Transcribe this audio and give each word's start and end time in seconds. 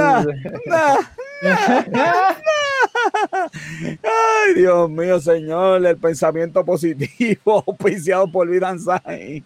Ay, 4.01 4.53
Dios 4.55 4.89
mío, 4.89 5.19
Señor, 5.19 5.85
el 5.85 5.97
pensamiento 5.97 6.63
positivo, 6.63 7.61
auspiciado 7.67 8.31
por 8.31 8.47
Vidanzai. 8.47 9.43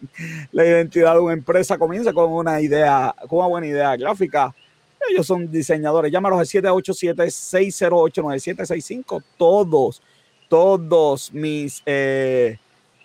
La 0.52 0.64
identidad 0.64 1.16
de 1.16 1.22
una 1.22 1.34
empresa 1.34 1.80
comienza 1.80 2.14
con 2.14 2.32
una 2.32 2.62
idea, 2.62 3.16
con 3.28 3.40
una 3.40 3.48
buena 3.48 3.66
idea 3.66 3.96
gráfica. 3.96 4.54
Ellos 5.10 5.26
son 5.26 5.50
diseñadores. 5.50 6.12
Llámalos 6.12 6.40
al 6.40 6.46
787-608-9765. 6.46 9.24
Todos, 9.40 10.04
todos 10.48 11.34
mis 11.34 11.82
eh, 11.88 12.60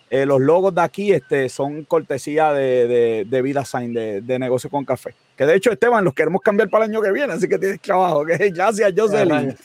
eh, 0.09 0.25
los 0.25 0.39
logos 0.39 0.73
de 0.75 0.81
aquí 0.81 1.11
este, 1.11 1.49
son 1.49 1.83
cortesía 1.83 2.53
de, 2.53 3.25
de, 3.27 3.41
Vida 3.41 3.65
Sign, 3.65 3.93
de, 3.93 4.21
de, 4.21 4.39
negocio 4.39 4.69
con 4.69 4.85
café. 4.85 5.15
Que 5.35 5.45
de 5.45 5.55
hecho, 5.55 5.71
Esteban, 5.71 6.03
los 6.03 6.13
queremos 6.13 6.41
cambiar 6.41 6.69
para 6.69 6.85
el 6.85 6.91
año 6.91 7.01
que 7.01 7.11
viene, 7.11 7.33
así 7.33 7.49
que 7.49 7.57
tienes 7.57 7.81
trabajo. 7.81 8.23
Gracias, 8.25 8.93
Jocelyn. 8.95 9.55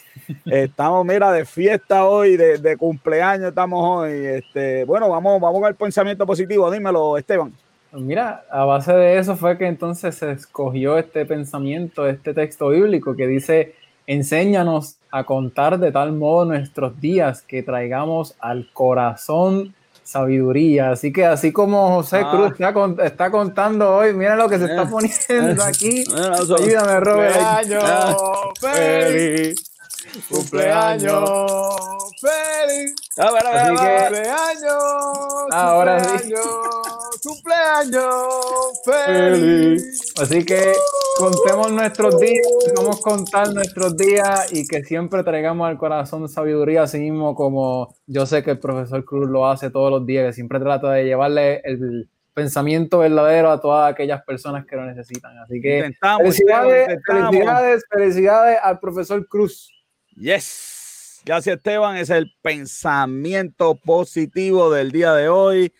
estamos, 0.46 1.04
mira, 1.04 1.30
de 1.32 1.44
fiesta 1.44 2.06
hoy, 2.06 2.36
de, 2.36 2.76
cumpleaños 2.78 3.50
estamos 3.50 3.80
hoy. 3.84 4.12
Este, 4.12 4.84
bueno, 4.84 5.10
vamos, 5.10 5.40
vamos 5.40 5.68
el 5.68 5.74
pensamiento 5.74 6.26
positivo. 6.26 6.70
Dímelo, 6.70 7.18
Esteban. 7.18 7.52
Mira, 7.92 8.44
a 8.50 8.64
base 8.64 8.92
de 8.92 9.18
eso 9.18 9.36
fue 9.36 9.58
que 9.58 9.66
entonces 9.66 10.14
se 10.14 10.30
escogió 10.30 10.96
este 10.96 11.26
pensamiento, 11.26 12.08
este 12.08 12.32
texto 12.32 12.68
bíblico 12.68 13.16
que 13.16 13.26
dice, 13.26 13.74
enséñanos 14.06 14.96
a 15.10 15.24
contar 15.24 15.78
de 15.78 15.90
tal 15.90 16.12
modo 16.12 16.44
nuestros 16.44 17.00
días 17.00 17.42
que 17.42 17.62
traigamos 17.62 18.36
al 18.38 18.70
corazón 18.72 19.74
sabiduría. 20.10 20.90
Así 20.90 21.12
que 21.12 21.24
así 21.24 21.52
como 21.52 21.94
José 21.96 22.22
ah. 22.24 22.30
Cruz 22.30 22.52
está, 23.04 23.30
contando 23.30 23.96
hoy, 23.96 24.12
mira 24.12 24.34
lo 24.36 24.48
que 24.48 24.58
se 24.58 24.64
está 24.64 24.82
eh. 24.82 24.88
poniendo 24.90 25.62
aquí. 25.62 26.04
Ayúdame, 26.10 27.00
Robert. 27.00 27.36
Cumpleaños 27.38 28.60
feliz. 28.60 29.54
Cumpleaños 30.28 31.80
feliz. 32.20 32.94
Cumpleaños. 33.14 34.74
Ahora 35.52 36.18
sí. 36.18 36.34
Cumpleaños 37.22 38.80
feliz. 38.84 40.12
Así 40.20 40.44
que 40.44 40.74
contemos 41.20 41.70
nuestros 41.70 42.18
días, 42.18 42.46
vamos 42.74 42.98
a 42.98 43.02
contar 43.02 43.52
nuestros 43.52 43.94
días 43.94 44.50
y 44.52 44.66
que 44.66 44.82
siempre 44.82 45.22
traigamos 45.22 45.68
al 45.68 45.76
corazón 45.76 46.26
sabiduría, 46.28 46.84
así 46.84 46.98
mismo 46.98 47.34
como 47.34 47.94
yo 48.06 48.24
sé 48.24 48.42
que 48.42 48.52
el 48.52 48.58
profesor 48.58 49.04
Cruz 49.04 49.28
lo 49.28 49.46
hace 49.46 49.70
todos 49.70 49.90
los 49.90 50.06
días, 50.06 50.26
que 50.26 50.32
siempre 50.32 50.58
trata 50.58 50.92
de 50.92 51.04
llevarle 51.04 51.60
el 51.64 52.08
pensamiento 52.32 53.00
verdadero 53.00 53.50
a 53.50 53.60
todas 53.60 53.92
aquellas 53.92 54.22
personas 54.24 54.64
que 54.64 54.76
lo 54.76 54.86
necesitan. 54.86 55.36
Así 55.38 55.60
que 55.60 55.92
felicidades, 56.00 56.98
felicidades, 57.06 57.84
felicidades 57.90 58.58
al 58.62 58.80
profesor 58.80 59.28
Cruz. 59.28 59.70
Yes. 60.16 61.20
Gracias, 61.26 61.58
Esteban. 61.58 61.98
Es 61.98 62.08
el 62.08 62.32
pensamiento 62.40 63.74
positivo 63.74 64.70
del 64.70 64.90
día 64.90 65.12
de 65.12 65.28
hoy. 65.28 65.72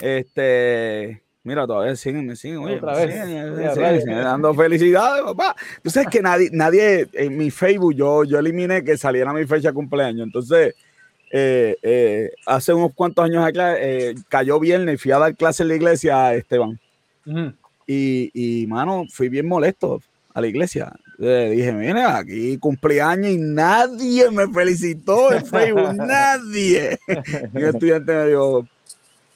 Este, 0.00 1.22
mira, 1.44 1.66
todavía 1.66 1.96
siguen, 1.96 2.26
me 2.26 2.36
siguen, 2.36 2.58
Otra 2.58 2.94
vez. 2.94 4.04
dando 4.04 4.54
felicidades, 4.54 5.22
papá. 5.24 5.56
Tú 5.82 5.90
sabes 5.90 6.08
que 6.08 6.22
nadie, 6.22 6.50
nadie 6.52 7.08
en 7.12 7.36
mi 7.36 7.50
Facebook, 7.50 7.94
yo, 7.94 8.24
yo 8.24 8.38
eliminé 8.38 8.84
que 8.84 8.96
saliera 8.96 9.32
mi 9.32 9.44
fecha 9.46 9.68
de 9.68 9.74
cumpleaños. 9.74 10.26
Entonces, 10.26 10.74
eh, 11.34 11.76
eh, 11.82 12.30
hace 12.46 12.74
unos 12.74 12.92
cuantos 12.94 13.24
años 13.24 13.44
acá, 13.44 13.74
eh, 13.78 14.14
cayó 14.28 14.60
viernes, 14.60 15.00
fui 15.00 15.12
a 15.12 15.18
dar 15.18 15.34
clase 15.34 15.62
en 15.62 15.70
la 15.70 15.74
iglesia, 15.76 16.34
Esteban. 16.34 16.78
y, 17.86 18.30
y, 18.34 18.66
mano, 18.66 19.06
fui 19.10 19.28
bien 19.30 19.48
molesto 19.48 20.02
a 20.34 20.40
la 20.40 20.46
iglesia. 20.46 20.92
dije, 21.18 21.72
mira, 21.72 22.18
aquí 22.18 22.58
cumpleaños 22.58 23.30
y 23.30 23.38
nadie 23.38 24.30
me 24.30 24.46
felicitó 24.48 25.32
en 25.32 25.46
Facebook, 25.46 25.94
nadie. 25.96 26.98
Y 27.54 27.58
el 27.58 27.64
estudiante 27.64 28.12
me 28.12 28.26
dijo, 28.28 28.68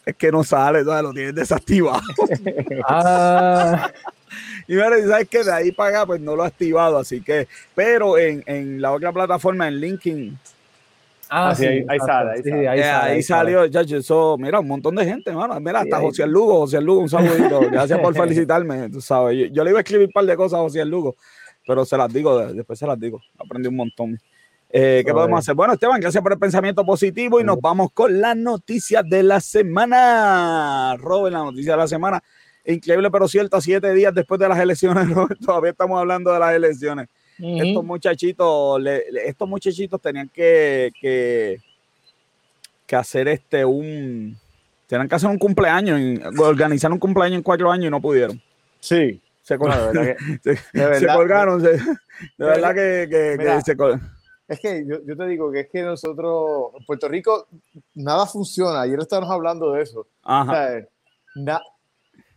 es 0.07 0.17
que 0.17 0.33
no 0.33 0.43
sale, 0.43 0.83
lo 0.85 1.13
tienes 1.13 1.35
desactivado. 1.35 2.01
ah. 2.89 3.91
Y 4.67 4.75
mira, 4.75 4.91
sabes 5.07 5.29
que 5.29 5.45
de 5.45 5.53
ahí 5.53 5.73
para 5.73 5.91
acá, 5.91 6.07
pues 6.07 6.21
no 6.21 6.35
lo 6.35 6.45
he 6.45 6.47
activado, 6.47 6.99
así 6.99 7.21
que, 7.21 7.47
pero 7.75 8.17
en, 8.17 8.43
en 8.47 8.81
la 8.81 8.93
otra 8.93 9.13
plataforma, 9.13 9.69
en 9.69 9.81
LinkedIn, 9.81 10.39
Ah, 11.29 11.55
sí, 11.55 11.67
ahí, 11.67 11.99
sale, 11.99 12.69
ahí, 12.69 13.23
salió, 13.23 13.67
ya, 13.67 13.81
eso, 13.81 14.37
mira, 14.39 14.61
un 14.61 14.69
montón 14.69 14.95
de 14.95 15.05
gente, 15.05 15.33
mano. 15.33 15.59
Mira, 15.59 15.81
hasta 15.81 15.99
José 15.99 16.27
Lugo, 16.27 16.61
José 16.61 16.81
Lugo, 16.81 17.01
un 17.01 17.09
saludito. 17.09 17.61
Gracias 17.71 17.99
por 17.99 18.15
felicitarme, 18.15 18.89
tú 18.91 19.01
sabes. 19.01 19.51
Yo, 19.53 19.65
le 19.65 19.71
iba 19.71 19.81
a 19.81 19.83
escribir 19.83 20.07
un 20.07 20.13
par 20.13 20.25
de 20.25 20.37
cosas 20.37 20.59
a 20.59 20.63
José 20.63 20.85
Lugo, 20.85 21.17
pero 21.67 21.85
se 21.85 21.97
las 21.97 22.13
digo, 22.13 22.47
después 22.53 22.79
se 22.79 22.87
las 22.87 22.99
digo. 22.99 23.21
Aprendí 23.39 23.69
un 23.69 23.77
montón. 23.77 24.21
Eh, 24.79 25.03
¿Qué 25.07 25.11
podemos 25.11 25.39
hacer? 25.39 25.55
Bueno, 25.55 25.73
Esteban, 25.73 25.99
gracias 25.99 26.23
por 26.23 26.33
el 26.35 26.39
pensamiento 26.39 26.85
positivo 26.85 27.41
y 27.41 27.45
nos 27.45 27.59
vamos 27.63 27.91
con 27.93 28.21
las 28.21 28.37
noticias 28.37 29.03
de 29.09 29.23
la 29.23 29.41
semana. 29.41 30.95
Robert, 30.99 31.33
la 31.33 31.45
noticia 31.45 31.73
de 31.73 31.79
la 31.79 31.89
semana. 31.89 32.23
Increíble, 32.63 33.11
pero 33.11 33.27
cierto, 33.27 33.59
siete 33.63 33.95
días 33.95 34.15
después 34.15 34.39
de 34.39 34.51
las 34.51 34.59
elecciones, 34.59 35.09
Robert, 35.15 35.41
todavía 35.41 35.71
estamos 35.71 35.99
hablando 35.99 36.31
de 36.31 36.39
las 36.39 36.55
elecciones. 36.55 37.09
Estos 37.39 37.85
muchachitos, 37.87 38.83
estos 39.25 39.49
muchachitos 39.49 39.99
tenían 39.99 40.29
que, 40.29 40.93
que, 41.01 42.97
hacer 42.97 43.29
este 43.29 43.65
un, 43.65 44.37
tenían 44.87 45.09
que 45.09 45.15
hacer 45.15 45.31
un 45.31 45.39
cumpleaños, 45.39 46.21
organizar 46.39 46.93
un 46.93 46.99
cumpleaños 46.99 47.39
en 47.39 47.43
cuatro 47.43 47.73
años 47.73 47.87
y 47.87 47.91
no 47.91 48.03
pudieron. 48.03 48.39
Sí. 48.79 49.23
Se, 49.41 49.57
colgaron. 49.59 49.95
se, 50.43 51.07
colgaron. 51.07 51.63
de 51.63 51.79
verdad 52.37 52.75
que, 52.75 53.61
se 53.65 53.75
colgaron. 53.75 54.16
Es 54.49 54.61
que 54.61 54.85
yo, 54.87 55.17
te 55.17 55.27
digo 55.27 55.51
que 55.51 55.61
es 55.61 55.69
que 55.69 55.83
nosotros, 55.83 56.71
en 56.79 56.87
Puerto 56.87 57.09
Rico, 57.09 57.49
nada 57.95 58.27
funciona. 58.27 58.83
Ayer 58.83 59.01
estábamos 59.01 59.31
hablando 59.31 59.73
de 59.73 59.83
eso. 59.83 60.07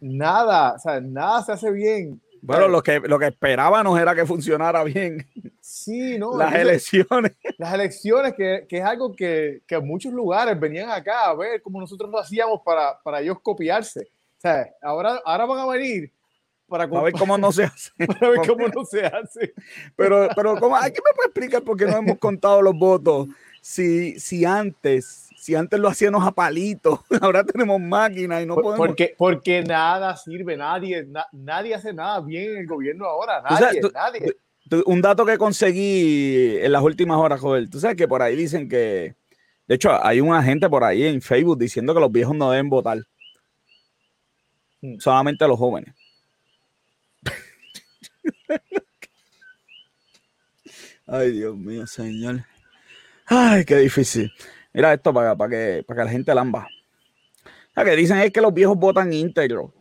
nada, 0.01 0.73
o 0.75 0.79
sea, 0.79 0.99
nada 1.01 1.43
se 1.43 1.51
hace 1.51 1.71
bien. 1.71 2.19
Bueno, 2.41 2.67
lo 2.67 2.81
que, 2.81 2.99
lo 3.01 3.19
que 3.19 3.27
esperábamos 3.27 3.99
era 3.99 4.15
que 4.15 4.25
funcionara 4.25 4.83
bien. 4.83 5.27
Sí, 5.61 6.17
¿no? 6.17 6.35
Las 6.35 6.55
elecciones. 6.55 7.33
Las 7.57 7.73
elecciones, 7.73 8.33
que, 8.33 8.65
que 8.67 8.77
es 8.77 8.83
algo 8.83 9.13
que, 9.15 9.61
que, 9.67 9.79
muchos 9.79 10.11
lugares 10.11 10.59
venían 10.59 10.89
acá 10.89 11.25
a 11.25 11.35
ver 11.35 11.61
cómo 11.61 11.79
nosotros 11.79 12.09
lo 12.09 12.17
hacíamos 12.17 12.61
para, 12.65 12.99
para 13.03 13.19
ellos 13.19 13.39
copiarse. 13.41 14.09
O 14.37 14.41
sea, 14.41 14.67
ahora, 14.81 15.21
ahora 15.25 15.45
van 15.45 15.59
a 15.59 15.67
venir 15.67 16.11
para, 16.69 16.85
ver 16.85 17.13
cómo 17.13 17.37
no 17.37 17.51
se 17.51 17.63
hace. 17.65 17.91
Para 18.05 18.29
ver 18.29 18.47
cómo 18.47 18.67
no 18.67 18.85
se 18.85 19.05
hace. 19.05 19.53
Pero, 19.95 20.29
pero 20.35 20.55
¿cómo? 20.57 20.75
¿qué 20.81 20.89
me 20.89 21.15
puede 21.15 21.27
explicar 21.27 21.63
por 21.63 21.77
qué 21.77 21.85
no 21.85 21.97
hemos 21.97 22.17
contado 22.17 22.61
los 22.61 22.73
votos? 22.73 23.27
Si, 23.61 24.19
si 24.19 24.45
antes, 24.45 25.29
si 25.37 25.55
antes 25.55 25.79
lo 25.79 25.87
hacíamos 25.87 26.25
a 26.25 26.31
palitos, 26.31 26.99
ahora 27.21 27.43
tenemos 27.43 27.79
máquinas 27.79 28.43
y 28.43 28.45
no 28.45 28.55
podemos. 28.55 28.87
Porque, 28.87 29.15
porque 29.17 29.61
nada 29.63 30.15
sirve, 30.15 30.55
nadie, 30.55 31.07
nadie 31.31 31.75
hace 31.75 31.93
nada 31.93 32.21
bien 32.21 32.51
en 32.51 32.57
el 32.59 32.67
gobierno 32.67 33.05
ahora, 33.05 33.41
nadie, 33.41 33.81
nadie. 33.93 34.35
un 34.85 35.01
dato 35.01 35.25
que 35.25 35.37
conseguí 35.37 36.57
en 36.57 36.71
las 36.71 36.81
últimas 36.81 37.17
horas, 37.17 37.41
joder, 37.41 37.69
tú 37.69 37.79
sabes 37.79 37.97
que 37.97 38.07
por 38.07 38.21
ahí 38.21 38.35
dicen 38.35 38.69
que, 38.69 39.15
de 39.67 39.75
hecho, 39.75 39.91
hay 40.03 40.21
una 40.21 40.41
gente 40.41 40.69
por 40.69 40.83
ahí 40.83 41.05
en 41.05 41.21
Facebook 41.21 41.57
diciendo 41.57 41.93
que 41.93 41.99
los 41.99 42.11
viejos 42.11 42.35
no 42.35 42.51
deben 42.51 42.69
votar. 42.69 42.99
Hmm. 44.81 44.97
Solamente 44.99 45.47
los 45.47 45.59
jóvenes. 45.59 45.93
Ay, 51.07 51.31
Dios 51.31 51.57
mío, 51.57 51.87
señor. 51.87 52.45
Ay, 53.25 53.65
qué 53.65 53.77
difícil. 53.77 54.31
Mira 54.73 54.93
esto 54.93 55.13
para, 55.13 55.35
que, 55.49 55.83
para 55.87 56.01
que 56.01 56.05
la 56.05 56.11
gente 56.11 56.35
lamba. 56.35 56.67
Lo 57.75 57.83
que 57.83 57.95
dicen 57.95 58.17
es 58.17 58.31
que 58.31 58.41
los 58.41 58.53
viejos 58.53 58.77
votan 58.77 59.13
íntegro. 59.13 59.73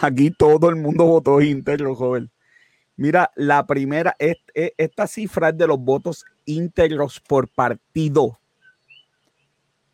Aquí 0.00 0.30
todo 0.30 0.68
el 0.68 0.76
mundo 0.76 1.04
votó 1.04 1.40
íntegro, 1.40 1.94
joven. 1.94 2.30
Mira, 2.96 3.30
la 3.34 3.66
primera, 3.66 4.16
esta 4.18 5.06
cifra 5.06 5.48
es 5.48 5.58
de 5.58 5.66
los 5.66 5.78
votos 5.78 6.24
íntegros 6.44 7.20
por 7.20 7.48
partido. 7.48 8.38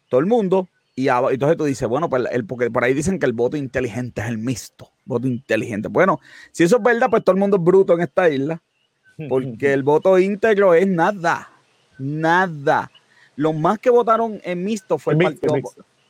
Todo 0.08 0.20
el 0.20 0.26
mundo. 0.26 0.68
Y 1.00 1.08
entonces 1.08 1.56
tú 1.56 1.64
dices, 1.64 1.88
bueno, 1.88 2.10
pues 2.10 2.24
el, 2.30 2.44
porque 2.44 2.70
por 2.70 2.84
ahí 2.84 2.92
dicen 2.92 3.18
que 3.18 3.24
el 3.26 3.32
voto 3.32 3.56
inteligente 3.56 4.20
es 4.20 4.28
el 4.28 4.36
mixto. 4.36 4.90
Voto 5.06 5.26
inteligente. 5.26 5.88
Bueno, 5.88 6.20
si 6.52 6.64
eso 6.64 6.76
es 6.76 6.82
verdad, 6.82 7.08
pues 7.08 7.24
todo 7.24 7.34
el 7.34 7.40
mundo 7.40 7.56
es 7.56 7.62
bruto 7.62 7.94
en 7.94 8.02
esta 8.02 8.28
isla. 8.28 8.60
Porque 9.28 9.72
el 9.72 9.82
voto 9.82 10.18
íntegro 10.18 10.74
es 10.74 10.86
nada. 10.86 11.50
Nada. 11.98 12.90
Los 13.36 13.54
más 13.54 13.78
que 13.78 13.88
votaron 13.88 14.40
en 14.44 14.62
mixto 14.62 14.98
fue 14.98 15.14
el, 15.14 15.20
partido. 15.20 15.54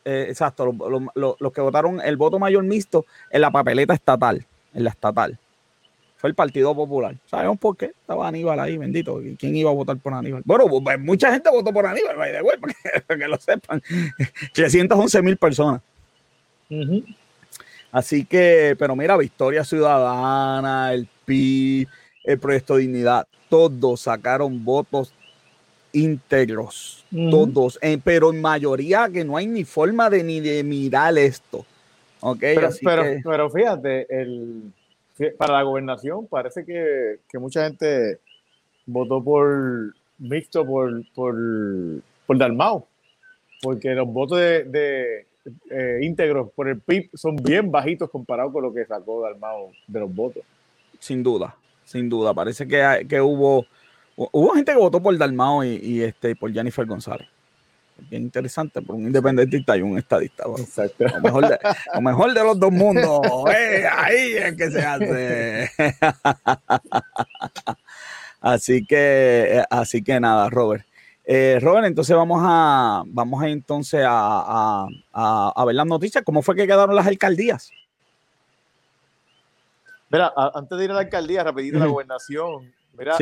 Eh, 0.04 0.26
exacto, 0.28 0.72
los 1.14 1.52
que 1.52 1.60
votaron 1.60 2.00
el 2.00 2.16
voto 2.16 2.40
mayor 2.40 2.64
mixto 2.64 3.06
en 3.30 3.42
la 3.42 3.50
papeleta 3.50 3.94
estatal, 3.94 4.44
en 4.74 4.84
la 4.84 4.90
estatal. 4.90 5.38
Fue 6.20 6.28
el 6.28 6.34
Partido 6.34 6.74
Popular. 6.74 7.16
¿Sabemos 7.24 7.58
por 7.58 7.78
qué? 7.78 7.86
Estaba 7.86 8.28
Aníbal 8.28 8.60
ahí, 8.60 8.76
bendito. 8.76 9.22
¿Quién 9.38 9.56
iba 9.56 9.70
a 9.70 9.72
votar 9.72 9.96
por 9.96 10.12
Aníbal? 10.12 10.42
Bueno, 10.44 10.66
pues, 10.68 11.00
mucha 11.00 11.32
gente 11.32 11.48
votó 11.48 11.72
por 11.72 11.86
Aníbal, 11.86 12.14
by 12.14 12.30
the 12.30 12.42
way, 12.42 12.58
para 13.06 13.18
que, 13.18 13.26
lo 13.26 13.38
sepan. 13.38 13.82
311 14.52 15.22
mil 15.22 15.38
personas. 15.38 15.80
Así 17.90 18.26
que, 18.26 18.76
pero 18.78 18.94
mira, 18.94 19.16
Victoria 19.16 19.64
Ciudadana, 19.64 20.92
el 20.92 21.08
PIB, 21.24 21.88
el 22.24 22.38
Proyecto 22.38 22.76
Dignidad, 22.76 23.26
todos 23.48 24.02
sacaron 24.02 24.62
votos 24.62 25.14
íntegros, 25.92 27.02
todos, 27.30 27.78
eh, 27.80 27.98
pero 28.04 28.30
en 28.30 28.42
mayoría 28.42 29.08
que 29.10 29.24
no 29.24 29.38
hay 29.38 29.46
ni 29.46 29.64
forma 29.64 30.10
de 30.10 30.22
ni 30.22 30.40
de 30.40 30.62
mirar 30.64 31.16
esto. 31.16 31.64
Okay, 32.20 32.58
pero, 32.84 33.02
pero, 33.24 33.50
fíjate, 33.50 34.06
el, 34.10 34.70
para 35.38 35.54
la 35.54 35.62
gobernación 35.62 36.26
parece 36.26 36.64
que, 36.64 37.38
mucha 37.38 37.64
gente 37.64 38.18
votó 38.86 39.22
por 39.22 39.94
mixto 40.18 40.66
por, 40.66 41.02
por, 41.14 41.34
por 42.26 42.38
Dalmau, 42.38 42.86
porque 43.62 43.94
los 43.94 44.06
votos 44.06 44.38
de, 44.38 45.26
eh, 45.70 45.98
íntegros 46.02 46.50
por 46.52 46.68
el 46.68 46.80
PIB 46.80 47.10
son 47.14 47.36
bien 47.36 47.70
bajitos 47.70 48.10
comparados 48.10 48.52
con 48.52 48.62
lo 48.62 48.72
que 48.72 48.84
sacó 48.86 49.22
Dalmau 49.22 49.72
de 49.86 50.00
los 50.00 50.14
votos. 50.14 50.42
Sin 50.98 51.22
duda, 51.22 51.56
sin 51.84 52.08
duda. 52.08 52.34
Parece 52.34 52.66
que, 52.66 53.06
que 53.08 53.20
hubo 53.20 53.66
Hubo 54.32 54.50
gente 54.50 54.72
que 54.72 54.78
votó 54.78 55.00
por 55.02 55.16
Dalmao 55.16 55.64
y, 55.64 56.02
este, 56.02 56.36
por 56.36 56.52
Jennifer 56.52 56.84
González. 56.84 57.26
Bien 58.08 58.22
interesante, 58.22 58.80
por 58.82 58.96
un 58.96 59.02
independentista 59.02 59.76
y 59.76 59.82
un 59.82 59.98
estadista. 59.98 60.44
Exacto. 60.58 61.04
Lo 61.06 61.20
mejor, 61.20 61.48
de, 61.48 61.58
mejor 62.00 62.34
de 62.34 62.44
los 62.44 62.58
dos 62.58 62.72
mundos. 62.72 63.20
Eh, 63.50 63.86
ahí 63.90 64.32
es 64.34 64.54
que 64.56 64.70
se 64.70 64.82
hace. 64.82 65.70
así 68.40 68.84
que, 68.84 69.62
así 69.68 70.02
que 70.02 70.20
nada, 70.20 70.48
Robert. 70.48 70.84
Eh, 71.24 71.58
Robert, 71.60 71.86
entonces 71.86 72.16
vamos 72.16 72.40
a, 72.42 73.02
vamos 73.06 73.42
a 73.42 73.48
entonces 73.48 74.04
a, 74.06 74.86
a, 75.12 75.64
ver 75.64 75.74
las 75.74 75.86
noticias. 75.86 76.24
¿Cómo 76.24 76.42
fue 76.42 76.56
que 76.56 76.66
quedaron 76.66 76.94
las 76.94 77.06
alcaldías? 77.06 77.70
Mira, 80.10 80.32
antes 80.54 80.78
de 80.78 80.84
ir 80.84 80.90
a 80.90 80.94
la 80.94 81.00
alcaldía, 81.00 81.44
rapidito 81.44 81.78
la 81.78 81.86
gobernación, 81.86 82.72
Mira, 83.00 83.16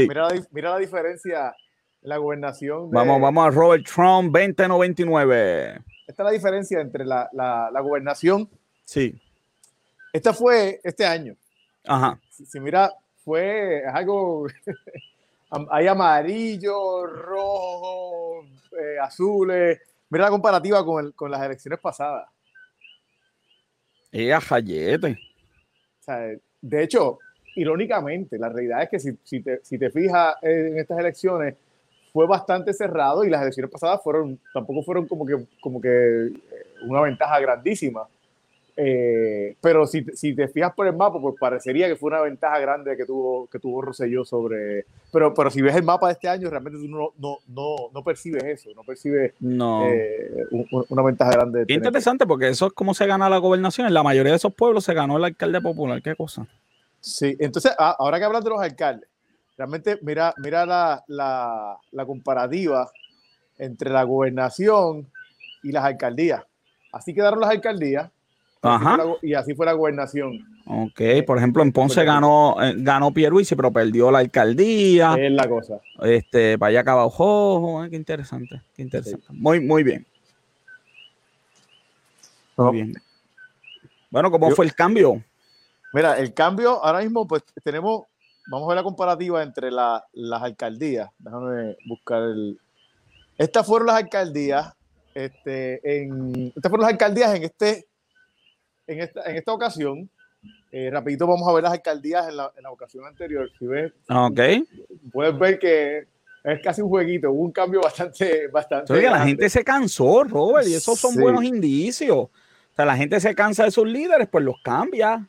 mira, 0.51 0.71
la, 0.71 0.79
diferencia 0.79 1.49
en 1.49 1.68
la 2.03 2.17
gobernación. 2.17 2.91
vamos, 2.91 3.21
vamos 3.21 3.47
a 3.47 3.51
Robert 3.51 3.85
Trump 3.87 4.35
2099. 4.35 5.79
Esta 6.07 6.23
es 6.23 6.25
la 6.25 6.31
diferencia 6.31 6.81
entre 6.81 7.05
la, 7.05 7.29
la, 7.33 7.81
gobernación. 7.81 8.49
Sí. 8.85 9.21
Esta 10.13 10.33
fue 10.33 10.81
este 10.83 11.05
año. 11.05 11.37
Ajá. 11.87 12.19
Si, 12.31 12.59
mira, 12.61 12.93
fue 13.25 13.85
algo. 13.87 14.47
hay 15.71 15.87
amarillo, 15.87 17.07
rojo, 17.07 18.45
eh, 18.73 18.99
azules. 19.03 19.81
Mira 20.09 20.25
la 20.25 20.31
comparativa 20.31 20.85
con, 20.85 21.13
con 21.13 21.31
las 21.31 21.43
elecciones 21.43 21.79
pasadas. 21.79 22.29
Y 24.11 24.31
a 24.31 24.41
Jayete. 24.41 25.19
O 26.01 26.03
sea, 26.03 26.31
de 26.63 26.83
hecho, 26.83 27.19
irónicamente, 27.57 28.39
la 28.39 28.49
realidad 28.49 28.83
es 28.85 28.89
que 28.89 28.99
si, 28.99 29.19
si, 29.23 29.41
te, 29.41 29.61
si 29.63 29.79
te 29.79 29.91
fijas 29.91 30.37
en 30.41 30.79
estas 30.79 30.99
elecciones, 30.99 31.55
fue 32.13 32.27
bastante 32.27 32.73
cerrado 32.73 33.25
y 33.25 33.31
las 33.31 33.43
elecciones 33.43 33.71
pasadas 33.71 34.01
fueron, 34.03 34.39
tampoco 34.53 34.83
fueron 34.83 35.07
como 35.07 35.27
que, 35.27 35.47
como 35.61 35.81
que 35.81 35.89
eh, 35.89 36.33
una 36.87 37.01
ventaja 37.01 37.39
grandísima. 37.41 38.07
Eh, 38.81 39.57
pero 39.61 39.89
si, 39.89 40.05
si, 40.15 40.37
te 40.37 40.47
fijas 40.47 40.73
por 40.73 40.87
el 40.87 40.95
mapa, 40.95 41.21
pues 41.21 41.35
parecería 41.41 41.89
que 41.89 41.97
fue 41.97 42.11
una 42.11 42.21
ventaja 42.21 42.61
grande 42.61 42.97
que 42.97 43.05
tuvo, 43.05 43.49
que 43.49 43.59
tuvo 43.59 43.83
Rosselló 43.83 44.25
sobre... 44.25 44.87
Pero, 45.13 45.35
pero 45.35 45.51
si 45.51 45.61
ves 45.61 45.75
el 45.75 45.83
mapa 45.83 46.07
de 46.07 46.13
este 46.13 46.29
año, 46.29 46.49
realmente 46.49 46.79
tú 46.79 46.87
no, 46.87 47.13
no, 47.19 47.39
no, 47.49 47.77
no 47.93 48.05
percibes 48.05 48.45
eso, 48.45 48.71
no 48.77 48.85
percibes 48.85 49.33
eh, 49.43 50.47
una 50.91 51.03
ventaja 51.03 51.33
grande. 51.33 51.65
Interesante, 51.67 52.25
porque 52.25 52.51
eso 52.51 52.69
es 52.69 52.73
como 52.73 52.95
se 52.95 53.09
gana 53.09 53.29
la 53.29 53.39
gobernación. 53.39 53.89
En 53.89 53.95
la 53.95 54.05
mayoría 54.05 54.31
de 54.31 54.37
esos 54.37 54.55
pueblos 54.55 54.85
se 54.85 54.95
ganó 54.95 55.17
el 55.17 55.25
alcalde 55.25 55.61
popular. 55.61 56.01
¿Qué 56.01 56.15
cosa? 56.15 56.47
Sí, 57.01 57.37
entonces, 57.41 57.73
ah, 57.81 57.97
ahora 57.99 58.21
que 58.21 58.27
hablas 58.27 58.45
de 58.45 58.51
los 58.51 58.61
alcaldes, 58.61 59.09
realmente 59.59 59.99
mira, 60.03 60.33
mira 60.39 60.65
la, 60.65 61.05
la, 61.91 62.07
comparativa 62.07 62.89
entre 63.59 63.91
la 63.91 64.05
gobernación 64.05 65.07
y 65.65 65.73
las 65.73 65.85
alcaldías. 65.85 66.45
Así 66.93 67.13
quedaron 67.13 67.41
las 67.41 67.51
alcaldías 67.51 68.09
y 69.21 69.35
así 69.35 69.55
fue 69.55 69.67
la 69.67 69.73
gobernación. 69.73 70.47
Ok, 70.65 71.01
por 71.27 71.39
ejemplo, 71.39 71.63
en 71.63 71.73
Ponce 71.73 72.05
ganó, 72.05 72.57
eh, 72.63 72.75
ganó 72.77 73.13
Pierluisi, 73.13 73.57
pero 73.57 73.73
perdió 73.73 74.11
la 74.11 74.19
alcaldía. 74.19 75.17
Es 75.19 75.33
la 75.33 75.49
cosa. 75.49 75.81
Este, 76.03 76.57
para 76.59 76.71
allá 76.71 76.81
acaba 76.81 77.09
qué 77.91 77.97
interesante, 77.97 78.63
qué 78.77 78.83
interesante. 78.83 79.27
Muy, 79.31 79.61
muy 79.61 79.83
bien. 79.83 80.07
Muy 82.57 82.73
bien. 82.73 82.95
Bueno, 84.11 84.31
¿cómo 84.31 84.51
fue 84.51 84.67
el 84.67 84.75
cambio? 84.75 85.23
Mira, 85.93 86.19
el 86.19 86.35
cambio, 86.35 86.85
ahora 86.85 87.01
mismo 87.01 87.27
pues 87.27 87.43
tenemos, 87.65 88.05
vamos 88.49 88.67
a 88.67 88.69
ver 88.69 88.77
la 88.77 88.83
comparativa 88.83 89.43
entre 89.43 89.71
las 89.71 90.43
alcaldías. 90.43 91.11
Déjame 91.19 91.77
buscar 91.87 92.23
el... 92.23 92.59
Estas 93.37 93.67
fueron 93.67 93.87
las 93.87 93.97
alcaldías, 93.97 94.75
este, 95.15 96.03
en, 96.03 96.53
estas 96.57 96.71
fueron 96.71 96.83
las 96.83 96.93
alcaldías 96.93 97.35
en, 97.35 97.45
este, 97.45 97.87
en, 98.87 99.01
esta, 99.01 99.23
en 99.31 99.37
esta 99.37 99.53
ocasión. 99.53 100.11
Eh, 100.73 100.91
rapidito 100.91 101.27
vamos 101.27 101.49
a 101.49 101.53
ver 101.53 101.63
las 101.63 101.73
alcaldías 101.73 102.29
en 102.29 102.37
la, 102.37 102.53
en 102.57 102.63
la 102.65 102.71
ocasión 102.71 103.07
anterior. 103.07 103.49
Si 103.59 103.67
ves, 103.67 103.93
okay. 104.09 104.65
puedes 105.13 105.39
ver 105.39 105.59
que 105.59 106.07
es 106.45 106.61
casi 106.63 106.83
un 106.83 106.89
jueguito, 106.89 107.31
hubo 107.31 107.43
un 107.43 107.53
cambio 107.53 107.81
bastante... 107.81 108.49
bastante 108.49 108.93
Oiga, 108.93 109.11
la 109.11 109.25
gente 109.25 109.49
se 109.49 109.63
cansó, 109.63 110.25
Robert, 110.25 110.67
y 110.67 110.75
esos 110.75 110.99
son 110.99 111.15
buenos 111.15 111.45
indicios. 111.45 112.17
O 112.17 112.31
sea, 112.75 112.85
la 112.85 112.97
gente 112.97 113.21
se 113.21 113.35
cansa 113.35 113.65
de 113.65 113.71
sus 113.71 113.87
líderes, 113.87 114.29
pues 114.29 114.45
los 114.45 114.57
cambia. 114.63 115.29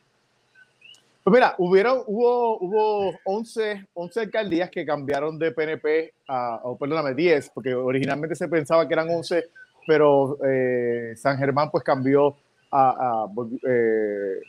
Pues 1.22 1.34
mira, 1.34 1.54
hubieron, 1.58 2.02
hubo, 2.06 2.58
hubo 2.58 3.18
11, 3.24 3.88
11 3.92 4.20
alcaldías 4.20 4.70
que 4.70 4.86
cambiaron 4.86 5.38
de 5.38 5.52
PNP 5.52 6.14
a, 6.26 6.60
oh, 6.64 6.78
perdóname, 6.78 7.14
10, 7.14 7.50
porque 7.50 7.74
originalmente 7.74 8.34
se 8.34 8.48
pensaba 8.48 8.88
que 8.88 8.94
eran 8.94 9.10
11, 9.10 9.44
pero 9.86 10.38
eh, 10.46 11.12
San 11.16 11.36
Germán 11.36 11.70
pues 11.70 11.84
cambió 11.84 12.36
a... 12.72 13.26
Eh, 13.68 14.40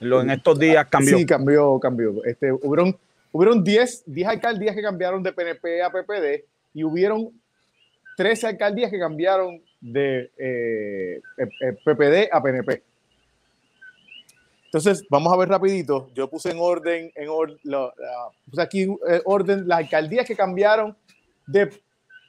en, 0.00 0.30
estos 0.30 0.58
días 0.58 0.86
cambió. 0.88 1.16
Sí, 1.16 1.24
cambió, 1.24 1.78
cambió. 1.80 2.22
Este, 2.24 2.52
hubieron, 2.52 2.96
hubieron 3.32 3.64
10, 3.64 4.04
10 4.06 4.28
alcaldías 4.28 4.76
que 4.76 4.82
cambiaron 4.82 5.22
de 5.22 5.32
PNP 5.32 5.82
a 5.82 5.90
PPD 5.90 6.44
y 6.74 6.84
hubieron 6.84 7.30
13 8.18 8.48
alcaldías 8.48 8.90
que 8.90 8.98
cambiaron 8.98 9.62
de 9.80 10.30
PPD 11.84 12.14
eh, 12.14 12.30
a 12.30 12.42
PNP. 12.42 12.82
Entonces, 14.68 15.06
vamos 15.08 15.32
a 15.32 15.36
ver 15.36 15.48
rapidito. 15.48 16.10
Yo 16.14 16.28
puse 16.28 16.50
en 16.50 16.58
orden, 16.60 17.10
en 17.14 17.28
puse 18.50 18.62
aquí 18.62 18.82
eh, 18.82 19.22
orden 19.24 19.66
las 19.66 19.78
alcaldías 19.78 20.26
que 20.26 20.36
cambiaron 20.36 20.94
de 21.46 21.70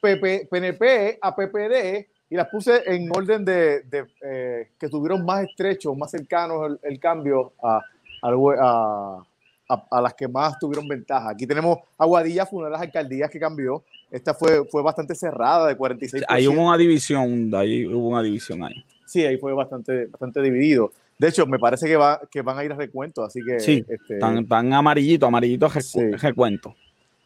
PNP 0.02 1.20
a 1.22 1.36
PPD 1.36 2.08
y 2.30 2.36
las 2.36 2.48
puse 2.48 2.82
en 2.86 3.10
orden 3.14 3.44
de, 3.44 3.84
eh, 4.24 4.70
que 4.80 4.88
tuvieron 4.88 5.26
más 5.26 5.44
estrechos, 5.44 5.98
más 5.98 6.12
cercanos 6.12 6.78
el, 6.82 6.98
cambio 6.98 7.52
a, 7.62 7.82
a, 8.22 10.02
las 10.02 10.14
que 10.14 10.30
más 10.30 10.58
tuvieron 10.60 10.88
ventaja. 10.88 11.32
Aquí 11.32 11.46
tenemos 11.46 11.80
Aguadilla, 11.98 12.46
fue 12.46 12.60
una 12.60 12.68
de 12.68 12.72
las 12.72 12.82
alcaldías 12.82 13.30
que 13.30 13.40
cambió. 13.40 13.84
Esta 14.10 14.34
fue, 14.34 14.66
fue 14.66 14.82
bastante 14.82 15.14
cerrada, 15.14 15.68
de 15.68 15.78
46%. 15.78 16.24
Ahí 16.30 16.48
hubo 16.48 16.68
una 16.68 16.78
división, 16.78 17.54
ahí 17.54 17.86
hubo 17.86 18.10
una 18.10 18.24
división 18.24 18.64
ahí. 18.64 18.82
Sí, 19.06 19.26
ahí 19.26 19.38
fue 19.38 19.54
bastante, 19.54 20.06
bastante 20.06 20.42
dividido. 20.42 20.94
De 21.20 21.28
hecho, 21.28 21.46
me 21.46 21.60
parece 21.60 21.86
que, 21.86 21.98
va, 21.98 22.22
que 22.32 22.42
van 22.42 22.58
a 22.58 22.64
ir 22.64 22.72
a 22.72 22.76
recuento, 22.76 23.24
así 23.26 23.42
que... 23.46 23.60
Sí, 23.60 23.86
este, 23.90 24.14
están, 24.14 24.74
amarillito, 24.74 25.26
amarillito 25.26 25.70
recuento. 26.14 26.74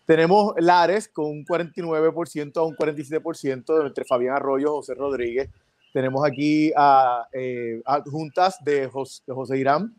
Tenemos 0.08 0.56
Lares 0.58 1.08
con 1.08 1.26
un 1.26 1.46
49% 1.46 2.58
a 2.58 2.64
un 2.64 2.76
47% 2.76 3.86
entre 3.86 4.04
Fabián 4.04 4.36
Arroyo 4.36 4.66
y 4.66 4.78
José 4.78 4.96
Rodríguez. 4.96 5.48
Tenemos 5.94 6.26
aquí 6.28 6.72
a, 6.76 7.28
eh, 7.32 7.84
juntas 8.08 8.58
de 8.66 8.88
José, 8.88 9.60
Irán, 9.60 9.94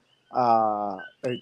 eh, 1.22 1.38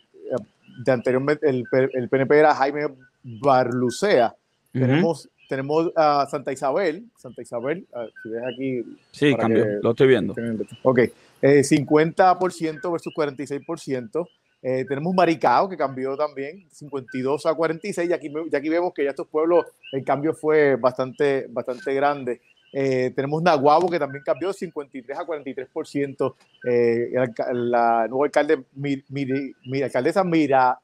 de 0.84 0.92
anteriormente 0.92 1.48
el, 1.48 1.64
el, 1.72 2.08
PNP 2.10 2.38
era 2.38 2.54
Jaime 2.54 2.86
Barlucea. 3.22 4.36
Tenemos, 4.72 5.28
tenemos 5.48 5.90
a 5.96 6.26
Santa 6.30 6.52
Isabel, 6.52 7.06
Santa 7.16 7.40
Isabel, 7.40 7.86
si 8.22 8.28
ves 8.28 8.42
aquí. 8.52 8.98
Sí, 9.10 9.34
cambió, 9.34 9.64
lo 9.80 9.92
estoy 9.92 10.06
viendo. 10.06 10.34
Ok, 10.82 11.00
50% 11.42 12.62
eh, 12.62 12.90
versus 12.90 13.12
46%. 13.14 14.28
Eh, 14.64 14.84
tenemos 14.88 15.12
Maricao, 15.12 15.68
que 15.68 15.76
cambió 15.76 16.16
también, 16.16 16.64
52 16.70 17.46
a 17.46 17.54
46, 17.54 18.08
y 18.08 18.12
aquí, 18.12 18.32
y 18.50 18.56
aquí 18.56 18.68
vemos 18.68 18.94
que 18.94 19.02
ya 19.02 19.10
estos 19.10 19.26
pueblos 19.26 19.66
el 19.90 20.04
cambio 20.04 20.34
fue 20.34 20.76
bastante, 20.76 21.46
bastante 21.48 21.92
grande. 21.94 22.40
Eh, 22.72 23.12
tenemos 23.14 23.42
Naguabo, 23.42 23.90
que 23.90 23.98
también 23.98 24.24
cambió 24.24 24.52
53 24.52 25.18
a 25.18 25.26
43%. 25.26 26.34
Eh, 26.66 27.10
la, 27.52 28.06
nueva 28.08 28.24
alcalde, 28.26 28.64
mi, 28.74 29.82
alcaldesa 29.82 30.24
Mira, 30.24 30.78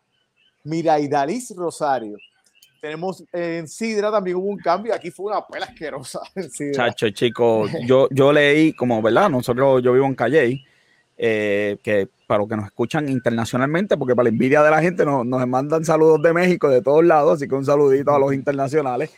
Miraidalis 0.65 1.55
Rosario. 1.57 2.19
Tenemos 2.81 3.25
en 3.33 3.67
Sidra 3.67 4.11
también 4.11 4.37
hubo 4.37 4.49
un 4.49 4.59
cambio. 4.59 4.95
Aquí 4.95 5.11
fue 5.11 5.33
una 5.33 5.47
pela 5.47 5.67
asquerosa. 5.67 6.21
Chacho, 6.73 7.11
chicos, 7.11 7.71
yo, 7.87 8.09
yo 8.11 8.33
leí, 8.33 8.73
como, 8.73 9.03
¿verdad? 9.03 9.29
Nosotros, 9.31 9.83
yo 9.83 9.93
vivo 9.93 10.07
en 10.07 10.15
Calle, 10.15 10.65
que 11.17 12.09
para 12.27 12.39
los 12.39 12.49
que 12.49 12.57
nos 12.57 12.67
escuchan 12.67 13.09
internacionalmente, 13.09 13.97
porque 13.97 14.15
para 14.15 14.25
la 14.25 14.29
envidia 14.31 14.63
de 14.63 14.71
la 14.71 14.81
gente 14.81 15.05
nos, 15.05 15.27
nos 15.27 15.47
mandan 15.49 15.85
saludos 15.85 16.23
de 16.23 16.33
México, 16.33 16.69
de 16.69 16.83
todos 16.83 17.05
lados, 17.05 17.37
así 17.37 17.49
que 17.49 17.55
un 17.55 17.65
saludito 17.65 18.15
a 18.15 18.19
los 18.19 18.33
internacionales. 18.35 19.11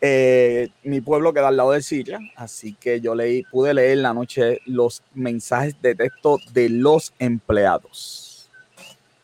Eh, 0.00 0.68
mi 0.82 1.00
pueblo 1.00 1.32
queda 1.32 1.48
al 1.48 1.56
lado 1.56 1.72
de 1.72 1.80
Siria, 1.80 2.18
así 2.36 2.74
que 2.74 3.00
yo 3.00 3.14
leí, 3.14 3.42
pude 3.44 3.72
leer 3.72 3.98
la 3.98 4.12
noche 4.12 4.60
los 4.66 5.02
mensajes 5.14 5.80
de 5.80 5.94
texto 5.94 6.38
de 6.52 6.68
los 6.68 7.14
empleados, 7.18 8.23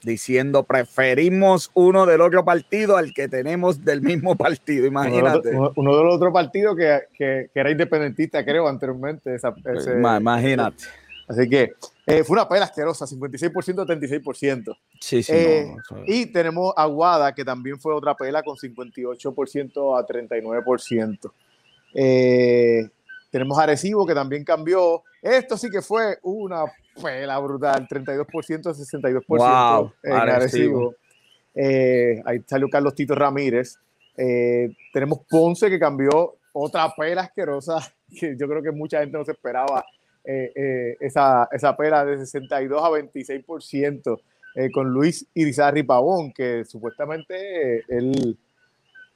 diciendo 0.02 0.62
preferimos 0.64 1.70
uno 1.74 2.06
del 2.06 2.20
otro 2.20 2.44
partido 2.44 2.96
al 2.96 3.12
que 3.12 3.28
tenemos 3.28 3.84
del 3.84 4.02
mismo 4.02 4.36
partido, 4.36 4.86
imagínate. 4.86 5.50
Uno, 5.76 5.96
del 5.96 6.08
otro 6.08 6.32
partido 6.32 6.74
que, 6.74 7.02
que, 7.16 7.50
era 7.54 7.70
independentista, 7.70 8.44
creo, 8.44 8.68
anteriormente. 8.68 9.36
imagínate. 10.18 10.84
Así 11.30 11.48
que 11.48 11.74
eh, 12.06 12.24
fue 12.24 12.34
una 12.34 12.48
pela 12.48 12.64
asquerosa, 12.64 13.06
56% 13.06 13.82
a 13.82 13.86
36%. 13.86 14.76
Sí, 15.00 15.22
sí. 15.22 15.32
Eh, 15.32 15.76
y 16.08 16.26
tenemos 16.26 16.74
Aguada, 16.76 17.32
que 17.32 17.44
también 17.44 17.78
fue 17.78 17.94
otra 17.94 18.16
pela 18.16 18.42
con 18.42 18.56
58% 18.56 19.96
a 19.96 20.06
39%. 20.06 21.32
Eh, 21.94 22.88
tenemos 23.30 23.58
Arecibo, 23.58 24.04
que 24.04 24.14
también 24.14 24.42
cambió. 24.42 25.04
Esto 25.22 25.56
sí 25.56 25.70
que 25.70 25.82
fue 25.82 26.18
una 26.22 26.64
pela 27.00 27.38
brutal, 27.38 27.86
32% 27.88 28.66
a 28.66 28.74
62% 28.74 29.24
wow, 29.26 29.92
en 30.02 30.12
Arecibo. 30.12 30.94
ahí 32.24 32.42
salió 32.46 32.68
Carlos 32.68 32.94
Tito 32.94 33.14
Ramírez. 33.14 33.78
tenemos 34.92 35.20
Ponce, 35.28 35.68
que 35.68 35.78
cambió 35.78 36.36
otra 36.52 36.92
pela 36.96 37.22
asquerosa, 37.22 37.78
que 38.18 38.36
yo 38.36 38.48
creo 38.48 38.62
que 38.62 38.72
mucha 38.72 39.00
gente 39.00 39.16
no 39.16 39.24
se 39.24 39.32
esperaba 39.32 39.84
eh, 40.24 40.52
eh, 40.54 40.96
esa, 41.00 41.48
esa 41.50 41.76
pera 41.76 42.04
de 42.04 42.18
62 42.18 42.82
a 42.82 42.90
26% 42.90 44.20
eh, 44.54 44.70
con 44.70 44.90
Luis 44.90 45.26
Irizarri 45.34 45.82
Pavón, 45.82 46.32
que 46.32 46.64
supuestamente 46.66 47.84
él, 47.88 48.36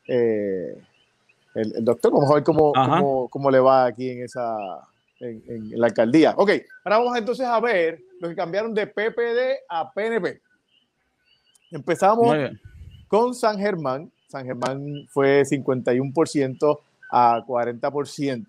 el, 0.06 0.82
el, 1.54 1.84
doctor, 1.84 2.12
vamos 2.12 2.30
a 2.30 2.34
ver 2.34 2.44
cómo, 2.44 2.72
cómo, 2.72 3.28
cómo, 3.28 3.50
le 3.50 3.60
va 3.60 3.86
aquí 3.86 4.10
en 4.10 4.22
esa 4.22 4.56
en, 5.20 5.70
la 5.78 5.86
alcaldía. 5.86 6.34
Ok, 6.36 6.50
ahora 6.84 6.98
vamos 6.98 7.16
entonces 7.16 7.46
a 7.46 7.60
ver 7.60 8.00
lo 8.20 8.28
que 8.28 8.34
cambiaron 8.34 8.74
de 8.74 8.86
PPD 8.86 9.64
a 9.68 9.92
PNP. 9.92 10.40
Empezamos 11.70 12.36
con 13.08 13.34
San 13.34 13.58
Germán. 13.58 14.10
San 14.28 14.44
Germán 14.44 15.06
fue 15.08 15.42
51% 15.42 16.78
a 17.10 17.44
40%. 17.46 18.46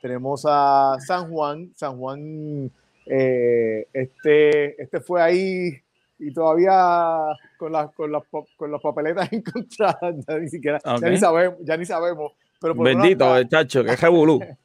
Tenemos 0.00 0.44
a 0.48 0.96
San 1.00 1.30
Juan. 1.30 1.72
San 1.76 1.98
Juan, 1.98 2.70
eh, 3.06 3.86
este, 3.92 4.80
este 4.82 5.00
fue 5.00 5.22
ahí 5.22 5.80
y 6.20 6.32
todavía 6.32 7.34
con 7.58 7.72
las, 7.72 7.92
con 7.94 8.12
las, 8.12 8.22
con 8.56 8.70
las 8.70 8.80
papeletas 8.80 9.28
encontradas, 9.32 10.14
ya 10.26 10.38
ni 10.38 10.48
siquiera, 10.48 10.78
ya 11.00 11.08
ni 11.08 11.16
sabemos, 11.16 11.58
ya 11.62 11.76
ni 11.76 11.86
sabemos. 11.86 12.32
Pero 12.60 12.74
Bendito, 12.74 13.36
el 13.36 13.48
chacho, 13.48 13.82
que 13.82 13.96
revolú. 13.96 14.40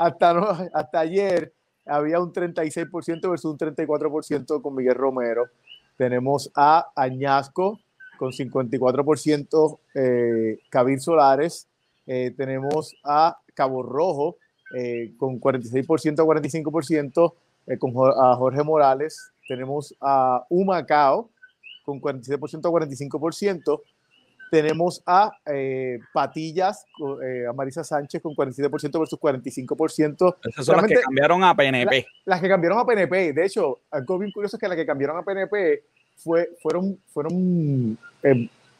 hasta, 0.00 0.30
hasta 0.74 1.00
ayer 1.00 1.52
había 1.86 2.20
un 2.20 2.32
36% 2.32 3.30
versus 3.30 3.44
un 3.44 3.58
34% 3.58 4.62
con 4.62 4.74
Miguel 4.74 4.94
Romero. 4.94 5.46
Tenemos 5.96 6.50
a 6.54 6.90
Añasco 6.96 7.78
con 8.18 8.32
54% 8.32 9.78
eh, 9.94 10.98
Solares. 10.98 11.68
Eh, 12.06 12.32
tenemos 12.36 12.96
a 13.04 13.38
Cabo 13.54 13.82
Rojo 13.82 14.36
eh, 14.74 15.12
con 15.18 15.40
46% 15.40 16.20
a 16.20 16.24
45%, 16.24 17.34
eh, 17.66 17.78
con 17.78 17.92
a 18.16 18.34
Jorge 18.36 18.62
Morales. 18.62 19.32
Tenemos 19.46 19.94
a 20.00 20.46
Humacao 20.48 21.28
con 21.84 22.00
47% 22.00 22.66
a 22.66 22.70
45%. 22.70 23.80
Tenemos 24.50 25.02
a 25.06 25.30
eh, 25.46 26.00
Patillas, 26.12 26.84
a 27.48 27.52
Marisa 27.52 27.84
Sánchez 27.84 28.20
con 28.20 28.34
47% 28.34 28.98
versus 28.98 29.18
45%. 29.18 30.36
Esas 30.44 30.66
son 30.66 30.76
las 30.76 30.86
que 30.86 31.00
cambiaron 31.00 31.44
a 31.44 31.54
PNP. 31.54 32.06
las 32.24 32.40
que 32.40 32.48
cambiaron 32.48 32.78
a 32.78 32.84
PNP. 32.84 33.32
De 33.32 33.46
hecho, 33.46 33.80
algo 33.90 34.18
bien 34.18 34.32
curioso 34.32 34.56
es 34.56 34.60
que 34.60 34.68
las 34.68 34.76
que 34.76 34.86
cambiaron 34.86 35.16
a 35.16 35.22
PNP 35.22 35.84
fue, 36.16 36.50
fueron, 36.62 36.98
fueron 37.12 37.96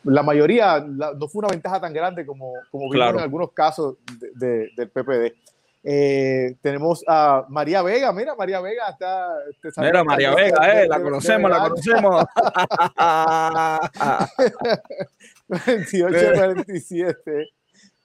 la 0.05 0.23
mayoría, 0.23 0.81
no 0.81 1.29
fue 1.29 1.41
una 1.41 1.49
ventaja 1.49 1.81
tan 1.81 1.93
grande 1.93 2.25
como, 2.25 2.53
como 2.71 2.91
vimos 2.91 3.15
en 3.15 3.21
algunos 3.21 3.53
casos 3.53 3.97
del 4.35 4.71
PPD. 4.75 5.35
Eh, 5.83 6.57
tenemos 6.61 7.03
a 7.07 7.47
María 7.49 7.81
Vega, 7.83 8.13
mira, 8.13 8.35
María 8.35 8.61
Vega 8.61 8.91
está. 8.91 9.35
Mira, 9.79 10.05
María 10.05 10.35
Vega, 10.35 10.83
eh, 10.83 10.87
la 10.87 11.01
conocemos, 11.01 11.51
la 11.51 11.61
conocemos. 11.61 12.27
28-47. 15.51 17.49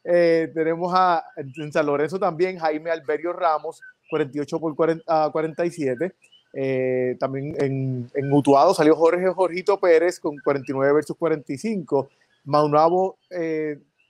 Eh, 0.07 0.51
tenemos 0.53 0.93
a, 0.95 1.23
en 1.35 1.71
San 1.71 1.85
Lorenzo 1.85 2.19
también 2.19 2.59
Jaime 2.59 2.91
Alberio 2.91 3.33
Ramos, 3.33 3.81
48 4.09 4.59
por 4.59 4.75
40, 4.75 5.29
47. 5.31 6.13
Eh, 6.57 7.17
también 7.19 7.55
en, 7.59 8.09
en 8.13 8.31
Utuado 8.31 8.73
salió 8.73 8.95
Jorge 8.95 9.27
Jorgito 9.27 9.79
Pérez 9.79 10.19
con 10.19 10.37
49 10.37 10.93
versus 10.93 11.17
45. 11.17 12.09
Maunabo, 12.45 13.17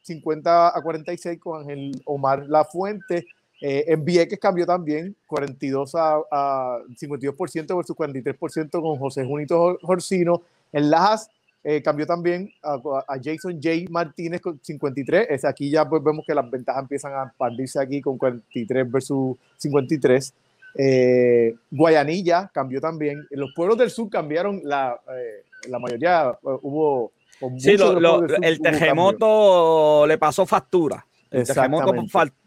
50 0.01 0.77
a 0.77 0.81
46 0.81 1.39
con 1.39 1.61
Ángel 1.61 2.01
Omar 2.05 2.45
Lafuente. 2.47 3.25
Eh, 3.61 3.85
en 3.87 4.03
Vieques 4.03 4.39
cambió 4.39 4.65
también 4.65 5.15
42 5.27 5.95
a, 5.95 6.17
a 6.29 6.79
52% 6.99 7.75
versus 7.75 7.95
43% 7.95 8.81
con 8.81 8.97
José 8.97 9.25
Junito 9.25 9.77
Jorcino. 9.81 10.41
En 10.73 10.89
Lajas 10.89 11.29
eh, 11.67 11.81
cambió 11.81 12.05
también 12.05 12.53
a, 12.61 12.77
Jason 13.23 13.55
J. 13.55 13.89
Martínez 13.89 14.39
con 14.39 14.59
53. 14.61 15.25
Es, 15.31 15.45
aquí 15.45 15.71
ya 15.71 15.89
pues 15.89 16.03
vemos 16.03 16.23
que 16.23 16.35
las 16.35 16.47
ventajas 16.47 16.83
empiezan 16.83 17.13
a 17.13 17.23
expandirse 17.23 17.81
aquí 17.81 18.01
con 18.01 18.19
43 18.19 18.91
versus 18.91 19.35
53. 19.57 20.33
Eh, 20.77 21.55
Guayanilla 21.71 22.51
cambió 22.53 22.79
también. 22.79 23.25
Los 23.31 23.51
pueblos 23.55 23.79
del 23.79 23.89
sur 23.89 24.11
cambiaron 24.11 24.61
la, 24.63 24.95
la 25.67 25.79
mayoría, 25.79 26.37
hubo... 26.43 27.11
Sí, 27.57 27.75
el 28.43 28.59
terremoto 28.59 30.05
le 30.05 30.19
pasó 30.19 30.45
factura. 30.45 31.03
El 31.31 31.47
terremoto 31.47 31.95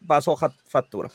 pasó 0.07 0.37
factura. 0.37 1.11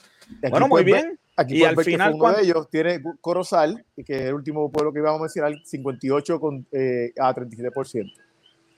Bueno, 0.50 0.68
muy 0.68 0.84
bien. 0.84 1.18
Aquí 1.36 1.58
y 1.58 1.64
al 1.64 1.76
final, 1.84 2.14
uno 2.14 2.32
de 2.32 2.44
ellos 2.44 2.70
tiene 2.70 3.02
Corozal, 3.20 3.84
que 4.06 4.16
es 4.16 4.22
el 4.26 4.36
último 4.36 4.72
pueblo 4.72 4.94
que 4.94 5.00
íbamos 5.00 5.20
a 5.20 5.24
mencionar, 5.24 5.54
58 5.64 6.40
con, 6.40 6.66
eh, 6.72 7.12
a 7.20 7.34
37%. 7.34 8.14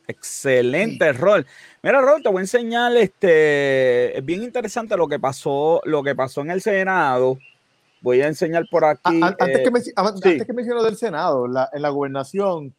Excelente 0.08 1.12
rol. 1.14 1.46
Mira, 1.82 2.00
Rol, 2.00 2.22
te 2.22 2.30
voy 2.30 2.38
a 2.38 2.42
enseñar 2.42 2.96
este. 2.96 4.16
Es 4.18 4.24
bien 4.24 4.44
interesante 4.44 4.96
lo 4.96 5.08
que 5.08 5.20
pasó, 5.20 5.82
lo 5.84 6.04
que 6.04 6.14
pasó 6.14 6.42
en 6.42 6.52
el 6.52 6.62
Senado. 6.62 7.40
Voy 8.02 8.22
a 8.22 8.28
enseñar 8.28 8.66
por 8.70 8.86
aquí. 8.86 9.20
antes, 9.22 9.48
que, 9.48 10.30
eh, 10.30 10.54
menciono 10.54 10.84
del 10.84 10.96
Senado, 10.96 11.48
en 11.48 11.82
la 11.82 11.90
gobernación, 11.90 12.74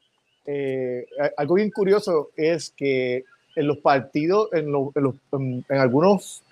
eh, 0.47 1.05
algo 1.37 1.57
bien 1.57 1.71
curioso 1.71 2.31
es 2.37 2.71
que 2.71 3.25
en 3.57 3.67
los 3.67 3.79
partidos, 3.79 4.49
en, 4.53 4.73
en, 5.69 5.79
algunos 5.79 6.45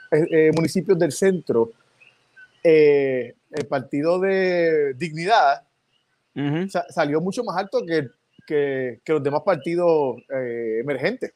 municipios 0.57 0.99
del 0.99 1.13
centro, 1.13 1.71
el 2.65 3.67
partido 3.69 4.19
de 4.19 4.95
Dignidad 4.95 5.63
salió 6.89 7.21
mucho 7.21 7.45
más 7.45 7.57
alto 7.57 7.85
que 7.87 8.09
que, 8.47 9.01
los 9.07 9.23
demás 9.23 9.43
partidos 9.43 10.17
eh, 10.35 10.79
emergentes. 10.81 11.33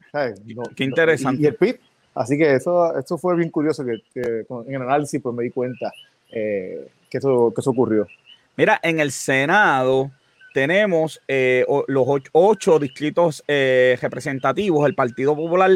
Qué 0.76 0.85
interesante. 0.85 1.42
Y, 1.42 1.47
el 1.47 1.54
PIB. 1.54 1.80
Así 2.14 2.37
que 2.37 2.54
eso, 2.54 2.99
eso 2.99 3.16
fue 3.16 3.37
bien 3.37 3.50
curioso 3.50 3.85
que, 3.85 4.00
en 4.14 4.75
el 4.75 4.82
análisis 4.82 5.20
pues 5.23 5.35
me 5.35 5.44
di 5.44 5.50
cuenta 5.50 5.92
eh, 6.32 6.88
que, 7.08 7.18
eso, 7.18 7.52
que 7.54 7.61
eso 7.61 7.70
ocurrió. 7.70 8.08
Mira, 8.56 8.80
en 8.82 8.99
el 8.99 9.12
Senado 9.12 10.11
tenemos 10.52 11.20
eh, 11.28 11.64
los 11.87 12.06
ocho, 12.32 12.78
distritos 12.78 13.44
representativos. 13.47 14.87
El 14.87 14.94
Partido 14.94 15.37
Popular 15.37 15.70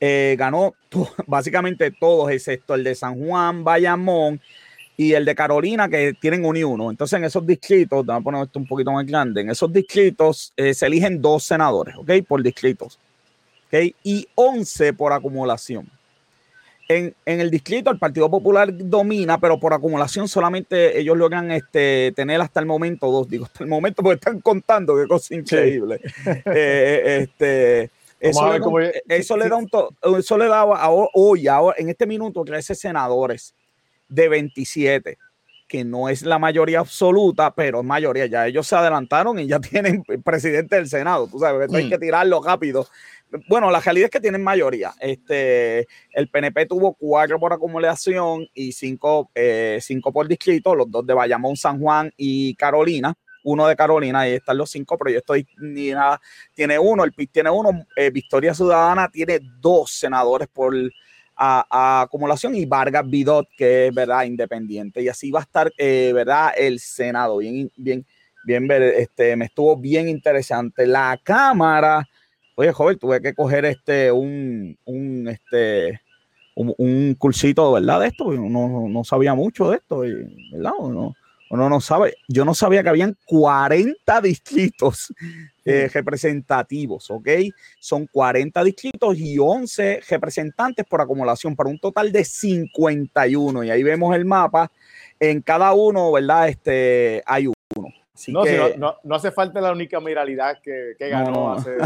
ganó 0.00 0.74
básicamente 1.26 1.90
todos, 1.90 2.30
excepto 2.30 2.74
el 2.74 2.84
de 2.84 2.94
San 2.94 3.18
Juan, 3.18 3.64
Bayamón 3.64 4.40
y 4.96 5.14
el 5.14 5.24
de 5.24 5.34
Carolina 5.34 5.88
que 5.88 6.14
tienen 6.20 6.44
un 6.44 6.56
y 6.56 6.64
uno. 6.64 6.90
Entonces, 6.90 7.16
en 7.18 7.24
esos 7.24 7.46
distritos, 7.46 8.04
vamos 8.04 8.20
a 8.20 8.24
poner 8.24 8.42
esto 8.44 8.58
un 8.58 8.66
poquito 8.66 8.92
más 8.92 9.06
grande, 9.06 9.40
en 9.40 9.50
esos 9.50 9.72
distritos 9.72 10.52
eh, 10.56 10.74
se 10.74 10.86
eligen 10.86 11.20
dos 11.20 11.44
senadores, 11.44 11.96
¿ok? 11.96 12.10
Por 12.26 12.42
distritos, 12.42 12.98
¿ok? 13.68 13.94
Y 14.04 14.26
11 14.34 14.92
por 14.92 15.12
acumulación. 15.12 15.88
En, 16.88 17.14
en, 17.24 17.40
el 17.40 17.50
distrito 17.50 17.90
el 17.90 17.98
Partido 17.98 18.28
Popular 18.28 18.68
domina, 18.76 19.38
pero 19.38 19.58
por 19.58 19.72
acumulación 19.72 20.28
solamente 20.28 20.98
ellos 20.98 21.16
logran 21.16 21.50
este, 21.50 22.12
tener 22.14 22.40
hasta 22.40 22.60
el 22.60 22.66
momento 22.66 23.10
dos, 23.10 23.28
digo, 23.30 23.46
hasta 23.46 23.64
el 23.64 23.70
momento 23.70 24.02
porque 24.02 24.16
están 24.16 24.40
contando, 24.40 24.96
qué 24.96 25.06
cosa 25.06 25.34
increíble. 25.34 26.00
Eh, 26.44 27.22
este, 27.22 27.90
eso, 28.20 28.52
le, 28.52 28.58
da 28.58 29.16
eso, 29.16 29.36
le 29.36 29.48
da 29.48 29.56
un 29.56 29.68
eso 30.18 30.38
le 30.38 30.46
da 30.46 30.64
hoy, 31.14 31.48
ahora, 31.48 31.76
en 31.78 31.88
este 31.88 32.06
minuto, 32.06 32.44
13 32.44 32.74
senadores 32.74 33.54
de 34.12 34.28
27, 34.28 35.18
que 35.66 35.84
no 35.84 36.08
es 36.08 36.22
la 36.22 36.38
mayoría 36.38 36.80
absoluta, 36.80 37.54
pero 37.54 37.80
es 37.80 37.84
mayoría. 37.84 38.26
Ya 38.26 38.46
ellos 38.46 38.66
se 38.66 38.76
adelantaron 38.76 39.38
y 39.38 39.46
ya 39.46 39.58
tienen 39.60 40.04
presidente 40.22 40.76
del 40.76 40.88
Senado. 40.88 41.26
Tú 41.26 41.38
sabes, 41.38 41.62
esto 41.62 41.76
hay 41.76 41.88
que 41.88 41.96
mm. 41.96 42.00
tirarlo 42.00 42.42
rápido. 42.42 42.86
Bueno, 43.48 43.70
la 43.70 43.80
realidad 43.80 44.06
es 44.06 44.10
que 44.10 44.20
tienen 44.20 44.44
mayoría. 44.44 44.92
Este, 45.00 45.86
el 46.12 46.28
PNP 46.28 46.66
tuvo 46.66 46.92
cuatro 46.92 47.40
por 47.40 47.54
acumulación 47.54 48.46
y 48.52 48.72
cinco, 48.72 49.30
eh, 49.34 49.78
cinco 49.80 50.12
por 50.12 50.28
distrito, 50.28 50.74
los 50.74 50.90
dos 50.90 51.06
de 51.06 51.14
Bayamón, 51.14 51.56
San 51.56 51.80
Juan 51.80 52.12
y 52.16 52.54
Carolina 52.56 53.14
uno 53.44 53.66
de 53.66 53.74
Carolina, 53.74 54.20
ahí 54.20 54.34
están 54.34 54.56
los 54.56 54.70
cinco, 54.70 54.96
estoy 55.04 55.44
ni 55.58 55.90
nada, 55.90 56.20
tiene 56.54 56.78
uno, 56.78 57.02
el 57.02 57.12
PIB 57.12 57.32
tiene 57.32 57.50
uno, 57.50 57.70
eh, 57.96 58.10
Victoria 58.10 58.54
Ciudadana 58.54 59.08
tiene 59.08 59.40
dos 59.58 59.90
senadores 59.90 60.46
por, 60.46 60.72
a, 61.42 62.02
acumulación 62.02 62.54
y 62.54 62.64
Vargas 62.64 63.08
Vidot, 63.08 63.48
que 63.56 63.88
es 63.88 63.94
verdad 63.94 64.24
independiente. 64.24 65.02
Y 65.02 65.08
así 65.08 65.30
va 65.30 65.40
a 65.40 65.42
estar, 65.42 65.72
eh, 65.76 66.12
verdad, 66.14 66.52
el 66.56 66.78
Senado. 66.78 67.38
Bien, 67.38 67.70
bien, 67.76 68.06
bien, 68.44 68.70
este, 68.70 69.34
me 69.36 69.46
estuvo 69.46 69.76
bien 69.76 70.08
interesante. 70.08 70.86
La 70.86 71.18
Cámara, 71.22 72.08
oye, 72.54 72.72
joven, 72.72 72.98
tuve 72.98 73.20
que 73.20 73.34
coger 73.34 73.64
este, 73.64 74.12
un, 74.12 74.78
un 74.84 75.28
este, 75.28 76.00
un, 76.54 77.14
cursito, 77.18 77.72
¿verdad? 77.72 78.00
De 78.00 78.08
esto, 78.08 78.32
no, 78.32 78.88
no 78.88 79.04
sabía 79.04 79.34
mucho 79.34 79.70
de 79.70 79.76
esto, 79.76 79.98
¿verdad? 80.52 80.72
No, 80.80 81.14
uno 81.52 81.68
no 81.68 81.82
sabe, 81.82 82.16
yo 82.28 82.46
no 82.46 82.54
sabía 82.54 82.82
que 82.82 82.88
habían 82.88 83.14
40 83.26 84.22
distritos 84.22 85.12
eh, 85.66 85.90
representativos, 85.92 87.10
¿ok? 87.10 87.28
Son 87.78 88.06
40 88.06 88.64
distritos 88.64 89.18
y 89.18 89.38
11 89.38 90.00
representantes 90.08 90.86
por 90.86 91.02
acumulación 91.02 91.54
para 91.54 91.68
un 91.68 91.78
total 91.78 92.10
de 92.10 92.24
51. 92.24 93.64
Y 93.64 93.70
ahí 93.70 93.82
vemos 93.82 94.16
el 94.16 94.24
mapa. 94.24 94.72
En 95.20 95.42
cada 95.42 95.74
uno, 95.74 96.10
¿verdad? 96.10 96.48
Este, 96.48 97.22
hay 97.26 97.48
uno. 97.48 97.88
No, 98.28 98.44
no, 98.76 98.96
no, 99.02 99.14
hace 99.14 99.30
falta 99.30 99.60
la 99.60 99.72
única 99.72 100.00
miralidad 100.00 100.60
que, 100.62 100.94
que 100.98 101.08
ganó 101.08 101.52
hace... 101.52 101.76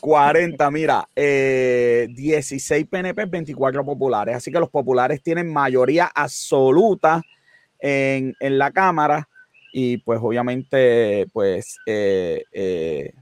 40, 0.00 0.70
mira, 0.70 1.08
16 1.14 2.86
PNP, 2.86 3.24
24 3.26 3.84
populares. 3.84 4.36
Así 4.36 4.52
que 4.52 4.60
los 4.60 4.70
populares 4.70 5.22
tienen 5.22 5.52
mayoría 5.52 6.10
absoluta 6.14 7.22
en, 7.78 8.34
la 8.40 8.70
Cámara 8.70 9.28
y 9.72 9.98
pues 9.98 10.20
obviamente 10.22 11.26
pues 11.32 11.78
eh, 11.86 12.44
eh, 12.52 13.12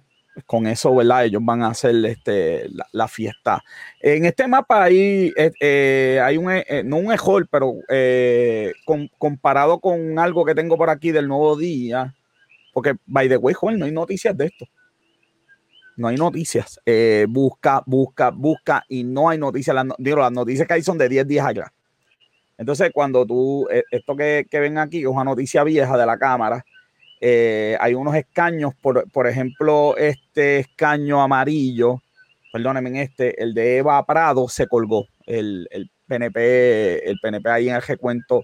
con 0.47 0.67
eso, 0.67 0.95
¿verdad? 0.95 1.25
Ellos 1.25 1.43
van 1.45 1.63
a 1.63 1.69
hacer 1.69 1.95
este, 2.07 2.69
la, 2.93 3.09
fiesta. 3.09 3.63
En 4.01 4.25
este 4.25 4.49
mapa 4.49 4.85
ahí 4.85 5.33
eh, 5.37 6.21
hay 6.23 6.37
un, 6.37 6.51
no 6.85 6.97
un 6.97 7.13
ejol, 7.13 7.49
pero 7.51 7.75
comparado 9.19 9.81
con 9.81 10.19
algo 10.19 10.45
que 10.45 10.55
tengo 10.55 10.77
por 10.77 10.91
aquí 10.91 11.13
del 11.13 11.29
nuevo 11.29 11.57
día, 11.57 12.15
porque 12.73 12.95
by 13.07 13.29
the 13.29 13.37
way, 13.37 13.55
no 13.77 13.85
hay 13.85 13.93
noticias 13.93 14.37
de 14.37 14.47
esto 14.47 14.67
no 15.97 16.09
hay 16.09 16.17
noticias. 16.17 16.81
Eh, 16.85 17.27
busca, 17.29 17.83
busca, 17.87 18.31
busca 18.31 18.85
y 18.89 19.05
no 19.05 19.29
hay 19.29 19.39
noticias. 19.39 19.75
Las, 19.75 19.87
digo, 19.99 20.19
las 20.19 20.33
noticias 20.33 20.67
que 20.67 20.75
hay 20.75 20.83
son 20.83 20.99
de 20.99 21.09
10 21.09 21.27
días 21.27 21.47
allá. 21.47 21.73
Entonces, 22.57 22.91
cuando 22.93 23.27
tú, 23.27 23.67
eh, 23.71 23.83
esto 23.91 24.17
que, 24.17 24.47
ven 24.53 24.79
aquí, 24.79 25.01
es 25.01 25.07
una 25.07 25.25
noticia 25.25 25.65
vieja 25.65 25.97
de 25.97 26.07
la 26.07 26.17
Cámara, 26.19 26.65
eh, 27.27 27.77
hay 27.81 27.95
unos 27.95 28.15
escaños, 28.15 28.75
por, 28.75 29.27
ejemplo, 29.27 29.97
este 29.97 30.59
escaño 30.59 31.23
amarillo, 31.23 32.03
perdónenme, 32.53 32.91
en 32.91 32.97
este, 32.97 33.43
el 33.43 33.55
de 33.55 33.79
Eva 33.79 34.05
Prado 34.05 34.49
se 34.49 34.67
colgó. 34.67 35.07
El, 35.27 35.67
el 35.71 35.91
PNP, 36.07 37.09
el 37.09 37.19
PNP 37.21 37.49
ahí 37.49 37.69
en 37.71 37.77
el 37.77 37.83
recuento 37.83 38.43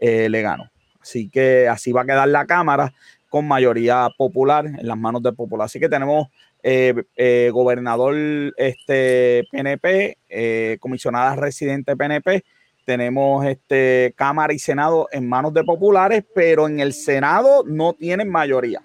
le 0.00 0.42
ganó. 0.42 0.70
Así 1.00 1.28
que 1.28 1.68
así 1.68 1.92
va 1.92 2.02
a 2.02 2.06
quedar 2.06 2.28
la 2.28 2.46
Cámara 2.46 2.92
con 3.28 3.46
mayoría 3.46 4.08
popular 4.16 4.66
en 4.66 4.86
las 4.86 4.96
manos 4.96 5.22
del 5.22 5.34
popular. 5.34 5.64
Así 5.66 5.78
que 5.80 5.88
tenemos 5.88 6.28
eh, 6.62 6.94
eh, 7.16 7.50
gobernador 7.52 8.14
este, 8.56 9.44
PNP, 9.50 10.18
eh, 10.28 10.76
comisionada 10.80 11.34
residente 11.34 11.96
PNP, 11.96 12.44
tenemos 12.84 13.44
este, 13.46 14.12
Cámara 14.16 14.52
y 14.52 14.58
Senado 14.58 15.08
en 15.12 15.28
manos 15.28 15.54
de 15.54 15.64
populares, 15.64 16.24
pero 16.34 16.66
en 16.66 16.80
el 16.80 16.92
Senado 16.92 17.64
no 17.66 17.92
tienen 17.92 18.30
mayoría. 18.30 18.82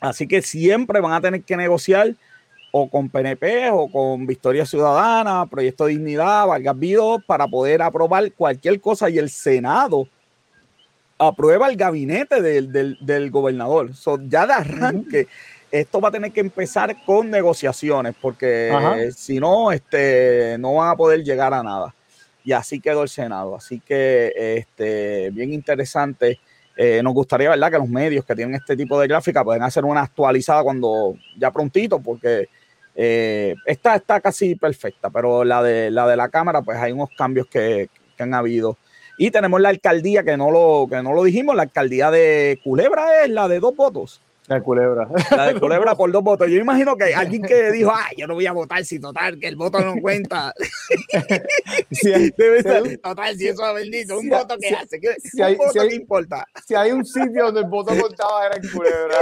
Así 0.00 0.28
que 0.28 0.42
siempre 0.42 1.00
van 1.00 1.12
a 1.12 1.20
tener 1.20 1.42
que 1.42 1.56
negociar 1.56 2.14
o 2.70 2.88
con 2.88 3.08
PNP 3.08 3.70
o 3.70 3.88
con 3.90 4.26
Victoria 4.26 4.66
Ciudadana, 4.66 5.46
Proyecto 5.46 5.86
Dignidad, 5.86 6.46
Vargas 6.46 6.78
Vido, 6.78 7.18
para 7.26 7.48
poder 7.48 7.82
aprobar 7.82 8.30
cualquier 8.32 8.80
cosa 8.80 9.08
y 9.08 9.18
el 9.18 9.30
Senado 9.30 10.06
aprueba 11.18 11.68
el 11.68 11.76
gabinete 11.76 12.42
del, 12.42 13.30
gobernador. 13.30 13.90
ya 14.28 14.46
de 14.46 14.52
arranque 14.52 15.28
esto 15.80 16.00
va 16.00 16.08
a 16.08 16.12
tener 16.12 16.32
que 16.32 16.40
empezar 16.40 16.96
con 17.04 17.30
negociaciones, 17.30 18.14
porque 18.20 19.10
si 19.14 19.38
no, 19.38 19.72
este, 19.72 20.56
no 20.58 20.74
van 20.74 20.90
a 20.90 20.96
poder 20.96 21.22
llegar 21.22 21.52
a 21.54 21.62
nada. 21.62 21.94
Y 22.44 22.52
así 22.52 22.80
quedó 22.80 23.02
el 23.02 23.08
Senado. 23.08 23.56
Así 23.56 23.80
que, 23.80 24.32
este, 24.58 25.30
bien 25.30 25.52
interesante. 25.52 26.38
Eh, 26.76 27.00
nos 27.02 27.14
gustaría, 27.14 27.48
¿verdad?, 27.48 27.70
que 27.72 27.78
los 27.78 27.88
medios 27.88 28.24
que 28.24 28.34
tienen 28.34 28.54
este 28.54 28.76
tipo 28.76 29.00
de 29.00 29.08
gráfica 29.08 29.42
pueden 29.42 29.62
hacer 29.62 29.84
una 29.84 30.02
actualizada 30.02 30.62
cuando 30.62 31.16
ya 31.38 31.50
prontito, 31.50 31.98
porque 32.00 32.48
eh, 32.94 33.54
esta 33.64 33.96
está 33.96 34.20
casi 34.20 34.54
perfecta, 34.54 35.10
pero 35.10 35.42
la 35.42 35.62
de 35.62 35.90
la 35.90 36.06
de 36.06 36.16
la 36.16 36.28
cámara, 36.28 36.60
pues 36.62 36.78
hay 36.78 36.92
unos 36.92 37.08
cambios 37.16 37.46
que, 37.46 37.88
que 38.16 38.22
han 38.22 38.34
habido. 38.34 38.76
Y 39.18 39.30
tenemos 39.30 39.60
la 39.60 39.70
alcaldía, 39.70 40.22
que 40.22 40.36
no 40.36 40.50
lo, 40.50 40.86
que 40.90 41.02
no 41.02 41.14
lo 41.14 41.24
dijimos, 41.24 41.56
la 41.56 41.62
alcaldía 41.62 42.10
de 42.10 42.60
Culebra 42.62 43.24
es 43.24 43.30
la 43.30 43.48
de 43.48 43.60
dos 43.60 43.74
votos. 43.74 44.20
La 44.48 44.56
de 44.56 44.62
Culebra. 44.62 45.08
La 45.30 45.52
de 45.52 45.60
Culebra 45.60 45.94
por 45.94 46.10
dos 46.12 46.22
votos. 46.22 46.48
Yo 46.48 46.56
imagino 46.58 46.96
que 46.96 47.14
alguien 47.14 47.42
que 47.42 47.72
dijo, 47.72 47.92
ay, 47.92 48.14
yo 48.16 48.26
no 48.26 48.34
voy 48.34 48.46
a 48.46 48.52
votar 48.52 48.84
si 48.84 49.00
total, 49.00 49.38
que 49.38 49.48
el 49.48 49.56
voto 49.56 49.80
no 49.80 50.00
cuenta. 50.00 50.54
Debe 52.02 52.62
ser, 52.62 52.98
total, 52.98 53.36
si 53.36 53.48
eso 53.48 53.66
es 53.68 53.74
bendito, 53.74 54.18
un 54.18 54.28
voto 54.28 54.56
que 54.58 54.68
hace, 54.68 55.00
que, 55.00 55.14
si 55.20 55.42
un 55.42 55.56
voto 55.56 55.72
que 55.72 55.94
importa. 55.94 56.46
Si 56.64 56.74
hay 56.74 56.92
un 56.92 57.04
sitio 57.04 57.46
donde 57.46 57.60
el 57.60 57.66
voto 57.66 57.92
contaba 57.98 58.46
era 58.46 58.56
en 58.56 58.70
Culebra. 58.70 59.18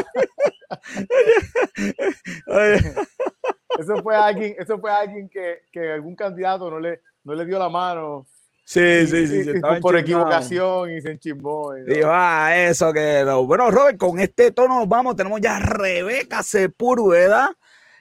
eso 3.78 4.02
fue 4.02 4.16
alguien, 4.16 4.54
eso 4.58 4.78
fue 4.78 4.90
alguien 4.90 5.28
que, 5.28 5.62
que 5.72 5.92
algún 5.92 6.14
candidato 6.14 6.70
no 6.70 6.78
le, 6.78 7.00
no 7.24 7.34
le 7.34 7.46
dio 7.46 7.58
la 7.58 7.70
mano 7.70 8.26
Sí, 8.66 9.06
sí, 9.06 9.26
sí. 9.26 9.60
por 9.82 9.96
equivocación 9.96 10.90
y 10.90 11.00
se 11.02 11.12
enchimbó. 11.12 11.74
Dijo, 11.74 12.08
ah, 12.10 12.56
eso 12.56 12.92
quedó. 12.94 13.46
Bueno, 13.46 13.70
Robert, 13.70 13.98
con 13.98 14.18
este 14.18 14.52
tono 14.52 14.78
nos 14.78 14.88
vamos. 14.88 15.16
Tenemos 15.16 15.40
ya 15.40 15.56
a 15.56 15.60
Rebeca 15.60 16.42
Sepúlveda. 16.42 17.54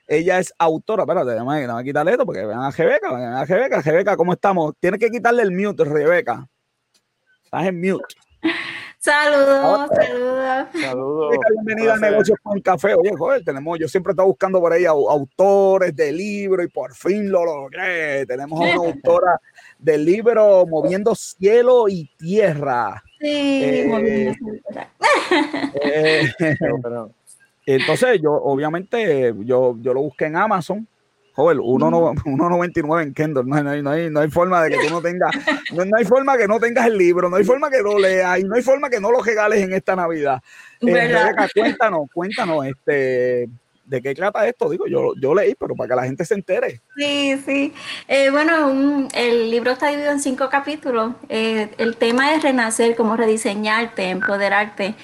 Ella 0.07 0.39
es 0.39 0.53
autora. 0.57 1.03
Espérate, 1.03 1.31
déjame, 1.31 1.65
a 1.65 1.83
quitarle 1.83 2.11
esto 2.11 2.25
porque 2.25 2.45
vean 2.45 2.61
a 2.61 2.71
Rebeca, 2.71 3.13
vean 3.13 3.33
a 3.33 3.45
Rebeca. 3.45 3.81
Rebeca, 3.81 4.15
¿cómo 4.15 4.33
estamos? 4.33 4.73
Tienes 4.79 4.99
que 5.01 5.09
quitarle 5.09 5.43
el 5.43 5.51
mute, 5.51 5.83
Rebeca. 5.83 6.47
Estás 7.43 7.65
en 7.65 7.81
mute. 7.81 8.15
Saludos, 8.99 9.89
saludos. 9.93 10.67
Saludos. 10.79 11.35
Bienvenida 11.51 11.95
a 11.95 11.97
Negocios 11.97 12.37
con 12.41 12.61
Café. 12.61 12.95
Oye, 12.95 13.11
joder, 13.17 13.43
tenemos, 13.43 13.77
yo 13.77 13.89
siempre 13.89 14.11
estoy 14.11 14.27
buscando 14.27 14.61
por 14.61 14.71
ahí 14.71 14.85
autores 14.85 15.93
de 15.93 16.09
libros 16.13 16.65
y 16.65 16.69
por 16.69 16.93
fin 16.95 17.29
lo 17.29 17.43
logré. 17.43 18.25
Tenemos 18.25 18.61
a 18.61 18.63
una 18.63 18.75
autora 18.93 19.41
del 19.83 20.05
libro 20.05 20.65
Moviendo 20.65 21.13
Cielo 21.15 21.85
y 21.89 22.09
Tierra. 22.17 23.03
Sí, 23.19 23.61
eh, 23.63 23.85
moviendo 23.87 24.37
eh, 25.81 26.31
entonces, 27.65 28.19
yo, 28.21 28.31
obviamente, 28.31 29.33
yo, 29.45 29.77
yo 29.79 29.93
lo 29.93 30.01
busqué 30.01 30.25
en 30.25 30.37
Amazon 30.37 30.87
Joder, 31.35 31.57
1.99 31.57 33.01
en 33.01 33.13
Kindle. 33.13 33.43
No 33.43 33.55
hay, 33.55 33.81
no, 33.81 33.89
hay, 33.89 34.09
no 34.11 34.19
hay 34.19 34.29
forma 34.29 34.63
de 34.63 34.69
que 34.69 34.87
tú 34.87 34.93
no 34.93 35.01
tengas, 35.01 35.31
no, 35.73 35.97
hay 35.97 36.05
forma 36.05 36.37
que 36.37 36.47
no 36.47 36.59
tengas 36.59 36.85
el 36.85 36.95
libro, 36.95 37.27
no 37.27 37.37
hay 37.37 37.43
forma 37.43 37.71
que 37.71 37.81
lo 37.81 37.97
leas 37.97 38.39
y 38.39 38.43
no 38.43 38.55
hay 38.55 38.61
forma 38.61 38.87
que 38.87 38.99
no 38.99 39.09
lo 39.09 39.19
regales 39.19 39.63
en 39.63 39.73
esta 39.73 39.95
Navidad. 39.95 40.39
Eh, 40.81 41.15
cuéntanos, 41.55 42.07
cuéntanos, 42.13 42.65
este, 42.67 43.49
¿de 43.85 44.01
qué 44.01 44.15
trata 44.15 44.47
esto? 44.47 44.69
Digo, 44.69 44.87
yo, 44.87 45.13
yo 45.19 45.33
leí, 45.33 45.55
pero 45.55 45.75
para 45.75 45.89
que 45.89 45.95
la 45.95 46.03
gente 46.05 46.25
se 46.25 46.33
entere. 46.33 46.81
Sí, 46.95 47.37
sí. 47.45 47.73
Eh, 48.07 48.29
bueno, 48.29 49.07
el 49.13 49.51
libro 49.51 49.71
está 49.71 49.87
dividido 49.87 50.11
en 50.11 50.19
cinco 50.19 50.49
capítulos. 50.49 51.13
Eh, 51.29 51.69
el 51.77 51.97
tema 51.97 52.33
es 52.33 52.43
renacer, 52.43 52.95
cómo 52.95 53.15
rediseñarte, 53.15 54.09
empoderarte. 54.09 54.95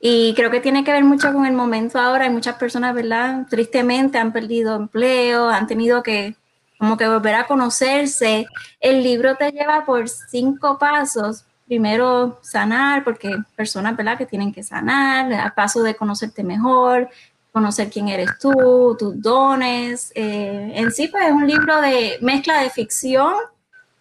Y 0.00 0.32
creo 0.34 0.50
que 0.50 0.60
tiene 0.60 0.84
que 0.84 0.92
ver 0.92 1.04
mucho 1.04 1.32
con 1.32 1.44
el 1.44 1.54
momento 1.54 1.98
ahora. 1.98 2.24
Hay 2.24 2.30
muchas 2.30 2.56
personas, 2.56 2.94
¿verdad? 2.94 3.46
Tristemente 3.50 4.18
han 4.18 4.32
perdido 4.32 4.76
empleo, 4.76 5.48
han 5.48 5.66
tenido 5.66 6.02
que 6.02 6.36
como 6.78 6.96
que 6.96 7.08
volver 7.08 7.34
a 7.34 7.46
conocerse. 7.46 8.46
El 8.78 9.02
libro 9.02 9.34
te 9.34 9.50
lleva 9.50 9.84
por 9.84 10.08
cinco 10.08 10.78
pasos. 10.78 11.44
Primero, 11.66 12.38
sanar, 12.40 13.04
porque 13.04 13.36
personas, 13.56 13.96
¿verdad? 13.96 14.16
Que 14.16 14.24
tienen 14.24 14.52
que 14.52 14.62
sanar, 14.62 15.30
a 15.34 15.54
paso 15.54 15.82
de 15.82 15.96
conocerte 15.96 16.42
mejor, 16.42 17.10
conocer 17.52 17.90
quién 17.90 18.08
eres 18.08 18.38
tú, 18.38 18.96
tus 18.98 19.20
dones. 19.20 20.12
Eh, 20.14 20.72
en 20.74 20.90
sí, 20.92 21.08
pues 21.08 21.26
es 21.26 21.32
un 21.32 21.46
libro 21.46 21.80
de 21.80 22.18
mezcla 22.20 22.62
de 22.62 22.70
ficción. 22.70 23.34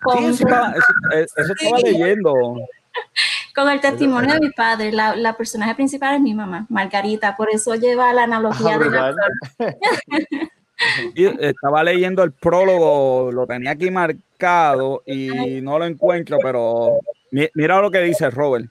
Con 0.01 0.33
sí, 0.33 0.43
eso, 0.43 0.47
eso 1.37 1.53
estaba 1.53 1.79
leyendo. 1.79 2.33
con 3.55 3.69
el 3.69 3.81
testimonio 3.81 4.33
de 4.35 4.39
mi 4.39 4.51
padre. 4.51 4.91
La, 4.91 5.35
personaje 5.35 5.75
principal 5.75 6.15
es 6.15 6.21
mi 6.21 6.33
mamá, 6.33 6.65
Margarita, 6.69 7.35
por 7.35 7.49
eso 7.51 7.75
lleva 7.75 8.13
la 8.13 8.23
analogía 8.23 8.75
ah, 8.75 8.77
de 8.77 8.89
la 8.89 9.15
estaba 11.39 11.83
leyendo 11.83 12.23
el 12.23 12.31
prólogo, 12.31 13.31
lo 13.31 13.47
tenía 13.47 13.71
aquí 13.71 13.89
marcado 13.89 15.01
y 15.05 15.59
no 15.61 15.79
lo 15.79 15.85
encuentro, 15.85 16.37
pero 16.41 16.99
mira 17.31 17.81
lo 17.81 17.89
que 17.89 18.01
dice 18.01 18.29
Robert. 18.29 18.67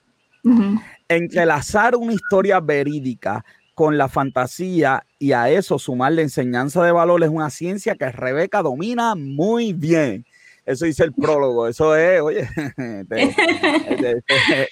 Entrelazar 1.09 1.97
una 1.97 2.13
historia 2.13 2.61
verídica 2.61 3.45
con 3.77 3.99
la 3.99 4.09
fantasía 4.09 5.05
y 5.19 5.33
a 5.33 5.51
eso 5.51 5.79
sumar 5.79 6.13
la 6.13 6.23
enseñanza 6.23 6.83
de 6.83 6.93
valores 6.93 7.29
es 7.29 7.35
una 7.35 7.51
ciencia 7.51 7.95
que 7.95 8.11
Rebeca 8.11 8.63
domina 8.63 9.15
muy 9.15 9.75
bien. 9.75 10.25
Eso 10.65 10.87
dice 10.87 11.05
el 11.05 11.13
prólogo, 11.13 11.69
eso 11.69 11.95
es, 11.95 12.23
oye, 12.23 12.49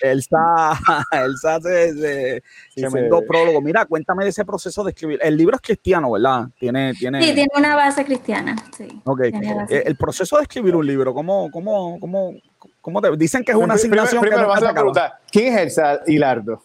Elsa, 0.01 0.79
Elsa 1.13 1.61
se, 1.61 2.43
tremendo 2.75 3.21
prólogo. 3.29 3.61
Mira, 3.61 3.85
cuéntame 3.85 4.25
de 4.25 4.31
ese 4.31 4.47
proceso 4.47 4.83
de 4.83 4.93
escribir. 4.93 5.19
El 5.23 5.37
libro 5.37 5.57
es 5.57 5.61
cristiano, 5.61 6.11
¿verdad? 6.11 6.49
Tiene, 6.59 6.95
tiene... 6.95 7.23
Sí, 7.23 7.35
tiene 7.35 7.51
una 7.55 7.77
base 7.77 8.07
cristiana, 8.07 8.57
sí. 8.75 8.89
Ok. 9.05 9.21
Eh, 9.21 9.83
el 9.85 9.97
proceso 9.97 10.39
de 10.39 10.45
escribir 10.45 10.75
un 10.75 10.87
libro, 10.87 11.13
¿cómo, 11.13 11.51
cómo, 11.51 12.01
cómo, 12.01 12.33
¿Cómo 12.81 13.01
te 13.01 13.17
dicen 13.17 13.45
que 13.45 13.53
es 13.53 13.57
una 13.57 13.75
asignación? 13.75 14.21
Primero, 14.21 14.49
vas 14.49 14.63
a 14.63 14.73
preguntar, 14.73 15.15
¿quién 15.35 15.53
es 15.53 15.61
Elsa 15.61 16.01
Hilardo? 16.07 16.63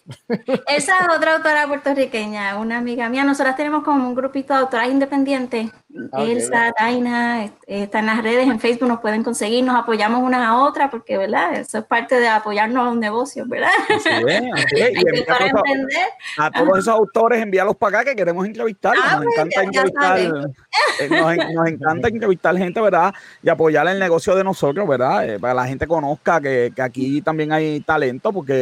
Esa 0.68 1.00
es 1.00 1.18
otra 1.18 1.38
autora 1.38 1.68
puertorriqueña, 1.68 2.60
una 2.60 2.78
amiga 2.78 3.10
mía. 3.10 3.24
Nosotras 3.24 3.56
tenemos 3.56 3.84
como 3.84 4.08
un 4.08 4.14
grupito 4.14 4.54
de 4.54 4.60
autoras 4.60 4.90
independientes. 4.90 5.72
Ah, 6.12 6.24
Elsa, 6.24 6.72
Taina, 6.78 7.50
está 7.66 7.98
en 7.98 8.06
las 8.06 8.22
redes, 8.22 8.48
en 8.48 8.60
Facebook 8.60 8.88
nos 8.88 9.00
pueden 9.00 9.24
conseguir, 9.24 9.64
nos 9.64 9.76
apoyamos 9.76 10.22
una 10.22 10.48
a 10.48 10.64
otra, 10.64 10.92
porque, 10.92 11.18
¿verdad? 11.18 11.56
Eso 11.56 11.80
es 11.80 11.84
parte 11.84 12.20
de 12.20 12.28
apoyarnos 12.28 12.88
a 12.88 12.92
un 12.92 13.00
negocio, 13.00 13.44
¿verdad? 13.48 13.72
Sí, 14.04 14.10
a, 16.38 16.52
todos 16.52 16.78
esos 16.78 16.90
autores, 16.90 17.42
envíalos 17.42 17.76
para 17.76 18.02
acá 18.02 18.12
que 18.12 18.16
queremos 18.16 18.46
entrevistarlos. 18.46 19.04
Ah, 19.04 19.16
nos, 19.16 19.26
pues, 19.26 19.40
encanta 19.48 19.64
entrevistar, 19.64 20.20
eh, 20.20 20.30
nos, 21.10 21.68
encanta 21.68 22.08
entrevistar 22.08 22.56
gente, 22.56 22.80
¿verdad? 22.82 23.12
Y 23.42 23.50
apoyar 23.50 23.88
el 23.88 23.98
negocio 23.98 24.36
de 24.36 24.44
nosotros, 24.44 24.88
¿verdad? 24.88 25.28
Eh, 25.28 25.40
para 25.40 25.56
la 25.56 25.66
gente 25.66 25.88
conozca 25.88 26.40
que, 26.40 26.72
aquí 26.80 27.24
también 27.24 27.52
hay 27.52 27.80
talento, 27.80 28.32
porque 28.32 28.59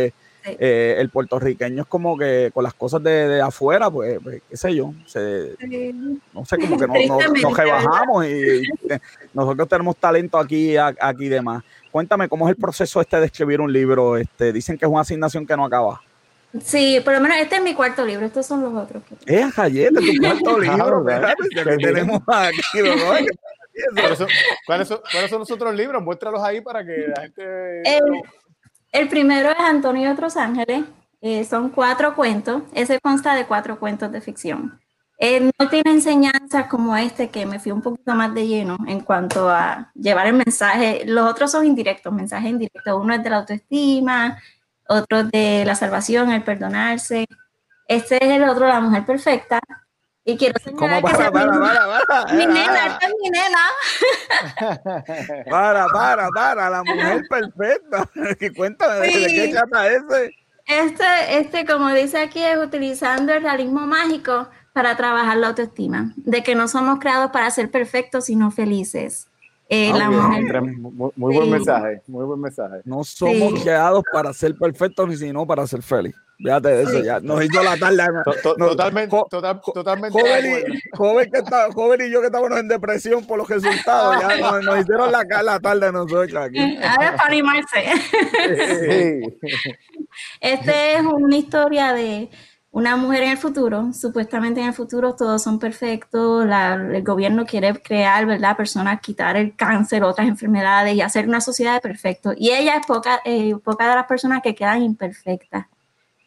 eh, 0.59 0.95
el 0.97 1.09
puertorriqueño 1.09 1.81
es 1.83 1.87
como 1.87 2.17
que 2.17 2.51
con 2.53 2.63
las 2.63 2.73
cosas 2.73 3.03
de, 3.03 3.41
afuera, 3.41 3.91
pues, 3.91 4.19
pues, 4.23 4.41
qué 4.49 4.55
sé 4.55 4.73
yo, 4.73 4.93
no 4.93 6.45
sé, 6.45 6.57
como 6.57 6.77
que 6.77 6.87
nos 6.87 7.57
rebajamos 7.57 8.25
y, 8.25 8.63
nosotros 9.33 9.67
tenemos 9.67 9.97
talento 9.97 10.37
aquí 10.37 10.77
aquí 10.77 11.25
y 11.25 11.29
demás. 11.29 11.63
Cuéntame, 11.91 12.29
¿cómo 12.29 12.47
es 12.47 12.55
el 12.55 12.61
proceso 12.61 13.01
este 13.01 13.19
de 13.19 13.25
escribir 13.25 13.59
un 13.59 13.71
libro? 13.73 14.17
Este, 14.17 14.53
dicen 14.53 14.77
que 14.77 14.85
es 14.85 14.91
una 14.91 15.01
asignación 15.01 15.45
que 15.45 15.57
no 15.57 15.65
acaba. 15.65 16.01
Sí, 16.63 17.01
por 17.03 17.13
lo 17.13 17.19
menos 17.19 17.37
este 17.37 17.57
es 17.57 17.61
mi 17.61 17.73
cuarto 17.73 18.05
libro, 18.05 18.25
estos 18.25 18.45
son 18.45 18.61
los 18.61 18.73
otros. 18.73 19.03
Es 19.25 19.59
ayer, 19.59 19.93
tu 19.93 20.01
cuarto 20.19 20.59
libro, 20.59 21.05
que 21.05 21.77
tenemos 21.77 22.21
aquí, 22.27 22.61
¿Cuáles 24.65 24.87
son, 24.87 25.39
los 25.39 25.51
otros 25.51 25.75
libros? 25.75 26.01
Muéstralos 26.01 26.41
ahí 26.41 26.61
para 26.61 26.83
que 26.85 27.07
la 27.07 27.21
gente... 27.21 27.81
El, 27.83 28.03
primero 29.05 29.49
es 29.51 29.59
Antonio 29.59 30.09
y 30.09 30.11
otros 30.11 30.37
ángeles. 30.37 30.85
Eh, 31.21 31.43
son 31.45 31.69
cuatro 31.69 32.15
cuentos. 32.15 32.63
Ese 32.73 32.99
consta 32.99 33.35
de 33.35 33.45
cuatro 33.45 33.79
cuentos 33.79 34.11
de 34.11 34.21
ficción. 34.21 34.79
no 35.19 35.69
tiene 35.69 35.91
enseñanzas 35.91 36.67
como 36.67 36.95
este, 36.95 37.29
que 37.29 37.45
me 37.45 37.59
fui 37.59 37.71
un 37.71 37.81
poquito 37.81 38.13
más 38.15 38.33
de 38.33 38.47
lleno 38.47 38.77
en 38.87 39.01
cuanto 39.01 39.49
a 39.49 39.91
llevar 39.95 40.27
el 40.27 40.33
mensaje. 40.33 41.03
Los 41.05 41.29
otros 41.29 41.51
son 41.51 41.65
indirectos, 41.65 42.13
mensajes 42.13 42.49
indirectos. 42.49 42.93
Uno 42.93 43.13
es 43.13 43.23
de 43.23 43.29
la 43.29 43.37
autoestima, 43.37 44.37
otro 44.87 45.23
de 45.23 45.63
la 45.65 45.75
salvación, 45.75 46.31
el 46.31 46.43
perdonarse. 46.43 47.25
Este 47.87 48.23
es 48.23 48.31
el 48.31 48.43
otro, 48.49 48.67
la 48.67 48.79
mujer 48.79 49.05
perfecta. 49.05 49.59
Y 50.27 50.35
quiero 50.35 50.59
señalar 50.63 51.01
¿Cómo 51.01 51.17
para, 51.17 51.31
para, 51.31 51.51
para, 51.51 52.05
para, 52.07 52.33
Mi 52.33 52.45
nena, 52.45 52.87
esta 52.87 53.07
es 53.07 53.13
mi 53.23 53.29
nena. 53.29 53.59
Para, 55.49 55.87
para, 55.87 56.27
para, 56.29 56.69
la 56.69 56.83
mujer 56.83 57.25
perfecta. 57.29 58.09
Cuéntame, 58.55 59.07
¿de 59.07 59.27
qué 59.27 59.47
trata 59.53 59.87
ese? 59.87 60.35
Este, 60.65 61.05
este, 61.39 61.65
como 61.65 61.89
dice 61.93 62.17
aquí, 62.17 62.43
es 62.43 62.57
utilizando 62.57 63.33
el 63.33 63.41
realismo 63.41 63.87
mágico 63.87 64.49
para 64.73 64.97
trabajar 64.97 65.37
la 65.37 65.47
autoestima, 65.47 66.13
de 66.17 66.43
que 66.43 66.55
no 66.55 66.67
somos 66.67 66.99
creados 66.99 67.31
para 67.31 67.49
ser 67.49 67.71
perfectos, 67.71 68.25
sino 68.25 68.51
felices. 68.51 69.29
Eh, 69.69 69.93
la 69.93 70.09
mujer, 70.09 70.61
muy, 70.61 71.11
buen 71.15 71.49
mensaje, 71.49 72.01
muy 72.07 72.25
buen 72.25 72.41
mensaje. 72.41 72.81
No 72.83 73.03
somos 73.05 73.61
creados 73.63 74.03
para 74.11 74.33
ser 74.33 74.55
perfectos, 74.57 75.07
ni 75.07 75.15
sino 75.15 75.47
para 75.47 75.65
ser 75.67 75.81
felices. 75.81 76.26
Fíjate 76.37 76.69
de 76.69 76.83
eso, 76.83 77.03
ya 77.03 77.19
nos 77.19 77.43
hizo 77.43 77.63
la 77.63 77.75
tarde. 77.77 78.03
totalmente, 78.43 79.17
totalmente. 79.73 80.19
Joven 80.19 80.45
y, 80.45 80.79
joven, 80.95 81.31
que 81.31 81.39
está, 81.39 81.71
joven 81.71 82.01
y 82.05 82.11
yo 82.11 82.21
que 82.21 82.27
estábamos 82.27 82.59
en 82.59 82.67
depresión 82.67 83.25
por 83.25 83.39
los 83.39 83.49
resultados, 83.49 84.21
ya 84.21 84.61
nos, 84.61 84.79
hicieron 84.79 85.11
la, 85.11 85.23
la 85.41 85.59
tarde 85.59 85.91
nosotros 85.91 86.35
aquí. 86.35 86.77
Ahora 86.83 87.15
para 87.15 87.29
animarse. 87.29 87.83
Este 90.41 90.95
es 90.95 91.01
una 91.01 91.35
historia 91.35 91.93
de 91.93 92.29
una 92.71 92.95
mujer 92.95 93.23
en 93.23 93.31
el 93.31 93.37
futuro. 93.37 93.91
Supuestamente 93.93 94.61
en 94.61 94.67
el 94.67 94.73
futuro 94.73 95.15
todos 95.15 95.43
son 95.43 95.59
perfectos. 95.59 96.45
el 96.45 97.03
gobierno 97.03 97.45
quiere 97.45 97.73
crear, 97.81 98.25
¿verdad? 98.25 98.55
Personas, 98.57 99.01
quitar 99.01 99.37
el 99.37 99.55
cáncer, 99.55 100.03
otras 100.03 100.27
enfermedades 100.27 100.95
y 100.95 101.01
hacer 101.01 101.27
una 101.27 101.41
sociedad 101.41 101.75
de 101.75 101.81
perfectos. 101.81 102.35
Y 102.37 102.51
ella 102.51 102.75
es 102.77 102.85
poca, 102.85 103.21
eh, 103.25 103.55
poca 103.63 103.89
de 103.89 103.95
las 103.95 104.05
personas 104.05 104.41
que 104.41 104.55
quedan 104.55 104.81
imperfectas 104.81 105.67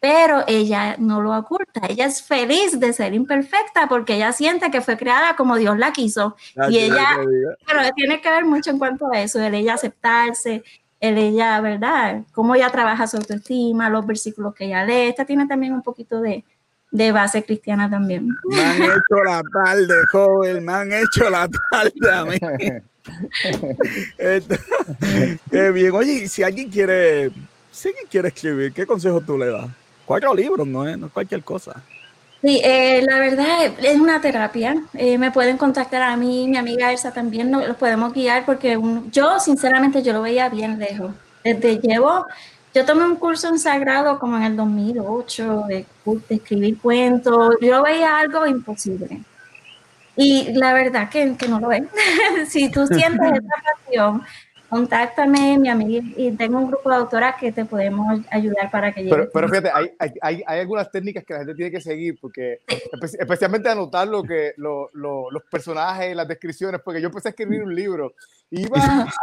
pero 0.01 0.43
ella 0.47 0.95
no 0.97 1.21
lo 1.21 1.37
oculta. 1.37 1.81
Ella 1.87 2.07
es 2.07 2.23
feliz 2.23 2.79
de 2.79 2.91
ser 2.91 3.13
imperfecta 3.13 3.87
porque 3.87 4.15
ella 4.15 4.33
siente 4.33 4.71
que 4.71 4.81
fue 4.81 4.97
creada 4.97 5.35
como 5.35 5.57
Dios 5.57 5.77
la 5.77 5.93
quiso. 5.93 6.35
y 6.69 6.79
ella, 6.79 7.19
pero 7.67 7.81
tiene 7.95 8.19
que 8.19 8.29
ver 8.31 8.43
mucho 8.43 8.71
en 8.71 8.79
cuanto 8.79 9.13
a 9.13 9.21
eso, 9.21 9.39
el 9.39 9.53
ella 9.53 9.75
aceptarse, 9.75 10.63
el 10.99 11.19
ella, 11.19 11.61
¿verdad? 11.61 12.23
Cómo 12.33 12.55
ella 12.55 12.71
trabaja 12.71 13.05
su 13.05 13.17
autoestima, 13.17 13.91
los 13.91 14.07
versículos 14.07 14.55
que 14.55 14.65
ella 14.65 14.83
lee. 14.83 15.09
Esta 15.09 15.23
tiene 15.23 15.45
también 15.45 15.71
un 15.71 15.83
poquito 15.83 16.19
de, 16.19 16.43
de 16.89 17.11
base 17.11 17.43
cristiana 17.43 17.87
también. 17.87 18.27
Me 18.45 18.59
han 18.59 18.81
hecho 18.81 19.23
la 19.23 19.43
tarde, 19.53 19.93
joven, 20.11 20.65
me 20.65 20.73
han 20.73 20.91
hecho 20.93 21.29
la 21.29 21.47
tarde 21.69 22.11
a 22.11 22.25
mí. 22.25 22.39
Qué 25.51 25.71
bien. 25.71 25.91
Oye, 25.93 26.27
si 26.27 26.41
alguien 26.41 26.71
quiere, 26.71 27.29
si 27.69 27.89
alguien 27.89 28.07
quiere 28.09 28.29
escribir, 28.29 28.73
¿qué 28.73 28.87
consejo 28.87 29.21
tú 29.21 29.37
le 29.37 29.45
das? 29.51 29.69
Cuatro 30.11 30.35
libros, 30.35 30.67
no 30.67 30.85
es, 30.85 30.97
no 30.97 31.05
es 31.05 31.13
cualquier 31.13 31.41
cosa. 31.41 31.81
Sí, 32.41 32.59
eh, 32.65 33.01
la 33.09 33.17
verdad 33.17 33.71
es 33.81 33.97
una 33.97 34.19
terapia. 34.19 34.75
Eh, 34.93 35.17
me 35.17 35.31
pueden 35.31 35.55
contactar 35.55 36.01
a 36.01 36.17
mí, 36.17 36.49
mi 36.49 36.57
amiga 36.57 36.91
Elsa 36.91 37.13
también, 37.13 37.49
nos, 37.49 37.65
los 37.65 37.77
podemos 37.77 38.11
guiar 38.11 38.43
porque 38.45 38.77
yo 39.09 39.39
sinceramente 39.39 40.03
yo 40.03 40.11
lo 40.11 40.21
veía 40.21 40.49
bien 40.49 40.77
lejos. 40.77 41.13
Desde 41.45 41.77
llevo, 41.77 42.25
yo 42.75 42.83
tomé 42.83 43.05
un 43.05 43.15
curso 43.15 43.47
en 43.47 43.57
sagrado 43.57 44.19
como 44.19 44.35
en 44.35 44.43
el 44.43 44.57
2008 44.57 45.63
de, 45.69 45.85
de 46.05 46.35
escribir 46.35 46.77
cuentos. 46.79 47.55
Yo 47.61 47.81
veía 47.81 48.17
algo 48.17 48.45
imposible. 48.45 49.21
Y 50.17 50.51
la 50.51 50.73
verdad 50.73 51.07
que, 51.07 51.37
que 51.37 51.47
no 51.47 51.61
lo 51.61 51.71
es. 51.71 51.83
si 52.49 52.69
tú 52.69 52.85
sientes 52.85 53.31
esa 53.31 53.63
pasión, 53.85 54.23
contáctame, 54.71 55.57
mi 55.57 55.67
amiga, 55.67 56.01
y 56.15 56.31
tengo 56.31 56.57
un 56.57 56.67
grupo 56.67 56.89
de 56.89 56.95
autoras 56.95 57.35
que 57.37 57.51
te 57.51 57.65
podemos 57.65 58.21
ayudar 58.31 58.71
para 58.71 58.93
que 58.93 59.03
llegue. 59.03 59.27
Pero, 59.33 59.49
fíjate, 59.49 59.69
hay, 59.69 59.91
hay, 59.99 60.41
hay, 60.47 60.59
algunas 60.61 60.89
técnicas 60.89 61.25
que 61.25 61.33
la 61.33 61.39
gente 61.39 61.55
tiene 61.55 61.71
que 61.71 61.81
seguir, 61.81 62.17
porque 62.21 62.61
especialmente 63.19 63.67
anotar 63.67 64.07
lo 64.07 64.23
que, 64.23 64.53
lo, 64.55 64.89
los 64.93 65.43
personajes, 65.51 66.15
las 66.15 66.25
descripciones, 66.25 66.79
porque 66.85 67.01
yo 67.01 67.07
empecé 67.07 67.27
a 67.27 67.31
escribir 67.31 67.61
un 67.63 67.75
libro, 67.75 68.13
iba 68.49 68.77
a 68.77 69.13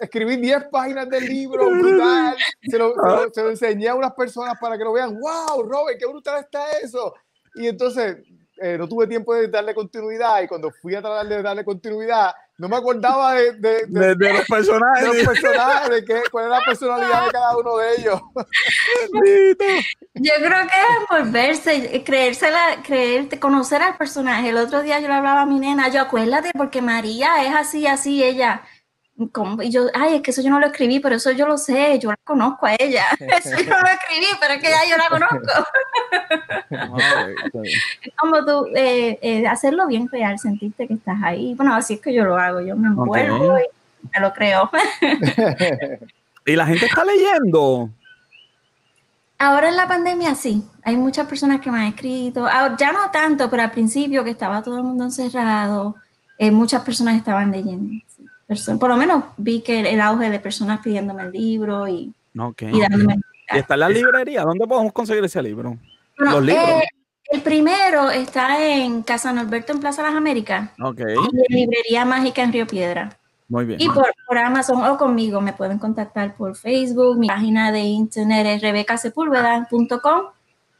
escribir 0.00 0.40
10 0.40 0.64
páginas 0.64 1.08
del 1.08 1.26
libro, 1.26 1.70
brutal, 1.70 2.36
se 2.60 2.76
lo, 2.76 2.92
se 3.32 3.42
lo, 3.44 3.50
enseñé 3.50 3.88
a 3.88 3.94
unas 3.94 4.14
personas 4.14 4.58
para 4.60 4.76
que 4.76 4.82
lo 4.82 4.92
vean, 4.92 5.16
wow, 5.16 5.62
Robert, 5.62 5.96
qué 5.96 6.06
brutal 6.06 6.40
está 6.40 6.72
eso. 6.82 7.14
Y 7.54 7.68
entonces 7.68 8.16
eh, 8.62 8.76
no 8.76 8.86
tuve 8.86 9.06
tiempo 9.06 9.34
de 9.34 9.48
darle 9.48 9.74
continuidad 9.74 10.42
y 10.42 10.46
cuando 10.46 10.70
fui 10.70 10.94
a 10.94 11.00
tratar 11.00 11.26
de 11.26 11.42
darle 11.42 11.64
continuidad, 11.64 12.32
no 12.58 12.68
me 12.68 12.76
acordaba 12.76 13.32
de, 13.32 13.54
de, 13.54 13.86
de, 13.86 14.32
los 14.34 14.44
personajes. 14.46 15.10
De 15.10 15.24
los 15.24 15.26
personajes, 15.26 15.90
de 15.90 16.04
qué, 16.04 16.22
cuál 16.30 16.44
es 16.44 16.50
la 16.50 16.60
personalidad 16.60 17.24
de 17.24 17.30
cada 17.30 17.56
uno 17.56 17.76
de 17.78 17.94
ellos. 17.96 18.20
yo 20.14 20.32
creo 20.36 20.66
que 20.66 20.74
es 20.76 21.10
envolverse, 21.10 22.04
creérsela, 22.04 22.82
creer, 22.84 23.38
conocer 23.38 23.80
al 23.80 23.96
personaje. 23.96 24.50
El 24.50 24.58
otro 24.58 24.82
día 24.82 25.00
yo 25.00 25.08
le 25.08 25.14
hablaba 25.14 25.40
a 25.40 25.46
mi 25.46 25.58
nena, 25.58 25.88
yo 25.88 26.02
acuérdate, 26.02 26.50
porque 26.54 26.82
María 26.82 27.42
es 27.46 27.54
así, 27.54 27.86
así, 27.86 28.22
ella. 28.22 28.62
Y 29.62 29.70
yo, 29.70 29.88
ay, 29.92 30.16
es 30.16 30.22
que 30.22 30.30
eso 30.30 30.40
yo 30.40 30.48
no 30.48 30.58
lo 30.58 30.66
escribí, 30.66 30.98
pero 30.98 31.16
eso 31.16 31.30
yo 31.30 31.46
lo 31.46 31.58
sé, 31.58 31.98
yo 31.98 32.08
la 32.10 32.16
conozco 32.24 32.64
a 32.66 32.74
ella. 32.78 33.04
Eso 33.20 33.56
yo 33.62 33.70
no 33.70 33.80
lo 33.80 33.88
escribí, 33.88 34.26
pero 34.40 34.54
es 34.54 34.62
que 34.62 34.70
ya 34.70 34.88
yo 34.88 34.96
la 34.96 35.08
conozco. 35.08 35.38
es 38.02 38.12
como 38.16 38.44
tú, 38.44 38.66
eh, 38.74 39.18
eh, 39.20 39.46
hacerlo 39.46 39.86
bien 39.86 40.08
real, 40.08 40.38
sentirte 40.38 40.88
que 40.88 40.94
estás 40.94 41.18
ahí. 41.22 41.54
Bueno, 41.54 41.74
así 41.74 41.94
es 41.94 42.00
que 42.00 42.14
yo 42.14 42.24
lo 42.24 42.36
hago, 42.36 42.60
yo 42.60 42.76
me 42.76 42.88
envuelvo 42.88 43.58
y 43.58 43.64
me 44.14 44.20
lo 44.20 44.32
creo. 44.32 44.70
¿Y 46.46 46.56
la 46.56 46.66
gente 46.66 46.86
está 46.86 47.04
leyendo? 47.04 47.90
Ahora 49.38 49.68
en 49.68 49.76
la 49.76 49.86
pandemia 49.86 50.34
sí, 50.34 50.64
hay 50.82 50.96
muchas 50.96 51.26
personas 51.26 51.60
que 51.60 51.70
me 51.70 51.80
han 51.80 51.86
escrito, 51.88 52.46
ya 52.78 52.92
no 52.92 53.10
tanto, 53.10 53.50
pero 53.50 53.62
al 53.62 53.70
principio 53.70 54.24
que 54.24 54.30
estaba 54.30 54.62
todo 54.62 54.78
el 54.78 54.84
mundo 54.84 55.04
encerrado, 55.04 55.96
eh, 56.38 56.50
muchas 56.50 56.82
personas 56.82 57.16
estaban 57.16 57.50
leyendo 57.50 57.92
por 58.78 58.88
lo 58.88 58.96
menos 58.96 59.24
vi 59.36 59.60
que 59.60 59.80
el 59.80 60.00
auge 60.00 60.30
de 60.30 60.40
personas 60.40 60.80
pidiéndome 60.80 61.22
el 61.22 61.32
libro 61.32 61.86
y, 61.86 62.12
y 62.34 62.80
dándome. 62.80 63.20
¿Y 63.52 63.58
está 63.58 63.74
en 63.74 63.80
la 63.80 63.88
librería? 63.88 64.42
¿Dónde 64.42 64.66
podemos 64.66 64.92
conseguir 64.92 65.24
ese 65.24 65.42
libro? 65.42 65.76
Los 66.16 66.42
libros. 66.42 66.68
Eh, 66.68 66.88
el 67.30 67.42
primero 67.42 68.10
está 68.10 68.64
en 68.64 69.02
Casa 69.02 69.32
Norberto 69.32 69.72
en 69.72 69.80
Plaza 69.80 70.02
Las 70.02 70.14
Américas. 70.14 70.70
Ok. 70.82 71.00
Y 71.00 71.54
en 71.54 71.60
Librería 71.60 72.04
Mágica 72.04 72.42
en 72.42 72.52
Río 72.52 72.66
Piedra. 72.66 73.16
Muy 73.48 73.64
bien. 73.64 73.80
Y 73.80 73.88
por, 73.88 74.12
por, 74.26 74.38
Amazon 74.38 74.84
o 74.84 74.96
conmigo 74.96 75.40
me 75.40 75.52
pueden 75.52 75.78
contactar 75.78 76.34
por 76.36 76.56
Facebook. 76.56 77.18
Mi 77.18 77.28
página 77.28 77.72
de 77.72 77.80
internet 77.80 78.46
es 78.46 78.62
rebecasepulveda.com 78.62 80.22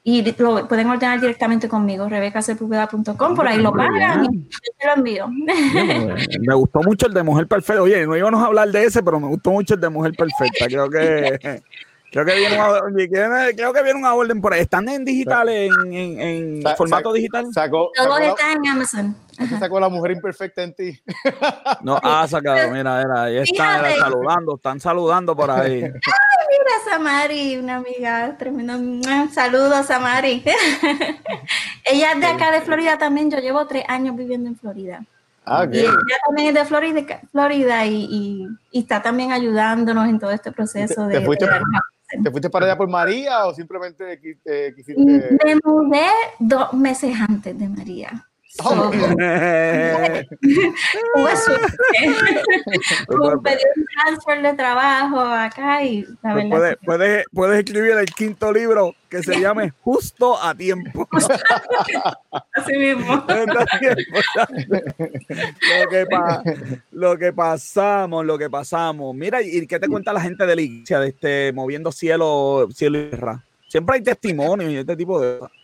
y 0.02 0.22
lo 0.38 0.66
pueden 0.66 0.88
ordenar 0.88 1.20
directamente 1.20 1.68
conmigo, 1.68 2.08
rebecasepulveda.com, 2.08 3.34
por 3.34 3.46
ahí 3.46 3.60
lo 3.60 3.72
pagan 3.72 4.24
y 4.24 4.38
yo 4.38 4.86
lo 4.86 4.94
envío. 4.96 5.28
Me 6.40 6.54
gustó 6.54 6.80
mucho 6.82 7.06
el 7.06 7.12
de 7.12 7.22
Mujer 7.22 7.46
Perfecta. 7.46 7.82
Oye, 7.82 8.06
no 8.06 8.16
íbamos 8.16 8.42
a 8.42 8.46
hablar 8.46 8.70
de 8.70 8.84
ese, 8.84 9.02
pero 9.02 9.20
me 9.20 9.28
gustó 9.28 9.50
mucho 9.50 9.74
el 9.74 9.80
de 9.80 9.88
Mujer 9.90 10.12
Perfecta. 10.16 10.66
Creo 10.66 10.88
que 10.88 11.62
creo 12.10 12.24
que 12.24 12.34
viene 12.34 12.56
una, 12.56 13.52
creo 13.54 13.72
que 13.72 13.82
viene 13.82 13.98
una 13.98 14.14
orden 14.14 14.40
por 14.40 14.52
ahí. 14.52 14.60
¿Están 14.60 14.88
en 14.88 15.04
digital, 15.04 15.48
en, 15.48 15.92
en, 15.92 16.62
formato 16.76 17.12
digital? 17.12 17.46
Sacó, 17.52 17.90
Todos 17.96 18.20
están 18.20 18.64
en 18.64 18.68
Amazon. 18.68 19.16
Sacó 19.58 19.80
la 19.80 19.88
mujer 19.88 20.12
imperfecta 20.12 20.62
en 20.62 20.74
ti. 20.74 21.02
No, 21.82 21.98
ha 22.02 22.28
sacado, 22.28 22.70
mira, 22.70 23.02
mira, 23.02 23.22
ahí 23.22 23.38
están 23.38 23.84
saludando, 23.98 24.56
están 24.56 24.80
saludando 24.80 25.34
por 25.34 25.50
ahí 25.50 25.90
mira 26.50 26.72
Samari, 26.84 27.56
una 27.56 27.76
amiga 27.76 28.36
tremendo. 28.38 28.74
Saludos, 29.32 29.86
Samari. 29.86 30.42
ella 31.84 32.12
es 32.12 32.20
de 32.20 32.26
acá 32.26 32.50
de 32.50 32.60
Florida 32.60 32.98
también. 32.98 33.30
Yo 33.30 33.38
llevo 33.38 33.66
tres 33.66 33.84
años 33.88 34.16
viviendo 34.16 34.48
en 34.48 34.56
Florida. 34.56 35.04
Ah, 35.46 35.66
y 35.70 35.78
ella 35.78 35.96
también 36.26 36.48
es 36.48 36.54
de 36.54 36.64
Florida, 36.64 37.20
Florida 37.32 37.86
y, 37.86 38.46
está 38.72 39.02
también 39.02 39.32
ayudándonos 39.32 40.08
en 40.08 40.18
todo 40.18 40.30
este 40.30 40.52
proceso 40.52 41.08
¿Te, 41.08 41.18
de, 41.18 41.24
fuiste, 41.24 41.46
¿Te 42.22 42.30
fuiste 42.30 42.50
para 42.50 42.66
allá 42.66 42.76
por 42.76 42.88
María 42.88 43.46
o 43.46 43.54
simplemente 43.54 44.20
eh, 44.44 44.72
quisiste? 44.74 45.38
Me 45.44 45.56
mudé 45.64 46.06
dos 46.38 46.72
meses 46.72 47.14
antes 47.20 47.58
de 47.58 47.68
María. 47.68 48.29
Oh. 48.64 48.90
un 53.08 53.42
transfer 53.42 54.42
de 54.42 54.54
trabajo 54.54 55.20
acá 55.20 55.84
y 55.84 56.02
la 56.22 56.32
pues 56.32 56.50
verdad 56.50 56.78
puedes, 56.84 57.24
puedes, 57.32 57.58
escribir 57.58 57.92
el 57.92 58.06
quinto 58.06 58.52
libro 58.52 58.94
que 59.08 59.22
se 59.22 59.34
llame 59.40 59.72
Justo 59.82 60.40
a 60.40 60.54
Tiempo. 60.54 61.08
Así 62.54 62.76
mismo. 62.76 63.14
lo, 63.28 63.66
que 65.90 66.06
lo 66.92 67.18
que 67.18 67.32
pasamos, 67.32 68.24
lo 68.24 68.38
que 68.38 68.50
pasamos. 68.50 69.14
Mira, 69.14 69.42
¿y 69.42 69.66
qué 69.66 69.78
te 69.78 69.88
cuenta 69.88 70.12
la 70.12 70.20
gente 70.20 70.46
de 70.46 70.56
la 70.56 70.62
iglesia 70.62 71.00
de 71.00 71.08
este 71.08 71.52
Moviendo 71.52 71.92
Cielo, 71.92 72.68
Cielo 72.72 72.98
y 72.98 73.10
Tierra? 73.10 73.44
Siempre 73.68 73.96
hay 73.96 74.02
testimonio 74.02 74.70
y 74.70 74.76
este 74.76 74.96
tipo 74.96 75.20
de 75.20 75.38
cosas. 75.38 75.59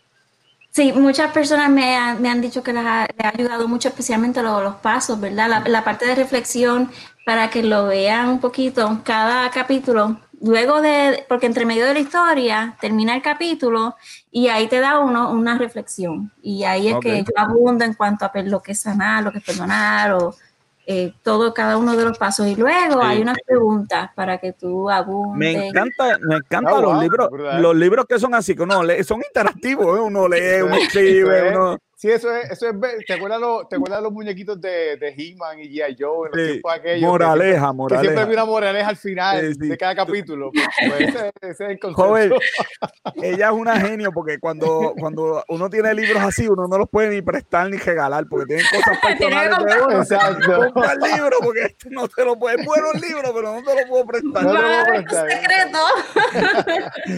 Sí, 0.76 0.92
muchas 0.92 1.32
personas 1.32 1.70
me, 1.70 1.96
han 1.96 2.40
dicho 2.42 2.62
que 2.62 2.74
les 2.74 2.84
ha, 2.84 3.08
ayudado 3.32 3.66
mucho, 3.66 3.88
especialmente 3.88 4.42
los, 4.42 4.74
pasos, 4.74 5.18
¿verdad? 5.18 5.66
La, 5.66 5.84
parte 5.84 6.04
de 6.04 6.14
reflexión 6.14 6.90
para 7.24 7.48
que 7.48 7.62
lo 7.62 7.86
vean 7.86 8.28
un 8.28 8.40
poquito, 8.40 9.00
cada 9.02 9.50
capítulo. 9.50 10.20
Luego 10.42 10.82
de, 10.82 11.24
porque 11.30 11.46
entre 11.46 11.64
medio 11.64 11.86
de 11.86 11.94
la 11.94 12.00
historia 12.00 12.76
termina 12.78 13.14
el 13.16 13.22
capítulo 13.22 13.96
y 14.30 14.48
ahí 14.48 14.68
te 14.68 14.80
da 14.80 14.98
uno 14.98 15.30
una 15.30 15.56
reflexión. 15.56 16.30
Y 16.42 16.64
ahí 16.64 16.88
es 16.88 16.96
que 17.00 17.24
yo 17.24 17.32
abundo 17.38 17.86
en 17.86 17.94
cuanto 17.94 18.26
a 18.26 18.32
lo 18.42 18.60
que 18.60 18.72
es 18.72 18.80
sanar, 18.80 19.24
lo 19.24 19.32
que 19.32 19.38
es 19.38 19.44
perdonar 19.44 20.12
o 20.12 20.34
eh, 20.88 21.12
todo, 21.22 21.52
cada 21.52 21.76
uno 21.76 21.96
de 21.96 22.04
los 22.04 22.16
pasos. 22.16 22.46
Y 22.46 22.54
luego 22.54 23.02
hay 23.02 23.20
unas 23.20 23.36
preguntas 23.44 24.10
para 24.14 24.38
que 24.38 24.52
tú 24.52 24.88
abundes. 24.88 25.56
Me 25.56 25.68
encanta, 25.68 26.18
me 26.20 26.36
encanta 26.36 26.80
los 26.80 27.02
libros, 27.02 27.28
los 27.60 27.76
libros 27.76 28.06
que 28.06 28.18
son 28.20 28.34
así, 28.34 28.54
que 28.54 28.62
uno 28.62 28.82
lee, 28.84 29.02
son 29.02 29.20
interactivos, 29.26 29.98
¿eh? 29.98 30.00
uno 30.00 30.28
lee, 30.28 30.62
uno 30.62 30.76
escribe, 30.76 31.50
uno 31.50 31.78
Sí, 32.06 32.12
eso 32.12 32.32
es, 32.32 32.52
eso 32.52 32.68
es, 32.68 33.04
¿te 33.04 33.14
acuerdas, 33.14 33.40
los, 33.40 33.68
¿te 33.68 33.74
acuerdas 33.74 34.00
los 34.00 34.12
muñequitos 34.12 34.60
de, 34.60 34.96
de 34.96 35.08
He-Man 35.08 35.58
y 35.58 35.76
G.I. 35.76 35.96
Joe 35.98 36.28
en 36.28 36.38
los 36.38 36.48
tiempos 36.50 36.72
aquellos? 36.72 37.10
Moraleja, 37.10 37.72
moraleja. 37.72 38.00
Que 38.00 38.06
siempre 38.06 38.22
había 38.22 38.34
una 38.34 38.44
moraleja 38.44 38.88
al 38.90 38.96
final 38.96 39.54
de 39.56 39.76
cada 39.76 39.96
capítulo. 39.96 40.52
Pues, 40.86 41.00
ese, 41.00 41.30
ese, 41.40 41.50
es 41.50 41.60
el 41.60 41.78
concepto. 41.80 42.02
Joven, 42.02 42.32
ella 43.22 43.46
es 43.46 43.52
una 43.52 43.80
genio 43.80 44.12
porque 44.12 44.38
cuando, 44.38 44.94
cuando 44.98 45.42
uno 45.48 45.70
tiene 45.70 45.94
libros 45.94 46.22
así, 46.22 46.46
uno 46.46 46.68
no 46.68 46.78
los 46.78 46.88
puede 46.88 47.08
ni 47.08 47.22
prestar 47.22 47.70
ni 47.70 47.78
regalar 47.78 48.26
porque 48.28 48.46
tienen 48.46 48.66
cosas 48.70 48.98
personales 49.02 49.58
de 49.58 49.82
uno. 49.82 50.02
Exacto. 50.02 50.70
Compra 50.72 50.92
el 50.92 51.12
libro 51.12 51.36
porque 51.42 51.62
este 51.62 51.90
no 51.90 52.06
te 52.08 52.24
lo 52.24 52.38
puede. 52.38 52.62
Bueno 52.64 52.86
el 52.94 53.00
libro, 53.00 53.32
pero 53.34 53.54
no 53.54 53.62
te 53.64 53.80
lo 53.82 53.88
puedo 53.88 54.06
prestar. 54.06 54.44
No, 54.44 54.52
no 54.52 54.60
te 54.60 54.68
lo 54.68 54.84
puedo 54.84 55.04
prestar. 55.04 55.30
secreto. 55.30 55.78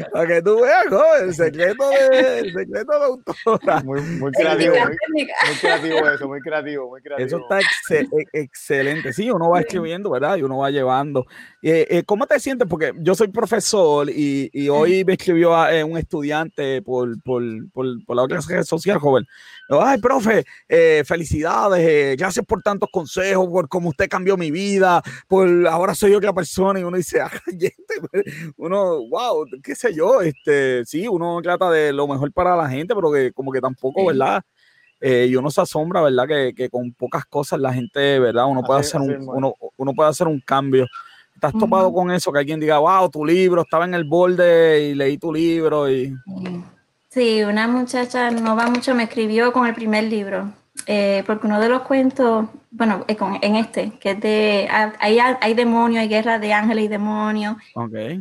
Para 0.13 0.27
que 0.27 0.43
tú 0.43 0.61
veas, 0.63 0.87
joven, 0.89 1.25
el 1.25 1.35
secreto 1.35 1.91
de, 1.91 2.39
el 2.39 2.53
secreto 2.53 2.99
de 2.99 3.05
autora. 3.05 3.81
Muy, 3.83 4.01
muy 4.01 4.33
creativo 4.33 4.78
muy, 4.85 5.27
creativo 5.61 6.09
eso, 6.09 6.29
muy 6.29 6.41
creativo, 6.41 6.89
muy 6.89 7.01
creativo. 7.01 7.27
Eso 7.27 7.39
está 7.39 7.61
e, 7.61 8.07
excelente. 8.33 9.13
Sí, 9.13 9.31
uno 9.31 9.51
va 9.51 9.61
escribiendo, 9.61 10.11
¿verdad? 10.11 10.37
Y 10.37 10.43
uno 10.43 10.59
va 10.59 10.71
llevando. 10.71 11.27
Eh, 11.63 11.87
eh, 11.91 12.03
¿Cómo 12.05 12.27
te 12.27 12.39
sientes? 12.41 12.69
Porque 12.69 12.93
yo 12.99 13.15
soy 13.15 13.29
profesor 13.29 14.09
y, 14.11 14.51
y 14.53 14.69
hoy 14.69 15.05
me 15.05 15.15
escribió 15.15 15.57
a, 15.57 15.75
eh, 15.75 15.85
un 15.85 15.99
estudiante 15.99 16.83
por, 16.83 17.21
por, 17.23 17.43
por, 17.73 17.87
por 18.05 18.17
la 18.17 18.23
otra 18.23 18.41
red 18.49 18.63
social, 18.65 18.99
joven. 18.99 19.27
Ay, 19.71 19.99
profe, 19.99 20.45
felicidades, 21.05 22.17
gracias 22.17 22.47
por 22.47 22.63
tantos 22.63 22.89
consejos, 22.91 23.47
por 23.49 23.69
cómo 23.69 23.91
usted 23.91 24.09
cambió 24.09 24.39
mi 24.39 24.51
vida, 24.51 25.03
por 25.27 25.47
ahora 25.67 25.95
soy 25.95 26.15
otra 26.15 26.33
persona. 26.33 26.81
Y 26.81 26.85
uno 26.85 26.97
dice, 26.97 27.21
uno, 28.57 29.07
wow, 29.09 29.47
qué 29.63 29.75
sé 29.75 29.93
yo, 29.93 30.23
este, 30.23 30.85
sí, 30.87 31.07
uno 31.07 31.41
trata 31.43 31.71
de 31.71 31.93
lo 31.93 32.07
mejor 32.07 32.33
para 32.33 32.57
la 32.57 32.69
gente, 32.69 32.95
pero 32.95 33.13
que 33.13 33.33
como 33.33 33.53
que 33.53 33.61
tampoco, 33.61 34.07
¿verdad? 34.07 34.43
Eh, 35.01 35.27
y 35.31 35.37
uno 35.37 35.51
se 35.51 35.61
asombra, 35.61 36.01
¿verdad? 36.01 36.27
Que, 36.27 36.55
que, 36.55 36.69
con 36.69 36.93
pocas 36.93 37.25
cosas 37.27 37.61
la 37.61 37.73
gente, 37.73 38.19
¿verdad? 38.19 38.47
Uno 38.47 38.63
puede, 38.63 38.81
hacer, 38.81 39.01
un, 39.01 39.29
uno, 39.29 39.55
uno, 39.77 39.95
puede 39.95 40.11
hacer 40.11 40.27
un 40.27 40.41
cambio. 40.41 40.87
¿Estás 41.35 41.53
topado 41.53 41.93
con 41.93 42.11
eso? 42.11 42.33
Que 42.33 42.41
alguien 42.41 42.59
diga, 42.59 42.79
wow, 42.79 43.09
tu 43.09 43.25
libro 43.25 43.63
estaba 43.63 43.85
en 43.85 43.95
el 43.95 44.05
borde 44.05 44.89
y 44.89 44.95
leí 44.95 45.19
tu 45.19 45.33
libro 45.33 45.89
y... 45.89 46.13
Sí, 47.11 47.43
una 47.45 47.69
muchacha 47.69 48.31
no 48.31 48.57
va 48.57 48.69
mucho, 48.69 48.95
me 48.95 49.05
escribió 49.05 49.53
con 49.53 49.67
el 49.67 49.75
primer 49.75 50.05
libro, 50.05 50.53
eh, 50.87 51.23
porque 51.27 51.47
uno 51.47 51.61
de 51.61 51.69
los 51.69 51.83
cuentos, 51.83 52.47
bueno, 52.71 53.05
eh, 53.09 53.17
en 53.43 53.57
este, 53.57 53.93
que 53.99 54.13
es 54.13 54.21
de, 54.21 54.69
hay, 54.71 55.19
hay 55.19 55.55
demonios, 55.55 56.01
hay 56.01 56.09
guerra 56.09 56.39
de 56.39 56.53
ángeles 56.53 56.85
y 56.87 56.89
demonios, 56.89 57.57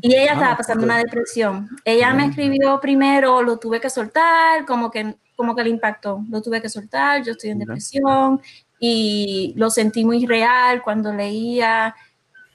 y 0.02 0.16
ella 0.16 0.34
estaba 0.34 0.54
ah, 0.54 0.58
pasando 0.58 0.84
una 0.84 0.98
depresión. 0.98 1.70
Ella 1.86 2.14
me 2.14 2.26
escribió 2.26 2.80
primero, 2.82 3.42
lo 3.42 3.58
tuve 3.58 3.80
que 3.80 3.90
soltar, 3.90 4.66
como 4.66 4.92
que, 4.92 5.16
como 5.36 5.56
que 5.56 5.64
le 5.64 5.70
impactó, 5.70 6.24
lo 6.30 6.42
tuve 6.42 6.62
que 6.62 6.70
soltar, 6.70 7.24
yo 7.24 7.32
estoy 7.34 7.52
en 7.52 7.60
depresión, 7.60 8.42
y 8.80 9.54
lo 9.56 9.70
sentí 9.70 10.06
muy 10.06 10.26
real 10.26 10.82
cuando 10.84 11.14
leía, 11.14 11.96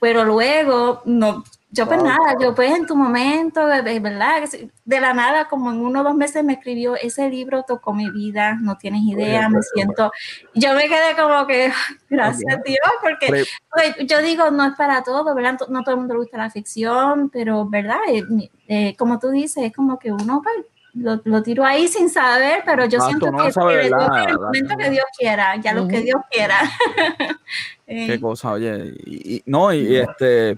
pero 0.00 0.24
luego 0.24 1.02
no, 1.04 1.44
yo 1.74 1.86
pues 1.86 2.02
nada, 2.02 2.36
yo 2.38 2.54
pues 2.54 2.70
en 2.70 2.86
tu 2.86 2.94
momento, 2.94 3.64
verdad, 3.64 4.42
de 4.84 5.00
la 5.00 5.14
nada, 5.14 5.48
como 5.48 5.70
en 5.72 5.78
uno 5.80 6.02
o 6.02 6.04
dos 6.04 6.14
meses 6.14 6.44
me 6.44 6.52
escribió, 6.52 6.96
ese 6.96 7.30
libro 7.30 7.62
tocó 7.62 7.94
mi 7.94 8.10
vida, 8.10 8.58
no 8.60 8.76
tienes 8.76 9.00
idea, 9.04 9.48
me 9.48 9.62
siento, 9.62 10.12
yo 10.54 10.74
me 10.74 10.82
quedé 10.82 11.16
como 11.18 11.46
que, 11.46 11.72
gracias 12.10 12.54
a 12.54 12.60
Dios, 12.62 12.78
porque 13.00 13.46
pues, 13.70 13.96
yo 14.06 14.20
digo, 14.20 14.50
no 14.50 14.66
es 14.66 14.74
para 14.76 15.02
todo, 15.02 15.34
¿verdad? 15.34 15.58
No 15.70 15.82
todo 15.82 15.94
el 15.94 16.00
mundo 16.00 16.12
le 16.12 16.20
gusta 16.20 16.36
la 16.36 16.50
ficción, 16.50 17.30
pero, 17.30 17.66
¿verdad? 17.66 18.00
Eh, 18.06 18.22
eh, 18.68 18.96
como 18.98 19.18
tú 19.18 19.30
dices, 19.30 19.64
es 19.64 19.72
como 19.72 19.98
que 19.98 20.12
uno 20.12 20.42
pues, 20.42 20.66
lo, 20.92 21.22
lo, 21.24 21.42
tiro 21.42 21.64
ahí 21.64 21.88
sin 21.88 22.10
saber, 22.10 22.64
pero 22.66 22.84
yo 22.84 23.00
siento 23.00 23.32
que, 23.32 23.50
que 23.50 23.86
el 23.86 24.38
momento 24.38 24.76
que 24.76 24.90
Dios 24.90 25.06
quiera, 25.18 25.56
ya 25.56 25.72
lo 25.72 25.88
que 25.88 26.02
Dios 26.02 26.20
quiera. 26.30 26.58
Qué 27.86 28.20
cosa, 28.20 28.52
oye, 28.52 28.94
y, 29.06 29.42
no, 29.46 29.72
y 29.72 29.96
este 29.96 30.56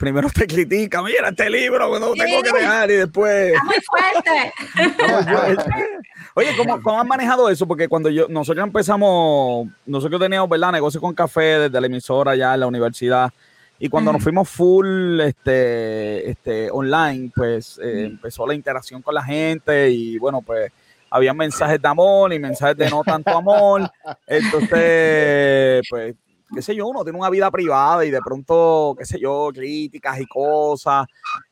primero 0.00 0.30
te 0.30 0.46
critica, 0.46 1.02
mira 1.02 1.28
este 1.28 1.50
libro, 1.50 1.98
no 2.00 2.14
tengo 2.14 2.42
que 2.42 2.52
dejar 2.52 2.90
y 2.90 2.94
después... 2.94 3.52
muy 3.64 3.76
fuerte. 3.84 4.52
Oye, 6.34 6.48
¿cómo, 6.56 6.80
¿cómo, 6.80 7.00
han 7.00 7.06
manejado 7.06 7.50
eso? 7.50 7.68
Porque 7.68 7.86
cuando 7.86 8.08
yo, 8.08 8.26
nosotros 8.28 8.66
empezamos, 8.66 9.68
nosotros 9.84 10.18
teníamos, 10.18 10.48
¿verdad? 10.48 10.72
Negocios 10.72 11.02
con 11.02 11.14
café 11.14 11.58
desde 11.60 11.78
la 11.78 11.86
emisora 11.86 12.34
ya 12.34 12.54
en 12.54 12.60
la 12.60 12.66
universidad. 12.66 13.30
Y 13.78 13.90
cuando 13.90 14.10
nos 14.12 14.22
fuimos 14.22 14.48
full 14.48 15.20
este, 15.20 16.30
este, 16.30 16.70
online, 16.70 17.30
pues 17.34 17.78
eh, 17.82 18.04
empezó 18.06 18.46
la 18.46 18.54
interacción 18.54 19.02
con 19.02 19.14
la 19.14 19.22
gente 19.22 19.90
y 19.90 20.18
bueno, 20.18 20.40
pues 20.40 20.72
había 21.10 21.34
mensajes 21.34 21.80
de 21.80 21.88
amor 21.88 22.32
y 22.32 22.38
mensajes 22.38 22.76
de 22.76 22.88
no 22.88 23.02
tanto 23.04 23.36
amor. 23.36 23.90
Entonces, 24.26 25.82
pues 25.90 26.14
qué 26.54 26.62
sé 26.62 26.74
yo, 26.74 26.86
uno 26.86 27.02
tiene 27.02 27.18
una 27.18 27.30
vida 27.30 27.50
privada 27.50 28.04
y 28.04 28.10
de 28.10 28.20
pronto, 28.20 28.94
qué 28.98 29.04
sé 29.04 29.18
yo, 29.20 29.50
críticas 29.52 30.20
y 30.20 30.26
cosas, 30.26 31.06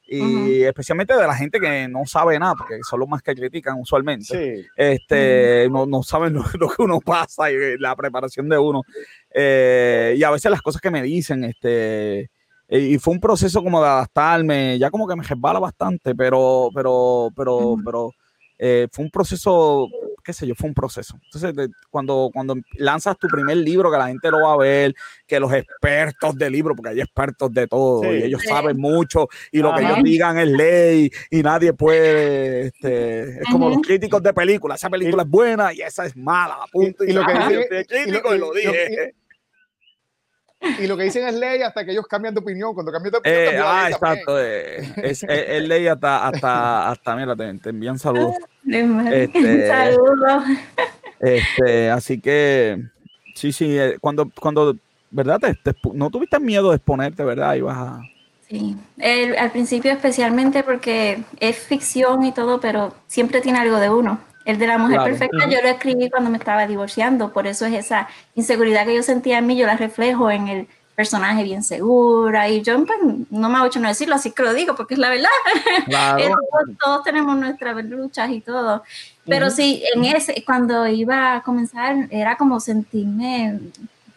y 0.06 0.62
especialmente 0.62 1.14
de 1.14 1.26
la 1.26 1.34
gente 1.34 1.60
que 1.60 1.86
no 1.88 2.06
sabe 2.06 2.38
nada, 2.38 2.54
porque 2.56 2.78
son 2.82 3.00
los 3.00 3.08
más 3.08 3.22
que 3.22 3.34
critican 3.34 3.78
usualmente, 3.80 4.66
este, 4.76 5.68
no, 5.70 5.86
no, 5.86 6.02
saben 6.02 6.34
lo, 6.58 6.68
que 6.68 6.82
uno 6.82 7.00
pasa 7.00 7.50
y 7.50 7.78
la 7.78 7.94
preparación 7.94 8.48
de 8.48 8.58
uno, 8.58 8.82
eh, 9.30 10.14
y 10.16 10.22
a 10.22 10.30
veces 10.30 10.50
las 10.50 10.62
cosas 10.62 10.80
que 10.80 10.90
me 10.90 11.02
dicen, 11.02 11.44
este, 11.44 12.30
y 12.68 12.98
fue 12.98 13.14
un 13.14 13.20
proceso 13.20 13.62
como 13.62 13.80
de 13.80 13.88
adaptarme, 13.88 14.78
ya 14.78 14.90
como 14.90 15.06
que 15.08 15.16
me 15.16 15.24
resbala 15.24 15.58
bastante, 15.58 16.14
pero, 16.14 16.68
pero, 16.74 17.30
pero, 17.34 17.76
pero 17.84 18.10
eh, 18.58 18.88
fue 18.92 19.04
un 19.04 19.10
proceso 19.10 19.88
qué 20.28 20.34
sé 20.34 20.46
yo, 20.46 20.54
fue 20.54 20.68
un 20.68 20.74
proceso. 20.74 21.18
Entonces, 21.24 21.70
cuando, 21.88 22.28
cuando 22.30 22.54
lanzas 22.74 23.16
tu 23.16 23.28
primer 23.28 23.56
libro, 23.56 23.90
que 23.90 23.96
la 23.96 24.08
gente 24.08 24.30
lo 24.30 24.42
va 24.42 24.52
a 24.52 24.56
ver, 24.58 24.94
que 25.26 25.40
los 25.40 25.50
expertos 25.54 26.36
de 26.36 26.50
libro, 26.50 26.76
porque 26.76 26.90
hay 26.90 27.00
expertos 27.00 27.50
de 27.50 27.66
todo, 27.66 28.04
y 28.04 28.24
ellos 28.24 28.42
saben 28.46 28.76
mucho, 28.76 29.26
y 29.50 29.60
lo 29.60 29.74
que 29.74 29.80
ellos 29.80 30.02
digan 30.02 30.38
es 30.38 30.48
ley, 30.48 31.10
y 31.30 31.42
nadie 31.42 31.72
puede, 31.72 32.66
este, 32.66 33.40
es 33.40 33.48
como 33.50 33.70
los 33.70 33.78
críticos 33.80 34.22
de 34.22 34.34
películas, 34.34 34.78
esa 34.78 34.90
película 34.90 35.22
es 35.22 35.30
buena 35.30 35.72
y 35.72 35.80
esa 35.80 36.04
es 36.04 36.14
mala, 36.14 36.58
punto. 36.70 37.04
Y, 37.04 37.12
lo 37.14 37.24
que 37.24 38.38
lo 38.38 38.52
dije. 38.52 39.14
Y 40.60 40.86
lo 40.86 40.96
que 40.96 41.04
dicen 41.04 41.26
es 41.26 41.34
ley 41.34 41.62
hasta 41.62 41.84
que 41.84 41.92
ellos 41.92 42.06
cambian 42.06 42.34
de 42.34 42.40
opinión. 42.40 42.74
Cuando 42.74 42.90
cambian 42.90 43.12
de 43.12 43.18
opinión, 43.18 43.42
eh, 43.42 43.60
ah, 43.62 43.88
exacto. 43.90 44.40
Eh, 44.40 44.92
es, 45.02 45.22
ley 45.22 45.86
hasta, 45.86 46.26
hasta, 46.26 46.90
hasta, 46.90 47.16
mira, 47.16 47.36
te, 47.36 47.70
envían 47.70 47.98
saludos. 47.98 48.34
Este, 48.68 49.66
saludos. 49.66 50.44
Este, 51.20 51.90
así 51.90 52.20
que, 52.20 52.84
sí, 53.34 53.50
sí, 53.50 53.78
eh, 53.78 53.96
cuando, 53.98 54.30
cuando 54.38 54.76
¿verdad? 55.10 55.40
no 55.94 56.10
tuviste 56.10 56.38
miedo 56.38 56.68
de 56.70 56.76
exponerte, 56.76 57.24
¿verdad? 57.24 57.54
Ibas 57.54 57.76
a... 57.78 58.02
Sí, 58.46 58.76
al 59.38 59.50
principio 59.50 59.90
especialmente 59.92 60.62
porque 60.62 61.22
es 61.40 61.58
ficción 61.58 62.24
y 62.24 62.32
todo, 62.32 62.60
pero 62.60 62.94
siempre 63.06 63.40
tiene 63.40 63.58
algo 63.58 63.78
de 63.78 63.88
uno. 63.90 64.20
El 64.44 64.58
de 64.58 64.66
la 64.66 64.78
mujer 64.78 65.02
perfecta 65.02 65.48
yo 65.48 65.60
lo 65.60 65.68
escribí 65.68 66.08
cuando 66.08 66.30
me 66.30 66.38
estaba 66.38 66.66
divorciando, 66.66 67.32
por 67.32 67.46
eso 67.46 67.66
es 67.66 67.74
esa 67.74 68.08
inseguridad 68.34 68.86
que 68.86 68.94
yo 68.94 69.02
sentía 69.02 69.38
en 69.38 69.46
mí, 69.46 69.56
yo 69.56 69.66
la 69.66 69.76
reflejo 69.76 70.30
en 70.30 70.48
el 70.48 70.68
personaje 70.98 71.44
bien 71.44 71.62
segura 71.62 72.48
y 72.48 72.60
yo 72.62 72.84
pues, 72.84 72.98
no 73.30 73.48
me 73.48 73.58
hago 73.58 73.66
hecho 73.66 73.78
no 73.78 73.86
decirlo, 73.86 74.16
así 74.16 74.32
que 74.32 74.42
lo 74.42 74.52
digo 74.52 74.74
porque 74.74 74.94
es 74.94 74.98
la 74.98 75.10
verdad. 75.10 75.28
todos, 76.82 77.04
tenemos 77.04 77.36
nuestras 77.36 77.84
luchas 77.84 78.30
y 78.30 78.40
todo. 78.40 78.82
Pero 79.24 79.48
sí, 79.48 79.84
en 79.94 80.04
ese, 80.06 80.42
cuando 80.44 80.88
iba 80.88 81.36
a 81.36 81.42
comenzar, 81.44 81.94
era 82.10 82.36
como 82.36 82.58
sentirme, 82.58 83.60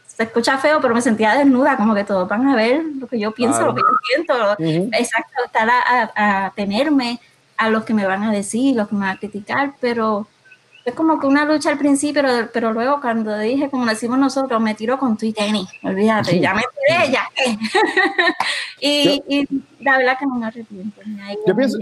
se 0.08 0.24
escucha 0.24 0.58
feo, 0.58 0.82
pero 0.82 0.96
me 0.96 1.02
sentía 1.02 1.36
desnuda, 1.36 1.78
como 1.78 1.94
que 1.94 2.04
todos 2.04 2.28
van 2.28 2.48
a 2.48 2.56
ver 2.56 2.82
lo 3.00 3.06
que 3.06 3.20
yo 3.20 3.32
pienso, 3.32 3.64
lo 3.64 3.76
que 3.76 3.82
yo 3.82 3.98
siento. 4.08 4.34
Exacto, 4.98 5.44
estar 5.46 5.70
a, 5.70 6.46
a 6.46 6.52
tenerme 6.56 7.20
a 7.62 7.69
los 7.69 7.84
que 7.84 7.93
me 7.93 8.08
van 8.08 8.24
a 8.24 8.32
decir, 8.32 8.76
los 8.76 8.88
que 8.88 8.95
me 8.95 9.02
van 9.02 9.17
a 9.17 9.19
criticar, 9.19 9.76
pero 9.80 10.26
es 10.84 10.95
como 10.95 11.19
que 11.19 11.28
una 11.28 11.45
lucha 11.45 11.69
al 11.69 11.78
principio, 11.78 12.24
pero, 12.24 12.50
pero 12.52 12.74
luego 12.74 13.00
cuando 13.00 13.38
dije, 13.38 13.69
como 13.69 13.86
decimos 13.86 14.17
nosotros, 14.17 14.60
me 14.60 14.74
tiro 14.74 14.97
con 14.97 15.15
tu 15.15 15.28
y 15.28 15.32
tenis, 15.32 15.69
olvídate, 15.84 16.39
ya 16.39 16.56
me 16.56 16.63
tiré, 16.88 17.12
ya. 17.12 17.24
y, 18.80 19.21
y, 19.28 19.47
la 19.80 20.00
verdad 20.00 20.17
que 20.17 20.26
no 20.26 20.36
me 20.38 20.47
arrepiento. 20.47 21.02
yo, 21.45 21.56
pienso, 21.56 21.78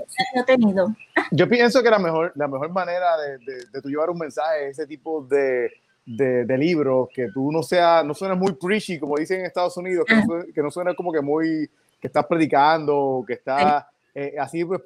tenido. 0.45 0.93
yo 1.31 1.47
pienso 1.47 1.81
que 1.81 1.89
la 1.89 1.99
mejor, 1.99 2.33
la 2.35 2.49
mejor 2.49 2.71
manera 2.71 3.15
de, 3.17 3.37
de, 3.71 3.81
tu 3.81 3.87
llevar 3.87 4.09
un 4.09 4.17
mensaje 4.17 4.67
es 4.67 4.79
ese 4.79 4.85
tipo 4.85 5.23
de, 5.23 5.71
de, 6.05 6.43
de 6.43 6.57
libros, 6.57 7.07
que 7.13 7.29
tú 7.33 7.53
no 7.53 7.63
sea, 7.63 8.03
no 8.03 8.13
suenes 8.13 8.37
muy 8.37 8.51
preachy, 8.51 8.99
como 8.99 9.15
dicen 9.15 9.39
en 9.39 9.45
Estados 9.45 9.77
Unidos, 9.77 10.03
que, 10.05 10.15
no, 10.15 10.73
que 10.73 10.83
no 10.83 10.95
como 10.97 11.13
que 11.13 11.21
muy, 11.21 11.69
que 12.01 12.07
estás 12.07 12.25
predicando, 12.25 13.23
que 13.25 13.35
estás... 13.35 13.85
Eh, 14.21 14.35
así 14.37 14.65
pues, 14.65 14.81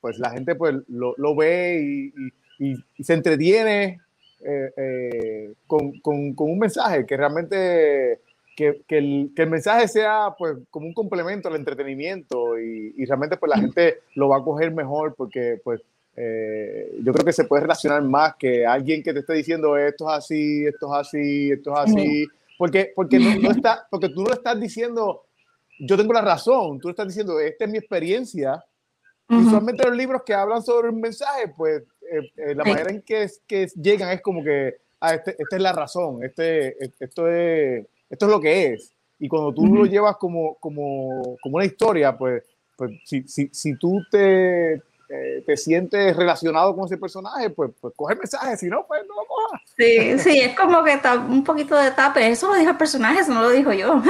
pues 0.00 0.18
la 0.18 0.30
gente 0.30 0.54
pues 0.54 0.74
lo, 0.88 1.14
lo 1.18 1.36
ve 1.36 2.10
y, 2.58 2.74
y, 2.96 3.02
se 3.04 3.12
entretiene 3.12 4.00
eh, 4.40 4.70
eh, 4.78 5.52
con, 5.66 6.00
con, 6.00 6.32
con, 6.32 6.52
un 6.52 6.58
mensaje 6.58 7.04
que 7.04 7.14
realmente 7.14 8.20
que, 8.56 8.80
que, 8.88 8.96
el, 8.96 9.32
que, 9.36 9.42
el, 9.42 9.50
mensaje 9.50 9.88
sea 9.88 10.34
pues 10.38 10.56
como 10.70 10.86
un 10.86 10.94
complemento 10.94 11.48
al 11.48 11.56
entretenimiento 11.56 12.58
y, 12.58 12.94
y, 12.96 13.04
realmente 13.04 13.36
pues 13.36 13.50
la 13.50 13.58
gente 13.58 13.98
lo 14.14 14.30
va 14.30 14.38
a 14.38 14.42
coger 14.42 14.72
mejor 14.72 15.14
porque 15.14 15.60
pues 15.62 15.82
yo 16.16 17.12
creo 17.12 17.24
que 17.24 17.32
se 17.32 17.44
puede 17.44 17.62
relacionar 17.62 18.02
más 18.02 18.36
que 18.36 18.66
alguien 18.66 19.02
que 19.02 19.12
te 19.12 19.20
esté 19.20 19.34
diciendo 19.34 19.76
esto 19.76 20.08
es 20.08 20.16
así, 20.16 20.66
esto 20.66 20.86
es 20.86 21.06
así, 21.06 21.52
esto 21.52 21.72
es 21.74 21.78
así, 21.78 22.26
porque, 22.56 22.90
porque, 22.96 23.18
no, 23.18 23.36
no 23.36 23.50
está, 23.50 23.86
porque 23.90 24.08
tú 24.08 24.24
no 24.24 24.32
estás 24.32 24.58
diciendo 24.58 25.24
yo 25.78 25.96
tengo 25.96 26.12
la 26.12 26.22
razón, 26.22 26.80
tú 26.80 26.88
estás 26.88 27.06
diciendo, 27.06 27.38
esta 27.38 27.66
es 27.66 27.70
mi 27.70 27.78
experiencia 27.78 28.64
Usualmente 29.28 29.86
los 29.86 29.96
libros 29.96 30.22
que 30.24 30.32
hablan 30.32 30.62
sobre 30.62 30.88
un 30.88 31.00
mensaje, 31.00 31.48
pues 31.54 31.82
eh, 32.10 32.32
eh, 32.36 32.54
la 32.54 32.64
manera 32.64 32.90
en 32.90 33.02
que, 33.02 33.28
que 33.46 33.66
llegan 33.74 34.10
es 34.10 34.22
como 34.22 34.42
que, 34.42 34.76
ah, 35.00 35.14
este, 35.14 35.36
esta 35.38 35.56
es 35.56 35.62
la 35.62 35.72
razón, 35.72 36.24
este, 36.24 36.76
esto, 36.98 37.28
es, 37.28 37.86
esto 38.08 38.26
es 38.26 38.30
lo 38.30 38.40
que 38.40 38.72
es. 38.72 38.94
Y 39.18 39.28
cuando 39.28 39.52
tú 39.52 39.66
lo 39.66 39.84
llevas 39.84 40.16
como, 40.16 40.54
como, 40.54 41.36
como 41.42 41.56
una 41.56 41.66
historia, 41.66 42.16
pues, 42.16 42.42
pues 42.76 42.92
si, 43.04 43.26
si, 43.28 43.50
si 43.52 43.76
tú 43.76 44.00
te, 44.10 44.80
eh, 45.10 45.42
te 45.46 45.56
sientes 45.56 46.14
relacionado 46.14 46.76
con 46.76 46.84
ese 46.84 46.98
personaje, 46.98 47.48
pues, 47.50 47.70
pues 47.80 47.94
coge 47.96 48.12
el 48.12 48.18
mensaje, 48.18 48.56
si 48.58 48.66
no, 48.66 48.86
pues 48.86 49.00
no 49.08 49.14
lo 49.14 49.26
cojas. 49.26 49.62
Sí, 49.76 50.18
sí, 50.18 50.40
es 50.40 50.54
como 50.54 50.84
que 50.84 50.92
está 50.92 51.14
un 51.14 51.42
poquito 51.42 51.76
de 51.76 51.90
tape. 51.92 52.28
Eso 52.28 52.48
lo 52.48 52.54
dijo 52.54 52.70
el 52.72 52.76
personaje, 52.76 53.20
eso 53.20 53.32
no 53.32 53.42
lo 53.42 53.50
dijo 53.50 53.72
yo. 53.72 54.02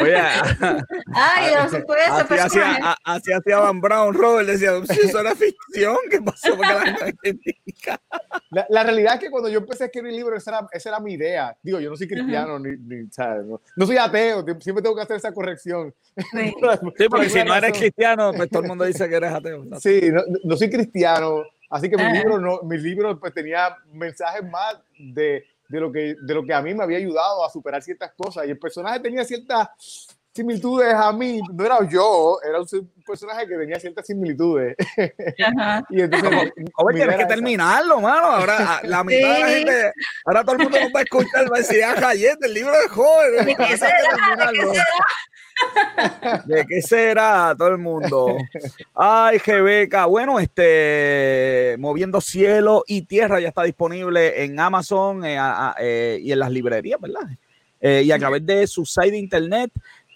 Oye, 0.00 0.16
ay, 1.14 1.54
no 1.54 1.68
se 1.68 1.80
puede 1.80 2.04
así, 2.04 2.34
hacía, 2.34 2.96
así 3.02 3.32
hacía 3.32 3.58
Van 3.58 3.80
Brown, 3.80 4.14
Robert 4.14 4.48
decía, 4.48 4.72
si 4.86 5.00
eso 5.00 5.18
era 5.18 5.34
ficción, 5.34 5.96
¿qué 6.08 6.20
pasó? 6.22 6.56
Porque 6.56 6.72
la, 6.72 8.00
la, 8.50 8.66
la, 8.68 8.82
realidad 8.84 9.14
es 9.14 9.20
que 9.20 9.30
cuando 9.30 9.48
yo 9.48 9.58
empecé 9.58 9.84
a 9.84 9.86
escribir 9.86 10.12
libros, 10.12 10.40
esa 10.40 10.58
era, 10.58 10.68
esa 10.70 10.88
era 10.90 11.00
mi 11.00 11.14
idea. 11.14 11.56
Digo, 11.62 11.80
yo 11.80 11.90
no 11.90 11.96
soy 11.96 12.06
cristiano, 12.06 12.58
ni, 12.58 12.76
ni 12.76 13.08
no, 13.16 13.60
no, 13.76 13.86
soy 13.86 13.96
ateo, 13.96 14.44
siempre 14.60 14.82
tengo 14.82 14.94
que 14.94 15.02
hacer 15.02 15.16
esa 15.16 15.32
corrección. 15.32 15.92
Sí, 16.16 16.54
porque 17.10 17.30
si 17.30 17.42
no 17.42 17.56
eres 17.56 17.72
cristiano, 17.76 18.32
pues 18.36 18.48
todo 18.48 18.62
el 18.62 18.68
mundo 18.68 18.84
dice 18.84 18.91
que 18.98 19.14
eres 19.14 19.32
ateo. 19.32 19.64
Sí, 19.80 20.00
no, 20.12 20.22
no, 20.44 20.56
soy 20.56 20.70
cristiano. 20.70 21.42
Así 21.70 21.88
que 21.88 21.96
mi 21.96 22.12
libro, 22.12 22.38
no, 22.38 22.62
mi 22.62 22.76
libro 22.78 23.18
pues, 23.18 23.32
tenía 23.32 23.76
mensajes 23.92 24.42
más 24.48 24.76
de, 24.98 25.44
de, 25.68 25.80
lo 25.80 25.90
que, 25.90 26.16
de 26.20 26.34
lo 26.34 26.44
que 26.44 26.52
a 26.52 26.60
mí 26.60 26.74
me 26.74 26.84
había 26.84 26.98
ayudado 26.98 27.44
a 27.44 27.50
superar 27.50 27.82
ciertas 27.82 28.12
cosas. 28.12 28.46
Y 28.46 28.50
el 28.50 28.58
personaje 28.58 29.00
tenía 29.00 29.24
ciertas 29.24 29.68
similitudes 30.34 30.94
a 30.94 31.12
mí. 31.12 31.40
No 31.52 31.64
era 31.64 31.78
yo, 31.88 32.38
era 32.46 32.60
un 32.60 32.92
personaje 33.06 33.46
que 33.46 33.56
tenía 33.56 33.78
ciertas 33.78 34.06
similitudes. 34.06 34.76
Ajá. 35.46 35.84
y 35.90 36.00
entonces. 36.00 36.52
Oye, 36.76 36.98
tienes 36.98 37.16
que 37.16 37.26
terminarlo, 37.26 38.00
mano. 38.00 38.26
Ahora, 38.26 38.80
la 38.84 39.04
mitad 39.04 39.34
de 39.34 39.40
la 39.40 39.48
gente. 39.48 39.92
Ahora 40.24 40.44
todo 40.44 40.56
el 40.56 40.62
mundo 40.62 40.80
nos 40.80 40.92
va 40.92 41.00
a 41.00 41.02
escuchar, 41.02 41.52
va 41.52 41.56
a 41.56 41.60
decir, 41.60 41.84
ah, 41.84 42.12
el 42.12 42.54
libro 42.54 42.72
de 42.72 42.88
joven. 42.88 43.46
¿De 43.46 43.54
qué 43.54 43.76
será? 43.76 43.96
¿De 44.52 44.58
qué 44.58 44.66
será 44.66 44.86
todo 47.56 47.68
el 47.68 47.78
mundo? 47.78 48.36
Ay, 48.94 49.38
Rebeca. 49.38 50.06
Bueno, 50.06 50.38
este 50.38 51.76
Moviendo 51.78 52.20
Cielo 52.20 52.84
y 52.86 53.02
Tierra 53.02 53.40
ya 53.40 53.48
está 53.48 53.62
disponible 53.62 54.44
en 54.44 54.58
Amazon 54.58 55.24
eh, 55.24 55.38
eh, 55.78 56.18
y 56.22 56.32
en 56.32 56.38
las 56.38 56.50
librerías, 56.50 57.00
¿verdad? 57.00 57.22
Eh, 57.80 58.02
y 58.04 58.12
a 58.12 58.18
través 58.18 58.44
de 58.46 58.66
su 58.66 58.84
site 58.84 59.12
de 59.12 59.18
internet, 59.18 59.70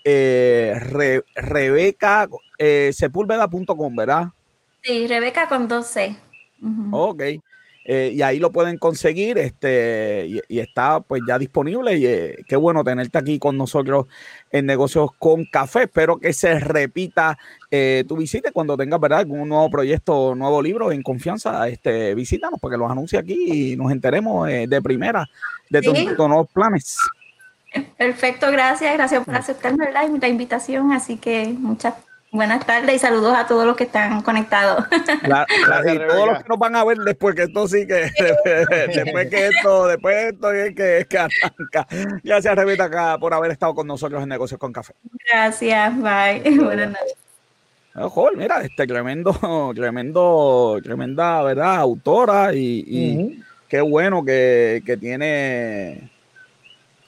Re, 0.05 1.25
Rebeca 1.35 2.29
Sepúlveda.com, 2.93 3.97
¿verdad? 3.97 4.29
Sí, 4.83 5.07
Rebeca 5.09 5.49
con 5.49 5.67
12. 5.67 6.17
Ok. 6.93 7.23
Eh, 7.89 8.11
y 8.15 8.23
ahí 8.23 8.41
lo 8.41 8.51
pueden 8.51 8.79
conseguir 8.79 9.39
este, 9.39 10.27
y, 10.49 10.59
está 10.59 10.99
pues 10.99 11.23
ya 11.27 11.39
disponible 11.39 11.97
y 11.97 12.05
eh, 12.05 12.45
qué 12.49 12.57
bueno 12.57 12.83
tenerte 12.83 13.17
aquí 13.17 13.39
con 13.39 13.57
nosotros 13.57 14.07
en 14.51 14.67
Negocios 14.67 15.11
con 15.21 15.45
Café. 15.45 15.85
Espero 15.85 16.19
que 16.19 16.33
se 16.33 16.59
repita 16.59 17.39
eh, 17.71 18.03
tu 18.09 18.17
visita 18.17 18.51
cuando 18.51 18.77
tengas 18.77 18.99
¿verdad? 18.99 19.21
algún 19.21 19.49
nuevo 19.49 19.71
proyecto, 19.71 20.35
nuevo 20.35 20.61
libro 20.61 20.91
en 20.91 21.01
confianza, 21.05 21.69
este, 21.69 22.13
visítanos 22.17 22.59
porque 22.61 22.77
los 22.77 22.91
anuncie 22.91 23.21
aquí 23.21 23.73
y 23.73 23.77
nos 23.77 23.93
enteremos 23.93 24.49
de 24.49 24.83
primera 24.83 25.25
de 25.71 25.81
tus, 25.81 25.97
nuevos 26.19 26.49
planes. 26.53 26.99
Perfecto, 27.97 28.51
gracias, 28.51 28.95
gracias 28.95 29.25
por 29.25 29.37
aceptarme 29.37 29.93
la 29.93 30.29
invitación, 30.29 30.91
así 30.91 31.19
que 31.19 31.55
muchas 31.57 31.95
Buenas 32.37 32.67
tardes 32.67 32.95
y 32.95 32.99
saludos 32.99 33.35
a 33.35 33.47
todos 33.47 33.65
los 33.65 33.75
que 33.77 33.85
están 33.85 34.21
conectados. 34.21 34.85
y 34.93 35.99
todos 35.99 36.27
los 36.27 36.43
que 36.43 36.49
nos 36.51 36.59
van 36.59 36.77
a 36.77 36.85
ver 36.85 36.99
después 36.99 37.35
que 37.35 37.45
esto 37.45 37.67
sí 37.67 37.87
que 37.87 38.11
después 38.95 39.31
que 39.31 39.47
esto, 39.47 39.87
después 39.87 40.15
de 40.15 40.29
esto 40.29 40.53
es 40.53 40.75
que 40.75 40.99
es 40.99 41.07
que 41.07 41.17
arranca. 41.19 41.87
Gracias 42.23 42.55
Rebeca 42.55 43.17
por 43.19 43.33
haber 43.33 43.53
estado 43.53 43.75
con 43.75 43.87
nosotros 43.87 44.23
en 44.23 44.29
Negocios 44.29 44.61
con 44.61 44.71
Café. 44.71 44.93
Gracias, 45.33 45.97
bye. 45.97 46.59
Buenas 46.63 46.91
noches. 46.91 47.15
Ojo, 47.95 48.29
mira, 48.37 48.61
este 48.61 48.87
tremendo, 48.87 49.73
tremendo, 49.75 50.79
tremenda, 50.83 51.43
¿verdad? 51.43 51.77
Autora 51.77 52.53
y, 52.53 53.43
qué 53.67 53.81
bueno 53.81 54.23
que, 54.23 54.83
que 54.85 54.99
tiene 54.99 56.11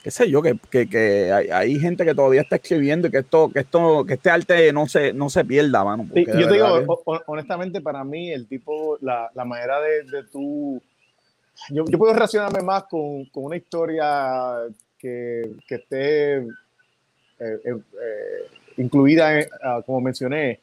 qué 0.09 0.12
sé 0.12 0.30
yo, 0.30 0.40
que, 0.40 0.59
que, 0.88 1.30
hay, 1.52 1.78
gente 1.78 2.02
que 2.02 2.14
todavía 2.14 2.40
está 2.40 2.56
escribiendo 2.56 3.09
y 3.09 3.11
que 3.11 3.18
esto, 3.18 3.50
que 3.52 3.59
esto, 3.59 4.06
que 4.06 4.14
este 4.14 4.30
arte 4.30 4.72
no 4.72 4.88
se, 4.88 5.12
no 5.12 5.28
se 5.28 5.44
pierda, 5.44 5.84
mano. 5.84 6.09
yo 6.14 6.48
te 6.48 6.54
digo, 6.54 7.04
honestamente, 7.26 7.82
para 7.82 8.04
mí, 8.04 8.32
el 8.32 8.48
tipo, 8.48 8.96
la, 9.02 9.30
la 9.34 9.44
manera 9.44 9.82
de, 9.82 10.04
de 10.04 10.24
tú. 10.32 10.80
Yo, 11.68 11.84
yo, 11.86 11.98
puedo 11.98 12.14
relacionarme 12.14 12.62
más 12.62 12.84
con, 12.84 13.26
con 13.26 13.44
una 13.44 13.59
historia 13.59 14.61
que, 14.98 15.42
que 15.68 15.74
esté 15.74 16.36
eh, 16.38 16.46
eh, 17.38 17.61
eh, 17.66 18.46
incluida, 18.78 19.28
ah, 19.62 19.82
como 19.84 20.00
mencioné, 20.00 20.59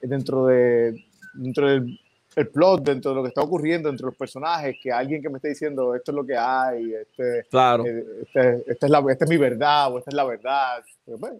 dentro, 0.00 0.46
de, 0.46 1.04
dentro 1.34 1.68
del 1.68 2.00
el 2.36 2.48
plot 2.48 2.82
dentro 2.82 3.10
de 3.10 3.16
lo 3.16 3.22
que 3.22 3.28
está 3.28 3.40
ocurriendo 3.40 3.88
entre 3.88 4.06
los 4.06 4.14
personajes, 4.14 4.76
que 4.80 4.92
alguien 4.92 5.20
que 5.20 5.28
me 5.28 5.36
esté 5.36 5.48
diciendo 5.48 5.94
esto 5.94 6.12
es 6.12 6.16
lo 6.16 6.24
que 6.24 6.36
hay, 6.36 6.94
este, 6.94 7.44
claro. 7.50 7.84
Eh, 7.84 8.04
este, 8.22 8.64
es 8.84 8.90
la, 8.90 9.04
esta 9.10 9.24
es 9.24 9.30
mi 9.30 9.36
verdad 9.36 9.92
o 9.92 9.98
esta 9.98 10.10
es 10.10 10.14
la 10.14 10.24
verdad. 10.24 10.84
Bueno, 11.06 11.38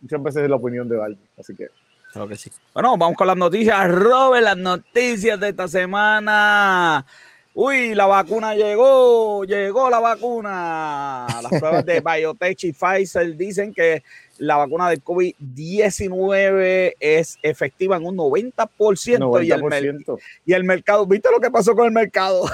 muchas 0.00 0.22
veces 0.22 0.42
es 0.42 0.50
la 0.50 0.56
opinión 0.56 0.88
de 0.88 1.02
alguien, 1.02 1.28
así 1.38 1.54
que. 1.54 1.68
Claro 2.12 2.26
que 2.26 2.36
sí. 2.36 2.50
Bueno, 2.74 2.96
vamos 2.96 3.16
con 3.16 3.26
las 3.26 3.36
noticias. 3.36 3.88
Robert, 3.88 4.42
las 4.42 4.56
noticias 4.56 5.38
de 5.38 5.50
esta 5.50 5.68
semana. 5.68 7.06
Uy, 7.54 7.94
la 7.94 8.06
vacuna 8.06 8.54
llegó, 8.54 9.44
llegó 9.44 9.90
la 9.90 10.00
vacuna. 10.00 11.26
Las 11.42 11.60
pruebas 11.60 11.84
de 11.84 12.00
Biotech 12.04 12.64
y 12.64 12.72
Pfizer 12.72 13.36
dicen 13.36 13.72
que 13.72 14.02
la 14.40 14.56
vacuna 14.56 14.88
del 14.88 15.04
COVID-19 15.04 16.94
es 16.98 17.38
efectiva 17.42 17.98
en 17.98 18.06
un 18.06 18.16
90%, 18.16 19.44
Y, 19.44 19.52
el 19.52 20.06
y 20.46 20.52
el 20.54 20.64
mercado, 20.64 21.04
¿viste 21.06 21.28
lo 21.30 21.40
que 21.40 21.50
pasó 21.50 21.74
con 21.74 21.84
el 21.84 21.92
mercado? 21.92 22.44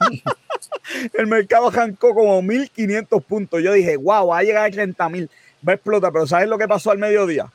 el 1.14 1.28
mercado 1.28 1.68
arrancó 1.68 2.14
como 2.14 2.42
1.500 2.42 3.22
puntos. 3.22 3.62
Yo 3.62 3.72
dije, 3.72 3.96
wow, 3.96 4.26
va 4.26 4.38
a 4.38 4.42
llegar 4.42 4.64
a 4.64 4.68
30.000, 4.68 5.28
va 5.66 5.72
a 5.72 5.76
explotar. 5.76 6.12
Pero 6.12 6.26
¿sabes 6.26 6.48
lo 6.48 6.58
que 6.58 6.66
pasó 6.66 6.90
al 6.90 6.98
mediodía? 6.98 7.46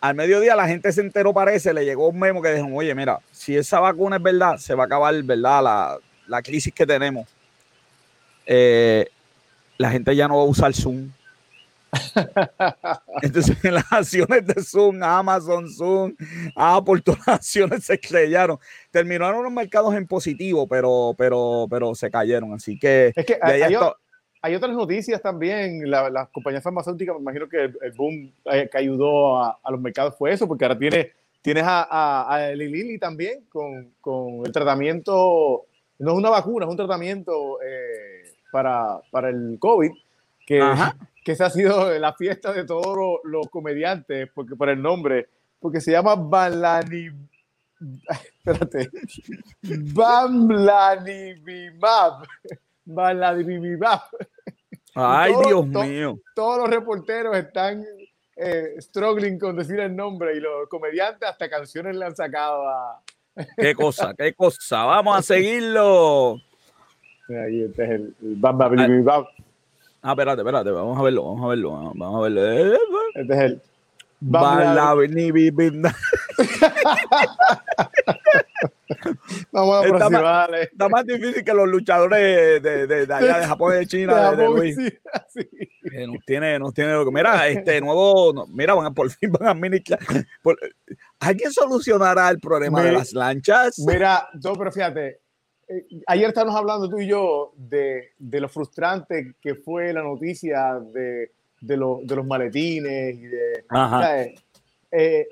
Al 0.00 0.14
mediodía 0.14 0.54
la 0.54 0.68
gente 0.68 0.92
se 0.92 1.00
enteró, 1.00 1.34
parece, 1.34 1.74
le 1.74 1.84
llegó 1.84 2.08
un 2.08 2.20
memo 2.20 2.40
que 2.40 2.54
dijo, 2.54 2.68
oye, 2.72 2.94
mira, 2.94 3.18
si 3.32 3.56
esa 3.56 3.80
vacuna 3.80 4.16
es 4.16 4.22
verdad, 4.22 4.58
se 4.58 4.76
va 4.76 4.84
a 4.84 4.86
acabar, 4.86 5.20
¿verdad? 5.24 5.60
La, 5.64 5.98
la 6.28 6.40
crisis 6.40 6.72
que 6.72 6.86
tenemos. 6.86 7.26
Eh, 8.46 9.08
la 9.76 9.90
gente 9.90 10.14
ya 10.14 10.28
no 10.28 10.36
va 10.36 10.42
a 10.42 10.46
usar 10.46 10.72
Zoom 10.72 11.10
entonces, 13.22 13.64
en 13.64 13.74
las 13.74 13.92
acciones 13.92 14.46
de 14.46 14.62
Zoom, 14.62 15.02
Amazon, 15.02 15.68
Zoom, 15.68 16.14
Apple, 16.54 17.00
todas 17.04 17.20
las 17.26 17.36
acciones 17.36 17.84
se 17.84 17.94
estrellaron. 17.94 18.58
Terminaron 18.90 19.42
los 19.42 19.52
mercados 19.52 19.94
en 19.94 20.06
positivo, 20.06 20.66
pero, 20.66 21.14
pero, 21.16 21.66
pero 21.68 21.94
se 21.94 22.10
cayeron. 22.10 22.52
Así 22.52 22.78
que, 22.78 23.12
es 23.14 23.26
que 23.26 23.38
hay, 24.42 24.54
otras 24.54 24.74
noticias 24.74 25.20
también. 25.20 25.90
las 25.90 26.28
compañías 26.28 26.62
farmacéuticas, 26.62 27.14
me 27.16 27.22
imagino 27.22 27.48
que 27.48 27.64
el, 27.64 27.92
boom 27.96 28.32
eh, 28.46 28.68
que 28.70 28.78
ayudó 28.78 29.42
a, 29.42 29.58
los 29.70 29.80
mercados 29.80 30.16
fue 30.16 30.32
eso, 30.32 30.46
porque 30.46 30.64
ahora 30.64 30.78
tienes, 30.78 31.08
tienes 31.42 31.64
a, 31.66 32.22
a, 32.22 32.50
Lili 32.52 32.98
también 32.98 33.44
con, 33.48 33.92
con, 34.00 34.46
el 34.46 34.52
tratamiento. 34.52 35.66
No 35.98 36.12
es 36.12 36.16
una 36.16 36.30
vacuna, 36.30 36.64
es 36.64 36.70
un 36.70 36.78
tratamiento 36.78 37.60
eh, 37.62 38.32
para, 38.50 39.00
para 39.10 39.28
el 39.28 39.58
COVID 39.58 39.90
que, 40.50 40.58
que 41.24 41.32
esa 41.32 41.46
ha 41.46 41.50
sido 41.50 41.90
la 41.98 42.12
fiesta 42.14 42.52
de 42.52 42.64
todos 42.64 43.20
los, 43.24 43.48
comediantes, 43.48 44.28
porque 44.34 44.56
por 44.56 44.68
el 44.68 44.80
nombre, 44.80 45.28
porque 45.58 45.80
se 45.80 45.92
llama 45.92 46.14
Balani. 46.14 47.08
Espérate. 48.44 48.90
Ay, 54.94 55.32
Dios 55.46 55.66
mío. 55.66 56.18
todos 56.34 56.58
los 56.58 56.68
reporteros 56.68 57.36
están 57.36 57.84
eh, 58.36 58.74
struggling 58.80 59.38
con 59.38 59.56
decir 59.56 59.78
el 59.80 59.94
nombre 59.94 60.36
y 60.36 60.40
los 60.40 60.68
comediantes 60.68 61.28
hasta 61.28 61.48
canciones 61.48 61.96
le 61.96 62.06
han 62.06 62.16
sacado 62.16 62.68
a. 62.68 63.02
Qué 63.56 63.74
cosa, 63.74 64.12
qué 64.18 64.34
cosa. 64.34 64.84
Vamos 64.84 65.18
a 65.18 65.22
seguirlo. 65.22 66.36
Ahí 67.28 67.62
este 67.62 67.84
es 67.84 67.90
el, 67.90 68.14
el 68.22 68.40
Ah, 70.02 70.12
espérate, 70.12 70.40
espérate, 70.40 70.70
vamos 70.70 70.98
a 70.98 71.02
verlo, 71.02 71.24
vamos 71.24 71.44
a 71.44 71.48
verlo, 71.48 71.70
vamos 71.94 72.16
a 72.16 72.20
verlo. 72.22 72.76
Este 73.14 73.34
es 73.34 73.40
el. 73.40 73.62
Vamos 79.52 79.84
a 79.84 79.88
está 79.88 80.10
más, 80.10 80.50
está 80.60 80.88
más 80.88 81.06
difícil 81.06 81.44
que 81.44 81.54
los 81.54 81.68
luchadores 81.68 82.62
de, 82.62 82.86
de, 82.86 83.06
de 83.06 83.14
allá 83.14 83.38
de 83.38 83.46
Japón 83.46 83.72
y 83.74 83.76
de 83.78 83.86
China. 83.86 84.32
De, 84.32 84.46
Luis. 84.46 84.76
Sí, 84.76 84.90
sí. 85.28 85.48
Eh, 85.92 86.06
nos 86.06 86.24
tiene, 86.26 86.58
nos 86.58 86.74
tiene 86.74 86.92
lo 86.92 87.04
que. 87.04 87.10
Mira, 87.10 87.48
este 87.48 87.80
nuevo. 87.80 88.46
Mira, 88.48 88.74
van 88.74 88.86
a, 88.86 88.90
por 88.90 89.10
fin 89.10 89.32
van 89.32 89.48
a 89.48 89.50
administrar. 89.52 90.00
¿Alguien 91.20 91.52
solucionará 91.52 92.28
el 92.30 92.40
problema 92.40 92.82
de 92.82 92.92
las 92.92 93.12
lanchas? 93.12 93.78
Mira, 93.78 94.28
no, 94.42 94.52
pero 94.54 94.72
fíjate, 94.72 95.20
eh, 95.70 95.86
ayer 96.08 96.28
estábamos 96.28 96.56
hablando 96.56 96.88
tú 96.88 96.98
y 96.98 97.06
yo 97.06 97.52
de, 97.56 98.10
de 98.18 98.40
lo 98.40 98.48
frustrante 98.48 99.34
que 99.40 99.54
fue 99.54 99.92
la 99.92 100.02
noticia 100.02 100.80
de, 100.80 101.30
de, 101.60 101.76
de 102.02 102.16
los 102.16 102.26
maletines 102.26 103.14
y 103.14 103.22
de... 103.22 103.64
Eh, 104.90 105.28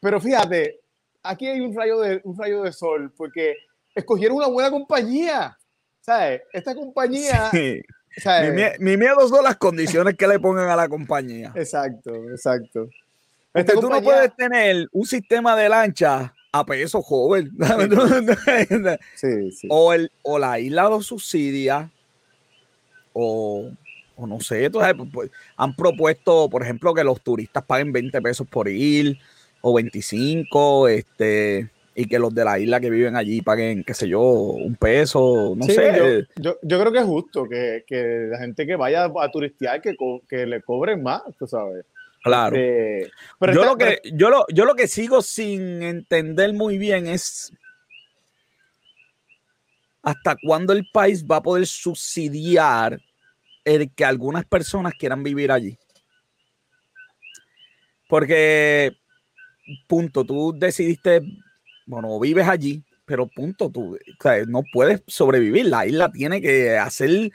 pero 0.00 0.20
fíjate, 0.20 0.78
aquí 1.24 1.48
hay 1.48 1.60
un 1.60 1.74
rayo, 1.74 1.98
de, 1.98 2.20
un 2.22 2.38
rayo 2.38 2.62
de 2.62 2.72
sol 2.72 3.12
porque 3.16 3.56
escogieron 3.92 4.36
una 4.36 4.46
buena 4.46 4.70
compañía. 4.70 5.58
¿Sabes? 6.00 6.42
Esta 6.52 6.74
compañía... 6.74 7.50
Mi, 8.78 8.96
miedo 8.96 9.28
son 9.28 9.44
las 9.44 9.56
condiciones 9.56 10.16
que 10.16 10.26
le 10.26 10.38
pongan 10.38 10.68
a 10.68 10.76
la 10.76 10.88
compañía. 10.88 11.52
Exacto, 11.54 12.14
exacto. 12.30 12.88
Porque 13.52 13.72
tú 13.72 13.88
no 13.88 14.00
puedes 14.00 14.34
tener 14.36 14.88
un 14.92 15.04
sistema 15.04 15.56
de 15.56 15.68
lancha 15.68 16.32
a 16.52 16.64
peso 16.64 17.02
joven. 17.02 17.50
O, 19.68 19.92
el, 19.92 20.10
o 20.22 20.38
la 20.38 20.58
isla 20.58 20.88
lo 20.88 21.02
subsidia, 21.02 21.90
o, 23.12 23.70
o 24.16 24.26
no 24.26 24.40
sé, 24.40 24.70
pues, 24.70 24.94
pues, 25.12 25.30
han 25.56 25.74
propuesto, 25.74 26.48
por 26.48 26.62
ejemplo, 26.62 26.94
que 26.94 27.04
los 27.04 27.20
turistas 27.20 27.64
paguen 27.64 27.92
20 27.92 28.20
pesos 28.22 28.46
por 28.46 28.68
ir, 28.68 29.18
o 29.60 29.74
25, 29.74 30.88
este, 30.88 31.70
y 31.94 32.06
que 32.06 32.18
los 32.18 32.34
de 32.34 32.44
la 32.44 32.58
isla 32.58 32.80
que 32.80 32.90
viven 32.90 33.16
allí 33.16 33.42
paguen, 33.42 33.82
qué 33.84 33.94
sé 33.94 34.08
yo, 34.08 34.22
un 34.22 34.76
peso, 34.76 35.54
no 35.56 35.64
sé. 35.66 36.24
Yo, 36.36 36.56
yo, 36.62 36.80
creo 36.80 36.92
que 36.92 36.98
es 36.98 37.04
justo 37.04 37.48
que, 37.48 37.84
que, 37.86 38.28
la 38.30 38.38
gente 38.38 38.66
que 38.66 38.76
vaya 38.76 39.04
a 39.04 39.30
turistear 39.30 39.82
que, 39.82 39.96
que 40.28 40.46
le 40.46 40.62
cobren 40.62 41.02
más, 41.02 41.22
tú 41.38 41.46
sabes. 41.46 41.84
Claro. 42.22 42.56
Este, 42.56 43.10
pero 43.38 43.54
yo, 43.54 43.64
lo 43.64 43.76
que, 43.76 44.00
yo, 44.12 44.30
lo, 44.30 44.46
yo 44.48 44.64
lo 44.64 44.74
que 44.74 44.88
sigo 44.88 45.22
sin 45.22 45.82
entender 45.82 46.52
muy 46.52 46.78
bien 46.78 47.06
es 47.06 47.52
hasta 50.02 50.36
cuándo 50.42 50.72
el 50.72 50.88
país 50.92 51.24
va 51.24 51.36
a 51.36 51.42
poder 51.42 51.66
subsidiar 51.66 53.00
el 53.64 53.92
que 53.94 54.04
algunas 54.04 54.44
personas 54.46 54.94
quieran 54.98 55.22
vivir 55.22 55.52
allí. 55.52 55.78
Porque, 58.08 58.96
punto, 59.86 60.24
tú 60.24 60.54
decidiste, 60.56 61.20
bueno, 61.86 62.18
vives 62.18 62.48
allí, 62.48 62.82
pero 63.04 63.26
punto, 63.26 63.70
tú 63.70 63.98
no 64.46 64.62
puedes 64.72 65.02
sobrevivir. 65.06 65.66
La 65.66 65.86
isla 65.86 66.10
tiene 66.10 66.40
que 66.40 66.76
hacer 66.78 67.30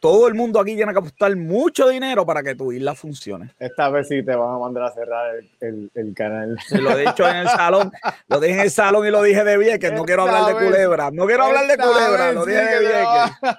todo 0.00 0.28
el 0.28 0.34
mundo 0.34 0.60
aquí 0.60 0.76
tiene 0.76 0.92
que 0.92 0.98
apostar 0.98 1.34
mucho 1.36 1.88
dinero 1.88 2.24
para 2.24 2.42
que 2.42 2.54
tu 2.54 2.72
isla 2.72 2.94
funcione. 2.94 3.50
Esta 3.58 3.88
vez 3.90 4.08
sí 4.08 4.22
te 4.22 4.34
van 4.34 4.54
a 4.54 4.58
mandar 4.58 4.84
a 4.84 4.92
cerrar 4.92 5.34
el, 5.60 6.14
canal. 6.14 6.56
lo 6.70 6.98
he 6.98 7.06
dicho 7.06 7.28
en 7.28 7.36
el 7.36 7.48
salón, 7.48 7.92
lo 8.28 8.40
dije 8.40 8.54
en 8.54 8.60
el 8.60 8.70
salón 8.70 9.06
y 9.06 9.10
lo 9.10 9.22
dije 9.22 9.44
de 9.44 9.58
bien, 9.58 9.78
que 9.78 9.90
no 9.90 10.04
quiero 10.04 10.22
hablar 10.22 10.54
de 10.54 10.64
culebra. 10.64 11.10
No 11.10 11.26
quiero 11.26 11.44
hablar 11.44 11.66
de 11.66 11.76
culebra, 11.76 12.32
lo 12.32 12.44
dije 12.44 12.60
de 12.60 12.80
bien. 12.80 13.54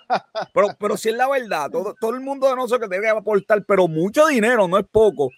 Pero, 0.54 0.68
pero 0.80 0.98
sí 0.98 1.10
es 1.10 1.16
la 1.16 1.30
verdad, 1.30 1.70
todo, 1.70 1.96
todo 2.00 2.12
el 2.12 2.22
mundo 2.22 2.50
de 2.50 2.56
nosotros 2.56 2.89
que 2.89 2.96
debe 2.96 3.10
aportar, 3.10 3.64
pero 3.66 3.88
mucho 3.88 4.28
dinero, 4.28 4.68
no 4.68 4.78
es 4.78 4.86
poco 4.91 5.30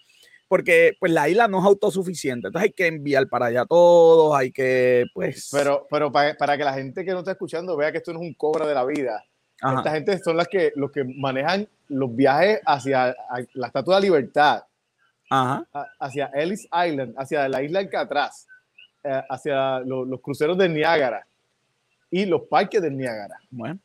porque 0.47 0.93
pues 0.99 1.11
la 1.11 1.27
isla 1.27 1.47
no 1.47 1.59
es 1.59 1.65
autosuficiente, 1.65 2.47
entonces 2.47 2.69
hay 2.69 2.73
que 2.73 2.87
enviar 2.87 3.27
para 3.27 3.47
allá 3.47 3.65
todos, 3.65 4.35
hay 4.37 4.51
que 4.51 5.05
pues... 5.13 5.49
Pero, 5.51 5.87
pero 5.89 6.11
para, 6.11 6.35
para, 6.35 6.57
que 6.57 6.63
la 6.63 6.73
gente 6.73 7.03
que 7.03 7.11
no 7.11 7.19
está 7.19 7.31
escuchando 7.31 7.75
vea 7.75 7.91
que 7.91 7.97
esto 7.97 8.13
no 8.13 8.19
es 8.21 8.27
un 8.27 8.33
cobro 8.35 8.67
de 8.67 8.73
la 8.73 8.85
vida, 8.85 9.23
esta 9.61 9.91
gente 9.91 10.19
son 10.19 10.37
las 10.37 10.47
que, 10.47 10.71
los 10.75 10.91
que 10.91 11.03
manejan 11.03 11.67
los 11.87 12.15
viajes 12.15 12.61
hacia 12.65 13.15
la 13.53 13.67
Estatua 13.67 13.95
de 13.95 14.01
la 14.01 14.05
Libertad, 14.05 14.63
hacia 15.99 16.25
Ellis 16.33 16.65
Island, 16.65 17.15
hacia 17.17 17.47
la 17.47 17.63
isla 17.63 17.79
Alcatraz, 17.79 18.47
eh, 19.03 19.21
hacia 19.29 19.79
los 19.79 20.21
cruceros 20.21 20.57
de 20.57 20.69
Niágara 20.69 21.25
y 22.11 22.25
los 22.25 22.43
parques 22.43 22.81
de 22.81 22.91
Niágara. 22.91 23.37
Bueno, 23.49 23.79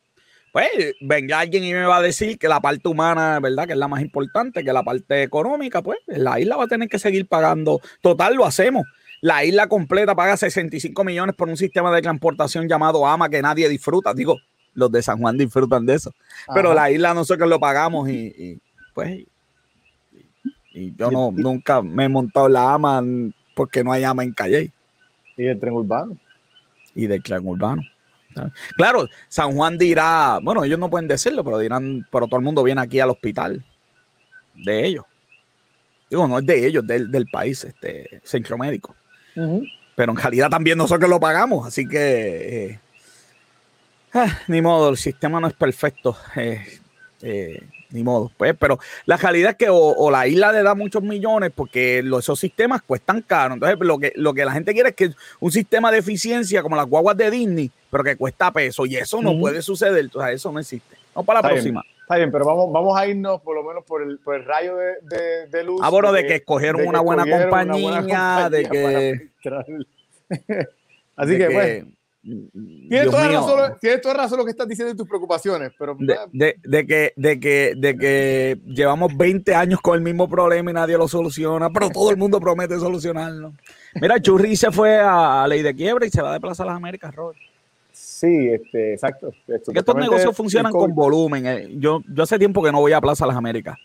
pues 0.51 0.67
venga 0.99 1.39
alguien 1.39 1.63
y 1.63 1.73
me 1.73 1.85
va 1.85 1.97
a 1.97 2.01
decir 2.01 2.37
que 2.37 2.47
la 2.47 2.59
parte 2.59 2.87
humana, 2.89 3.39
¿verdad? 3.39 3.65
Que 3.65 3.73
es 3.73 3.79
la 3.79 3.87
más 3.87 4.01
importante, 4.01 4.63
que 4.63 4.73
la 4.73 4.83
parte 4.83 5.23
económica, 5.23 5.81
pues 5.81 5.99
la 6.07 6.39
isla 6.39 6.57
va 6.57 6.65
a 6.65 6.67
tener 6.67 6.89
que 6.89 6.99
seguir 6.99 7.27
pagando. 7.27 7.79
Total, 8.01 8.35
lo 8.35 8.45
hacemos. 8.45 8.85
La 9.21 9.45
isla 9.45 9.67
completa 9.67 10.15
paga 10.15 10.35
65 10.35 11.03
millones 11.03 11.35
por 11.35 11.47
un 11.47 11.55
sistema 11.55 11.93
de 11.93 12.01
transportación 12.01 12.67
llamado 12.67 13.05
AMA 13.07 13.29
que 13.29 13.41
nadie 13.41 13.69
disfruta. 13.69 14.13
Digo, 14.13 14.37
los 14.73 14.91
de 14.91 15.01
San 15.01 15.19
Juan 15.19 15.37
disfrutan 15.37 15.85
de 15.85 15.95
eso. 15.95 16.13
Pero 16.53 16.73
la 16.73 16.91
isla 16.91 17.13
nosotros 17.13 17.49
lo 17.49 17.59
pagamos 17.59 18.09
y, 18.09 18.59
pues 18.93 19.25
y, 20.73 20.95
yo 20.95 21.11
no 21.11 21.31
nunca 21.31 21.81
me 21.81 22.05
he 22.05 22.09
montado 22.09 22.47
la 22.47 22.73
ama 22.73 23.03
porque 23.55 23.83
no 23.83 23.91
hay 23.91 24.03
ama 24.03 24.23
en 24.23 24.33
Calle. 24.33 24.71
Y 25.37 25.43
del 25.43 25.59
tren 25.59 25.73
urbano. 25.73 26.17
Y 26.95 27.07
del 27.07 27.21
tren 27.21 27.45
urbano. 27.45 27.81
Claro, 28.77 29.07
San 29.27 29.53
Juan 29.53 29.77
dirá, 29.77 30.39
bueno, 30.41 30.63
ellos 30.63 30.79
no 30.79 30.89
pueden 30.89 31.07
decirlo, 31.07 31.43
pero 31.43 31.57
dirán, 31.57 32.07
pero 32.11 32.27
todo 32.27 32.37
el 32.37 32.45
mundo 32.45 32.63
viene 32.63 32.81
aquí 32.81 32.99
al 32.99 33.09
hospital 33.09 33.63
de 34.55 34.85
ellos. 34.85 35.05
Digo, 36.09 36.27
no 36.27 36.39
es 36.39 36.45
de 36.45 36.67
ellos, 36.67 36.85
del, 36.85 37.11
del 37.11 37.25
país, 37.27 37.63
este 37.63 38.21
centro 38.23 38.57
médico. 38.57 38.95
Pero 39.95 40.11
en 40.11 40.17
realidad 40.17 40.49
también 40.49 40.77
nosotros 40.77 41.09
lo 41.09 41.19
pagamos, 41.19 41.65
así 41.67 41.87
que 41.87 42.65
eh, 42.65 42.79
Ah, 44.13 44.39
ni 44.47 44.61
modo, 44.61 44.89
el 44.89 44.97
sistema 44.97 45.39
no 45.39 45.47
es 45.47 45.53
perfecto. 45.53 46.17
Eh, 46.35 46.79
eh, 47.21 47.63
ni 47.91 48.03
modo, 48.03 48.31
pues, 48.37 48.55
pero 48.57 48.79
la 49.05 49.17
realidad 49.17 49.51
es 49.51 49.57
que 49.57 49.67
o, 49.69 50.09
la 50.09 50.25
isla 50.27 50.51
le 50.51 50.63
da 50.63 50.75
muchos 50.75 51.03
millones 51.03 51.51
porque 51.53 51.99
esos 51.99 52.39
sistemas 52.39 52.81
cuestan 52.81 53.21
caro. 53.21 53.53
Entonces, 53.53 53.77
lo 53.79 53.99
que, 53.99 54.13
lo 54.15 54.33
que 54.33 54.45
la 54.45 54.53
gente 54.53 54.73
quiere 54.73 54.89
es 54.89 54.95
que 54.95 55.11
un 55.39 55.51
sistema 55.51 55.91
de 55.91 55.99
eficiencia 55.99 56.63
como 56.63 56.75
las 56.75 56.87
guaguas 56.87 57.17
de 57.17 57.29
Disney, 57.29 57.71
pero 57.89 58.03
que 58.03 58.15
cuesta 58.15 58.51
peso, 58.51 58.85
y 58.85 58.95
eso 58.95 59.21
no 59.21 59.37
puede 59.37 59.61
suceder. 59.61 60.05
Entonces, 60.05 60.35
eso 60.35 60.51
no 60.51 60.59
existe. 60.59 60.95
No 61.15 61.23
para 61.23 61.41
la 61.41 61.49
próxima. 61.49 61.83
está 62.01 62.15
bien, 62.15 62.31
pero 62.31 62.45
vamos, 62.45 62.71
vamos 62.71 62.97
a 62.97 63.05
irnos 63.05 63.41
por 63.41 63.55
lo 63.55 63.63
menos 63.63 63.83
por 63.83 64.01
el, 64.01 64.17
por 64.19 64.35
el 64.35 64.45
rayo 64.45 64.75
de, 64.77 65.47
de, 65.47 65.63
luz. 65.63 65.81
Ah, 65.83 65.89
bueno, 65.89 66.11
de, 66.13 66.25
que 66.25 66.35
escogieron 66.35 66.87
una, 66.87 67.01
buena 67.01 67.25
compañía, 67.25 68.49
de 68.49 68.63
que. 68.63 69.29
Así 71.17 71.37
que, 71.37 71.49
pues 71.49 71.85
Tienes 72.23 73.09
toda, 73.09 73.27
razón, 73.27 73.73
tienes 73.81 74.01
toda, 74.01 74.13
razón, 74.13 74.37
lo 74.37 74.45
que 74.45 74.51
estás 74.51 74.67
diciendo 74.67 74.91
en 74.91 74.97
tus 74.97 75.07
preocupaciones, 75.07 75.71
pero... 75.77 75.97
De, 75.99 76.55
de, 76.63 76.85
que, 76.85 77.13
de, 77.15 77.39
que, 77.39 77.73
de 77.75 77.97
que 77.97 78.61
llevamos 78.67 79.17
20 79.17 79.55
años 79.55 79.81
con 79.81 79.95
el 79.95 80.01
mismo 80.01 80.29
problema 80.29 80.69
y 80.69 80.73
nadie 80.73 80.97
lo 80.97 81.07
soluciona, 81.07 81.71
pero 81.71 81.89
todo 81.89 82.11
el 82.11 82.17
mundo 82.17 82.39
promete 82.39 82.77
solucionarlo. 82.77 83.53
Mira, 83.99 84.21
Churri 84.21 84.55
se 84.55 84.71
fue 84.71 84.99
a 84.99 85.47
Ley 85.47 85.63
de 85.63 85.73
Quiebra 85.73 86.05
y 86.05 86.11
se 86.11 86.21
va 86.21 86.33
de 86.33 86.39
Plaza 86.39 86.63
Las 86.63 86.75
Américas, 86.75 87.13
Rod. 87.15 87.33
Sí, 87.91 88.49
este, 88.49 88.93
exacto. 88.93 89.33
estos 89.47 89.95
negocios 89.95 90.35
funcionan 90.37 90.71
con 90.71 90.93
volumen. 90.93 91.47
Eh. 91.47 91.69
Yo, 91.77 92.01
yo 92.07 92.23
hace 92.23 92.37
tiempo 92.37 92.61
que 92.61 92.71
no 92.71 92.81
voy 92.81 92.93
a 92.93 93.01
Plaza 93.01 93.25
Las 93.25 93.35
Américas, 93.35 93.79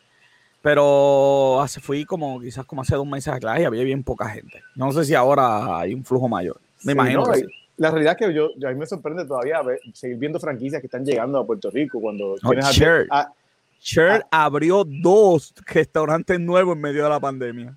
pero 0.61 1.59
hace, 1.62 1.80
fui 1.80 2.05
como 2.05 2.39
quizás 2.39 2.66
como 2.66 2.82
hace 2.82 2.97
dos 2.97 3.07
meses 3.07 3.32
acá 3.32 3.59
y 3.59 3.64
había 3.64 3.82
bien 3.82 4.05
poca 4.05 4.28
gente. 4.28 4.61
No 4.74 4.93
sé 4.93 5.07
si 5.07 5.14
ahora 5.14 5.78
hay 5.78 5.95
un 5.95 6.05
flujo 6.05 6.28
mayor. 6.28 6.61
Me 6.84 6.93
imagino 6.93 7.24
que 7.24 7.39
sí 7.39 7.47
la 7.77 7.91
realidad 7.91 8.16
es 8.18 8.27
que 8.27 8.35
yo, 8.35 8.51
a 8.66 8.70
mí 8.70 8.79
me 8.79 8.87
sorprende 8.87 9.27
todavía 9.27 9.61
seguir 9.93 10.16
viendo 10.16 10.41
franquicias 10.41 10.81
que 10.81 10.87
están 10.87 11.05
llegando 11.05 11.39
a 11.39 11.47
Puerto 11.47 11.70
Rico 11.70 12.01
cuando 12.01 12.37
no, 12.43 12.51
abrió 14.31 14.85
dos 14.85 15.55
restaurantes 15.66 16.41
nuevos 16.41 16.74
en 16.77 16.83
medio 16.83 17.05
de 17.05 17.09
la 17.11 17.20
pandemia. 17.20 17.77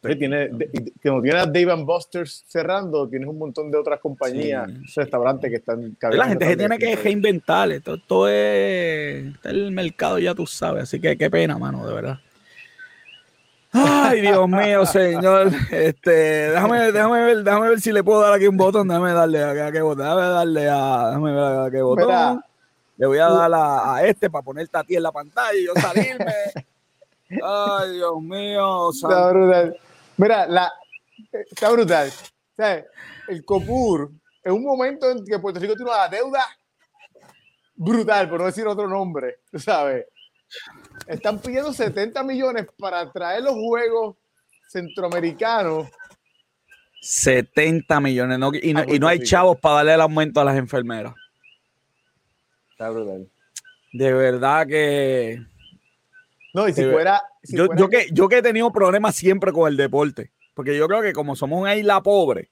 tiene, 0.00 0.50
como 1.02 1.20
tienes 1.20 1.42
a 1.42 1.46
Dave 1.46 1.74
Busters 1.84 2.44
cerrando, 2.48 3.08
tienes 3.08 3.28
un 3.28 3.38
montón 3.38 3.70
de 3.70 3.78
otras 3.78 4.00
compañías, 4.00 4.70
restaurantes 4.94 5.50
que 5.50 5.56
están 5.56 5.96
La 6.12 6.28
gente 6.28 6.46
se 6.46 6.56
tiene 6.56 6.78
que 6.78 6.96
reinventar. 6.96 7.70
Esto, 7.70 7.98
todo 7.98 8.28
es 8.28 9.26
el 9.44 9.70
mercado, 9.70 10.18
ya 10.18 10.34
tú 10.34 10.46
sabes. 10.46 10.84
Así 10.84 11.00
que 11.00 11.16
qué 11.18 11.30
pena, 11.30 11.58
mano, 11.58 11.86
de 11.86 11.94
verdad. 11.94 12.18
Ay, 13.86 14.20
Dios 14.20 14.48
mío, 14.48 14.86
señor. 14.86 15.50
Este, 15.70 16.10
déjame, 16.50 16.92
déjame, 16.92 17.24
ver, 17.24 17.44
déjame 17.44 17.68
ver 17.68 17.80
si 17.80 17.92
le 17.92 18.02
puedo 18.02 18.20
dar 18.20 18.32
aquí 18.32 18.46
un 18.46 18.56
botón. 18.56 18.88
Déjame 18.88 19.12
darle 19.12 19.42
a, 19.42 19.72
qué 19.72 19.80
botón. 19.80 20.04
Déjame 20.04 20.22
darle 20.22 20.68
a, 20.68 21.06
déjame 21.08 21.32
ver 21.32 21.66
a 21.66 21.70
qué 21.70 21.82
botón. 21.82 22.44
le 22.96 23.06
voy 23.06 23.18
a 23.18 23.28
dar 23.28 23.50
a, 23.54 24.04
este 24.04 24.30
para 24.30 24.42
ponerte 24.42 24.76
a 24.76 24.84
ti 24.84 24.96
en 24.96 25.02
la 25.02 25.12
pantalla 25.12 25.58
y 25.58 25.66
yo 25.66 25.72
salirme. 25.74 26.34
Ay, 27.42 27.92
Dios 27.92 28.20
mío. 28.22 28.90
Está 28.90 29.30
brutal. 29.30 29.78
Mira, 30.16 30.46
la, 30.46 30.72
está 31.32 31.70
brutal. 31.70 32.08
O 32.08 32.56
sea, 32.56 32.84
el 33.28 33.44
COPUR, 33.44 34.10
en 34.42 34.52
un 34.52 34.64
momento 34.64 35.10
en 35.10 35.24
que 35.24 35.38
Puerto 35.38 35.60
Rico 35.60 35.74
tiene 35.74 35.90
una 35.90 36.08
deuda 36.08 36.44
brutal, 37.76 38.28
por 38.28 38.40
no 38.40 38.46
decir 38.46 38.66
otro 38.66 38.88
nombre, 38.88 39.38
¿sabes? 39.54 40.06
Están 41.06 41.38
pidiendo 41.40 41.72
70 41.72 42.22
millones 42.22 42.66
para 42.78 43.10
traer 43.10 43.42
los 43.42 43.54
juegos 43.54 44.16
centroamericanos. 44.68 45.88
70 47.00 48.00
millones, 48.00 48.38
y, 48.62 48.98
no, 48.98 49.08
hay 49.08 49.20
chavos 49.20 49.58
para 49.60 49.76
darle 49.76 49.94
el 49.94 50.00
aumento 50.00 50.40
a 50.40 50.44
las 50.44 50.56
enfermeras. 50.56 51.14
Está 52.72 52.90
brutal. 52.90 53.28
De 53.92 54.12
verdad 54.12 54.66
que. 54.66 55.42
No, 56.52 56.68
y 56.68 56.72
si 56.72 56.84
fuera. 56.84 57.22
yo, 57.44 57.68
que, 57.88 58.08
yo 58.12 58.28
que 58.28 58.38
he 58.38 58.42
tenido 58.42 58.72
problemas 58.72 59.14
siempre 59.14 59.52
con 59.52 59.68
el 59.68 59.76
deporte, 59.76 60.32
porque 60.54 60.76
yo 60.76 60.88
creo 60.88 61.02
que 61.02 61.12
como 61.12 61.36
somos 61.36 61.60
una 61.60 61.76
isla 61.76 62.02
pobre, 62.02 62.50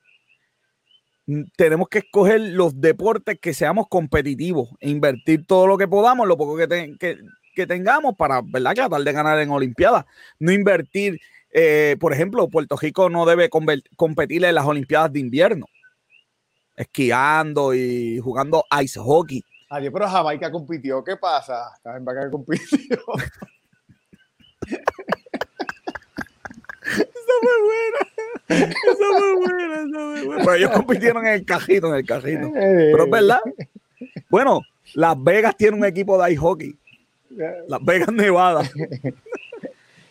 tenemos 1.57 1.89
que 1.89 1.99
escoger 1.99 2.41
los 2.41 2.81
deportes 2.81 3.39
que 3.41 3.53
seamos 3.53 3.89
competitivos 3.89 4.71
e 4.81 4.91
invertir 4.91 5.45
todo 5.45 5.67
lo 5.67 5.77
que 5.77 5.89
podamos, 5.89 6.29
lo 6.29 6.37
poco 6.37 6.57
que, 6.57 6.97
que, 6.99 7.19
que 7.57 7.67
tengamos 7.67 8.15
para, 8.17 8.43
¿verdad? 8.43 8.75
Tratar 8.75 9.01
de 9.01 9.13
ganar 9.13 9.41
en 9.41 9.51
Olimpiadas. 9.51 10.05
No 10.39 10.53
invertir, 10.53 11.19
eh, 11.51 11.97
por 11.99 12.13
ejemplo, 12.13 12.49
Puerto 12.49 12.77
Rico 12.77 13.09
no 13.09 13.25
debe 13.25 13.49
competir 13.97 14.45
en 14.45 14.55
las 14.55 14.67
Olimpiadas 14.67 15.13
de 15.13 15.21
invierno, 15.21 15.67
esquiando 16.77 17.75
y 17.75 18.21
jugando 18.21 18.65
ice 18.81 19.01
hockey. 19.01 19.43
Adiós, 19.71 19.93
pero 19.93 20.07
Jamaica 20.07 20.53
compitió. 20.53 21.03
¿Qué 21.03 21.17
pasa? 21.17 21.73
Jamaica 21.83 22.31
compitió. 22.31 22.69
Esa 26.87 27.35
fue 27.41 27.57
buena. 27.65 28.01
Esa 28.49 29.19
fue 29.19 29.35
buena, 29.35 29.75
esa 29.75 29.99
fue 29.99 30.25
buena. 30.25 30.45
Pero 30.45 30.55
ellos 30.55 30.71
compitieron 30.71 31.27
en 31.27 31.33
el 31.33 31.45
cajito, 31.45 31.89
en 31.89 31.95
el 31.97 32.07
cajito. 32.07 32.53
Pero 32.53 33.05
es 33.05 33.11
verdad. 33.11 33.41
Bueno, 34.29 34.61
Las 34.95 35.21
Vegas 35.21 35.57
tiene 35.57 35.77
un 35.77 35.85
equipo 35.85 36.23
de 36.23 36.33
ice 36.33 36.41
hockey. 36.41 36.79
Las 37.31 37.85
Vegas 37.85 38.13
Nevada. 38.13 38.63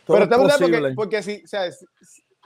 Pero 0.08 0.24
está 0.24 0.38
porque, 0.38 0.94
porque 0.96 1.24
si, 1.24 1.42
o 1.44 1.48
sea, 1.48 1.70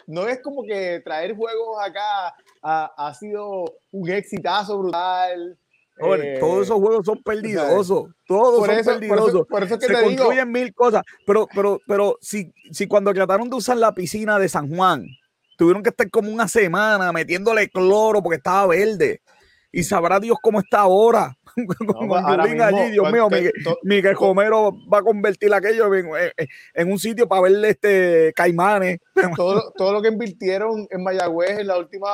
no 0.07 0.27
es 0.27 0.41
como 0.41 0.63
que 0.63 1.01
traer 1.03 1.35
juegos 1.35 1.77
acá 1.83 2.33
ha, 2.61 3.13
sido 3.13 3.65
un 3.91 4.09
exitazo 4.09 4.79
brutal. 4.79 5.57
Eh, 6.01 6.37
todos 6.39 6.65
esos 6.65 6.79
juegos 6.79 7.05
son 7.05 7.21
perdidosos. 7.21 8.09
Todos 8.25 8.65
son 8.65 8.85
perdidosos. 8.85 9.47
Por 9.47 9.63
eso, 9.63 9.77
que 9.77 9.87
Se 9.87 9.93
te 9.93 10.01
construyen 10.01 10.51
mil 10.51 10.73
cosas. 10.73 11.03
Pero, 11.25 11.47
pero, 11.53 11.81
pero 11.85 12.17
si, 12.21 12.53
si 12.71 12.87
cuando 12.87 13.13
trataron 13.13 13.49
de 13.49 13.55
usar 13.57 13.77
la 13.77 13.93
piscina 13.93 14.39
de 14.39 14.47
San 14.47 14.73
Juan, 14.73 15.05
tuvieron 15.57 15.83
que 15.83 15.89
estar 15.89 16.09
como 16.09 16.31
una 16.31 16.47
semana 16.47 17.11
metiéndole 17.11 17.69
cloro 17.69 18.23
porque 18.23 18.37
estaba 18.37 18.67
verde. 18.67 19.21
Y 19.71 19.83
sabrá 19.83 20.19
Dios 20.19 20.37
cómo 20.41 20.59
está 20.59 20.79
ahora. 20.79 21.37
Con 21.93 22.13
allí, 22.13 22.91
Dios 22.91 23.11
mío, 23.11 23.29
Miguel, 23.29 23.53
Miguel 23.83 24.15
Romero 24.15 24.71
va 24.91 24.99
a 24.99 25.03
convertir 25.03 25.53
aquello 25.53 25.93
en, 25.93 26.91
un 26.91 26.99
sitio 26.99 27.27
para 27.27 27.43
verle 27.43 27.69
este 27.69 28.33
caimanes. 28.35 28.99
Todo, 29.35 29.71
todo 29.75 29.93
lo 29.93 30.01
que 30.01 30.07
invirtieron 30.07 30.87
en 30.89 31.03
Mayagüez 31.03 31.59
en 31.59 31.67
la 31.67 31.77
última 31.77 32.07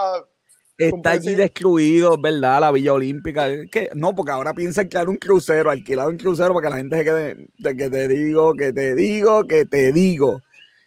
Está 0.78 1.12
allí 1.12 1.36
destruido, 1.36 2.18
¿verdad? 2.18 2.60
La 2.60 2.72
Villa 2.72 2.94
Olímpica. 2.94 3.48
No, 3.94 4.14
porque 4.14 4.32
ahora 4.34 4.54
piensan 4.54 4.90
era 4.92 5.10
un 5.10 5.16
crucero, 5.16 5.72
alquilado 5.72 6.10
un 6.10 6.18
crucero 6.18 6.54
para 6.54 6.68
que 6.68 6.70
la 6.70 6.78
gente 6.78 6.98
se 6.98 7.04
quede. 7.06 7.48
De 7.58 7.78
que 7.78 7.90
te 7.90 8.08
digo, 8.10 8.54
que 8.56 8.74
te 8.74 8.94
digo, 8.94 9.46
que 9.46 9.66
te 9.66 9.94
digo. 9.94 10.42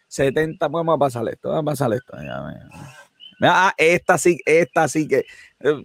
70, 0.07 0.67
vamos 0.67 0.95
a 0.95 0.97
pasar 0.97 1.27
esto, 1.29 1.49
vamos 1.49 1.61
a 1.61 1.71
pasar 1.71 1.93
esto. 1.93 2.17
Ah, 3.41 3.73
esta 3.77 4.17
sí, 4.17 4.39
esta 4.45 4.87
sí 4.87 5.07
que. 5.07 5.25
Eh, 5.61 5.83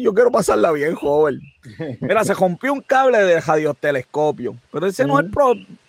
yo 0.00 0.14
quiero 0.14 0.30
pasarla 0.30 0.72
bien, 0.72 0.94
joven. 0.94 1.40
Mira, 2.00 2.24
se 2.24 2.34
rompió 2.34 2.72
un 2.72 2.80
cable 2.80 3.18
de 3.18 3.40
radiotelescopio, 3.40 4.56
pero 4.72 4.86
ese 4.86 5.04
no 5.04 5.18
es, 5.20 5.26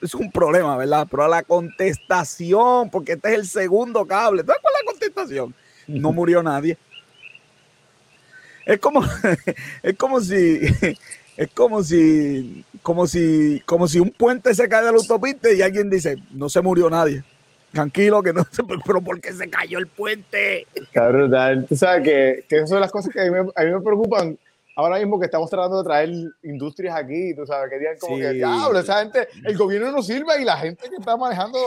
es 0.02 0.14
un 0.16 0.32
problema, 0.32 0.78
¿verdad? 0.78 1.08
Pero 1.10 1.28
la 1.28 1.44
contestación, 1.44 2.90
porque 2.90 3.14
este 3.14 3.30
es 3.30 3.40
el 3.40 3.48
segundo 3.48 4.06
cable. 4.06 4.44
¿Tú 4.44 4.48
sabes 4.48 4.62
la 4.64 4.92
contestación? 4.92 5.56
No 5.88 6.12
murió 6.12 6.44
nadie. 6.44 6.78
Es 8.66 8.80
como, 8.80 9.02
es 9.84 9.96
como 9.98 10.20
si, 10.20 10.60
es 11.38 11.50
como 11.54 11.84
si, 11.84 12.66
como 12.82 13.08
si, 13.08 13.62
como 13.66 13.88
si 13.88 14.00
un 14.00 14.12
puente 14.12 14.54
se 14.54 14.68
cae 14.68 14.84
de 14.84 14.92
la 14.92 14.98
autopista 14.98 15.52
y 15.52 15.62
alguien 15.62 15.90
dice, 15.90 16.18
no 16.32 16.50
se 16.50 16.62
murió 16.62 16.90
nadie. 16.90 17.24
Tranquilo, 17.72 18.24
que 18.24 18.34
no 18.34 18.46
se, 18.50 18.64
pero 18.64 19.02
¿por 19.02 19.20
qué 19.20 19.34
se 19.34 19.50
cayó 19.50 19.78
el 19.80 19.88
puente? 19.88 20.66
Cabrón, 20.94 21.66
tú 21.68 21.76
sabes 21.76 22.04
que, 22.04 22.46
que 22.48 22.56
esas 22.58 22.70
son 22.70 22.80
las 22.80 22.92
cosas 22.92 23.14
que 23.14 23.22
a 23.22 23.26
mí, 23.26 23.32
me, 23.32 23.82
preocupan 23.82 24.38
ahora 24.76 24.98
mismo 25.00 25.20
que 25.20 25.26
estamos 25.26 25.50
tratando 25.50 25.80
de 25.80 25.84
traer 25.84 26.10
industrias 26.44 26.96
aquí, 26.96 27.36
tú 27.36 27.46
sabes, 27.46 27.70
que 27.70 27.80
digan 27.80 27.98
como 28.00 28.18
que, 28.18 28.32
diablo, 28.34 28.80
esa 28.80 29.00
gente, 29.00 29.28
el 29.44 29.58
gobierno 29.58 29.92
no 29.92 30.02
sirve 30.02 30.42
y 30.42 30.46
la 30.46 30.58
gente 30.58 30.90
que 30.90 30.96
está 30.96 31.18
manejando 31.18 31.60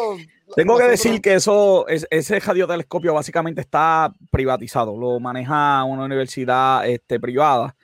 tengo 0.57 0.77
que 0.77 0.85
decir 0.85 1.21
que 1.21 1.35
eso, 1.35 1.87
ese 1.89 2.41
radiotelescopio 2.41 3.15
básicamente 3.15 3.61
está 3.61 4.13
privatizado, 4.31 4.97
lo 4.97 5.21
maneja 5.21 5.85
una 5.85 6.05
universidad 6.05 6.89
este, 6.89 7.21
privada. 7.21 7.77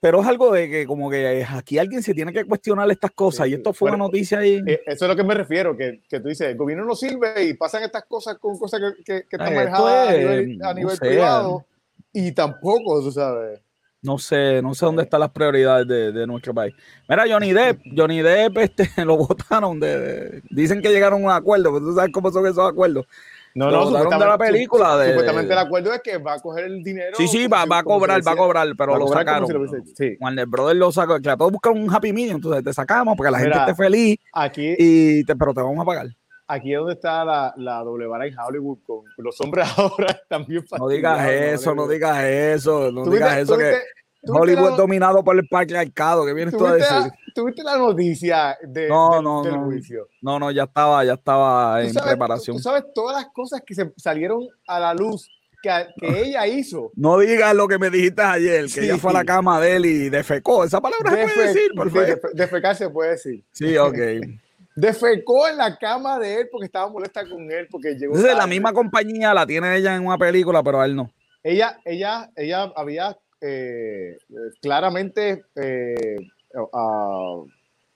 Pero 0.00 0.22
es 0.22 0.26
algo 0.26 0.50
de 0.52 0.70
que 0.70 0.86
como 0.86 1.10
que 1.10 1.46
aquí 1.48 1.78
alguien 1.78 2.02
se 2.02 2.14
tiene 2.14 2.32
que 2.32 2.44
cuestionar 2.44 2.90
estas 2.90 3.10
cosas 3.10 3.48
y 3.48 3.54
esto 3.54 3.74
fue 3.74 3.90
una 3.90 3.98
noticia 3.98 4.38
ahí. 4.38 4.62
Eh, 4.66 4.80
eso 4.86 4.94
es 4.94 5.02
a 5.02 5.08
lo 5.08 5.16
que 5.16 5.24
me 5.24 5.34
refiero, 5.34 5.76
que, 5.76 6.00
que, 6.08 6.20
tú 6.20 6.28
dices, 6.28 6.48
el 6.48 6.56
gobierno 6.56 6.86
no 6.86 6.94
sirve 6.94 7.44
y 7.44 7.54
pasan 7.54 7.82
estas 7.82 8.04
cosas 8.04 8.38
con 8.38 8.58
cosas 8.58 8.80
que, 9.04 9.04
que, 9.04 9.36
están 9.36 9.54
manejadas 9.54 10.08
a 10.08 10.74
nivel, 10.74 10.98
privado 10.98 11.66
y 12.12 12.32
tampoco, 12.32 13.02
tú 13.02 13.12
sabes. 13.12 13.60
No 14.02 14.16
sé, 14.16 14.62
no 14.62 14.74
sé 14.74 14.86
dónde 14.86 15.02
están 15.02 15.20
las 15.20 15.30
prioridades 15.30 15.86
de, 15.86 16.26
nuestro 16.26 16.54
país. 16.54 16.74
Mira, 17.06 17.24
Johnny 17.28 17.52
Depp, 17.52 17.80
Johnny 17.94 18.22
Depp 18.22 18.56
este, 18.56 18.88
lo 19.04 19.18
votaron. 19.18 19.78
De, 19.78 20.42
dicen 20.48 20.80
que 20.80 20.88
llegaron 20.88 21.22
a 21.22 21.24
un 21.26 21.30
acuerdo, 21.30 21.70
pero 21.72 21.84
tú 21.84 21.94
sabes 21.94 22.10
cómo 22.10 22.30
son 22.30 22.46
esos 22.46 22.66
acuerdos. 22.66 23.06
No, 23.54 23.70
no, 23.70 23.86
supuestamente, 23.86 24.24
de 24.24 24.30
la 24.30 24.38
película. 24.38 24.96
De, 24.98 25.08
supuestamente 25.10 25.52
el 25.52 25.58
acuerdo 25.58 25.92
es 25.92 26.00
que 26.02 26.18
va 26.18 26.34
a 26.34 26.38
coger 26.40 26.64
el 26.64 26.82
dinero. 26.82 27.16
Sí, 27.16 27.28
sí, 27.28 27.46
va, 27.46 27.64
va 27.64 27.78
a 27.78 27.82
cobrar, 27.82 28.26
va 28.26 28.32
a 28.32 28.36
cobrar, 28.36 28.68
pero 28.76 28.96
lo 28.96 29.08
sacaron. 29.08 29.48
Si 29.96 30.16
Cuando 30.16 30.42
el 30.42 30.46
brother 30.46 30.76
lo 30.76 30.92
sacó, 30.92 31.20
trató 31.20 31.46
de 31.46 31.52
buscar 31.52 31.72
un 31.72 31.92
happy 31.92 32.12
medium, 32.12 32.36
entonces 32.36 32.62
te 32.62 32.72
sacamos 32.72 33.16
porque 33.16 33.30
la 33.30 33.38
gente 33.38 33.58
esté 33.58 33.74
feliz. 33.74 34.18
Aquí, 34.32 34.74
y 34.78 35.24
pero 35.24 35.54
te 35.54 35.60
vamos 35.62 35.80
a 35.80 35.84
pagar 35.84 36.06
aquí 36.50 36.72
es 36.72 36.78
donde 36.78 36.94
está 36.94 37.24
la, 37.24 37.54
la 37.56 37.78
doble 37.78 38.06
vara 38.06 38.26
en 38.26 38.36
Hollywood 38.36 38.78
con 38.84 39.04
los 39.18 39.40
hombres 39.40 39.68
ahora 39.76 40.20
también 40.28 40.64
No 40.78 40.88
digas 40.88 41.28
eso, 41.28 41.74
no 41.74 41.86
digas 41.86 42.24
eso, 42.24 42.90
no 42.90 43.04
digas 43.04 43.38
eso 43.38 43.56
que 43.56 43.78
Hollywood 44.26 44.76
dominado 44.76 45.24
por 45.24 45.36
el 45.36 45.46
patriarcado, 45.48 46.26
¿qué 46.26 46.34
vienes 46.34 46.56
tú 46.56 46.66
a 46.66 46.74
decir? 46.74 47.12
¿Tuviste 47.34 47.62
la 47.62 47.76
noticia 47.78 48.58
de, 48.62 48.88
no, 48.88 49.42
del, 49.42 49.54
no, 49.54 49.64
juicio? 49.64 50.08
No, 50.20 50.38
no, 50.38 50.50
ya 50.50 50.64
estaba, 50.64 51.04
ya 51.04 51.14
estaba 51.14 51.82
en 51.82 51.94
preparación. 51.94 52.56
Tú, 52.56 52.62
sabes 52.62 52.84
todas 52.94 53.16
las 53.16 53.32
cosas 53.32 53.62
que 53.64 53.74
se 53.74 53.92
salieron 53.96 54.46
a 54.66 54.80
la 54.80 54.94
luz 54.94 55.30
que, 55.62 55.70
que 55.98 56.22
ella 56.22 56.46
hizo. 56.46 56.90
No 56.96 57.18
digas 57.18 57.54
lo 57.54 57.68
que 57.68 57.78
me 57.78 57.88
dijiste 57.88 58.22
ayer, 58.22 58.66
que 58.66 58.84
ella 58.84 58.98
fue 58.98 59.10
a 59.10 59.14
la 59.14 59.24
cama 59.24 59.60
de 59.60 59.76
él 59.76 59.86
y 59.86 60.08
defecó. 60.10 60.64
Esa 60.64 60.80
palabra 60.80 61.10
se 61.10 61.34
puede 61.34 61.48
decir, 61.48 61.70
por 61.74 61.90
favor. 61.90 62.20
defecar 62.34 62.76
se 62.76 62.90
puede 62.90 63.10
decir. 63.12 63.44
Sí, 63.52 63.76
ok. 63.76 63.96
defecó 64.76 65.48
en 65.48 65.56
la 65.56 65.76
cama 65.76 66.18
de 66.18 66.40
él 66.40 66.48
porque 66.50 66.66
estaba 66.66 66.88
molesta 66.88 67.28
con 67.28 67.50
él 67.50 67.68
porque 67.70 67.94
llegó. 67.94 68.14
Entonces, 68.14 68.36
la 68.36 68.46
misma 68.46 68.72
compañía 68.72 69.34
la 69.34 69.46
tiene 69.46 69.76
ella 69.76 69.94
en 69.94 70.06
una 70.06 70.18
película, 70.18 70.62
pero 70.62 70.80
a 70.80 70.86
él 70.86 70.96
no. 70.96 71.10
Ella, 71.42 71.78
ella, 71.84 72.30
ella 72.36 72.72
había 72.76 73.16
eh, 73.40 74.18
claramente 74.60 75.44
eh, 75.56 76.16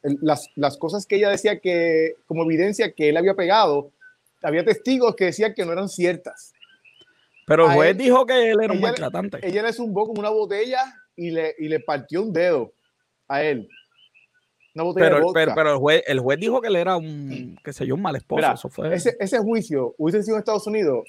las, 0.02 0.48
las, 0.54 0.78
cosas 0.78 1.06
que 1.06 1.16
ella 1.16 1.30
decía 1.30 1.60
que, 1.60 2.14
como 2.26 2.44
evidencia 2.44 2.92
que 2.92 3.08
él 3.08 3.16
había 3.16 3.34
pegado, 3.34 3.90
había 4.42 4.64
testigos 4.64 5.16
que 5.16 5.26
decían 5.26 5.54
que 5.54 5.64
no 5.64 5.72
eran 5.72 5.88
ciertas. 5.88 6.52
Pero 7.46 7.66
el 7.68 7.74
juez 7.74 7.96
dijo 7.96 8.24
que 8.24 8.50
él 8.50 8.58
era 8.62 8.72
un 8.72 8.80
maltratante. 8.80 9.38
Ella 9.42 9.62
le 9.62 9.72
zumbó 9.72 10.06
con 10.06 10.18
una 10.18 10.30
botella 10.30 10.82
y 11.16 11.30
le, 11.30 11.54
y 11.58 11.68
le 11.68 11.80
partió 11.80 12.22
un 12.22 12.32
dedo 12.32 12.72
a 13.28 13.42
él. 13.42 13.68
Una 14.74 14.84
botella 14.84 15.06
pero, 15.06 15.18
de 15.18 15.32
pero, 15.34 15.54
pero, 15.54 15.72
el, 15.72 15.78
juez, 15.78 16.02
el 16.06 16.20
juez 16.20 16.38
dijo 16.38 16.60
que 16.60 16.68
él 16.68 16.76
era 16.76 16.96
un, 16.96 17.58
qué 17.62 17.72
sé 17.72 17.86
yo, 17.86 17.94
un 17.94 18.02
mal 18.02 18.16
esposo. 18.16 18.52
Eso 18.52 18.68
fue... 18.68 18.94
ese, 18.94 19.16
ese 19.20 19.38
juicio 19.38 19.94
hubiese 19.98 20.22
sido 20.22 20.36
en 20.36 20.40
Estados 20.40 20.66
Unidos. 20.66 21.04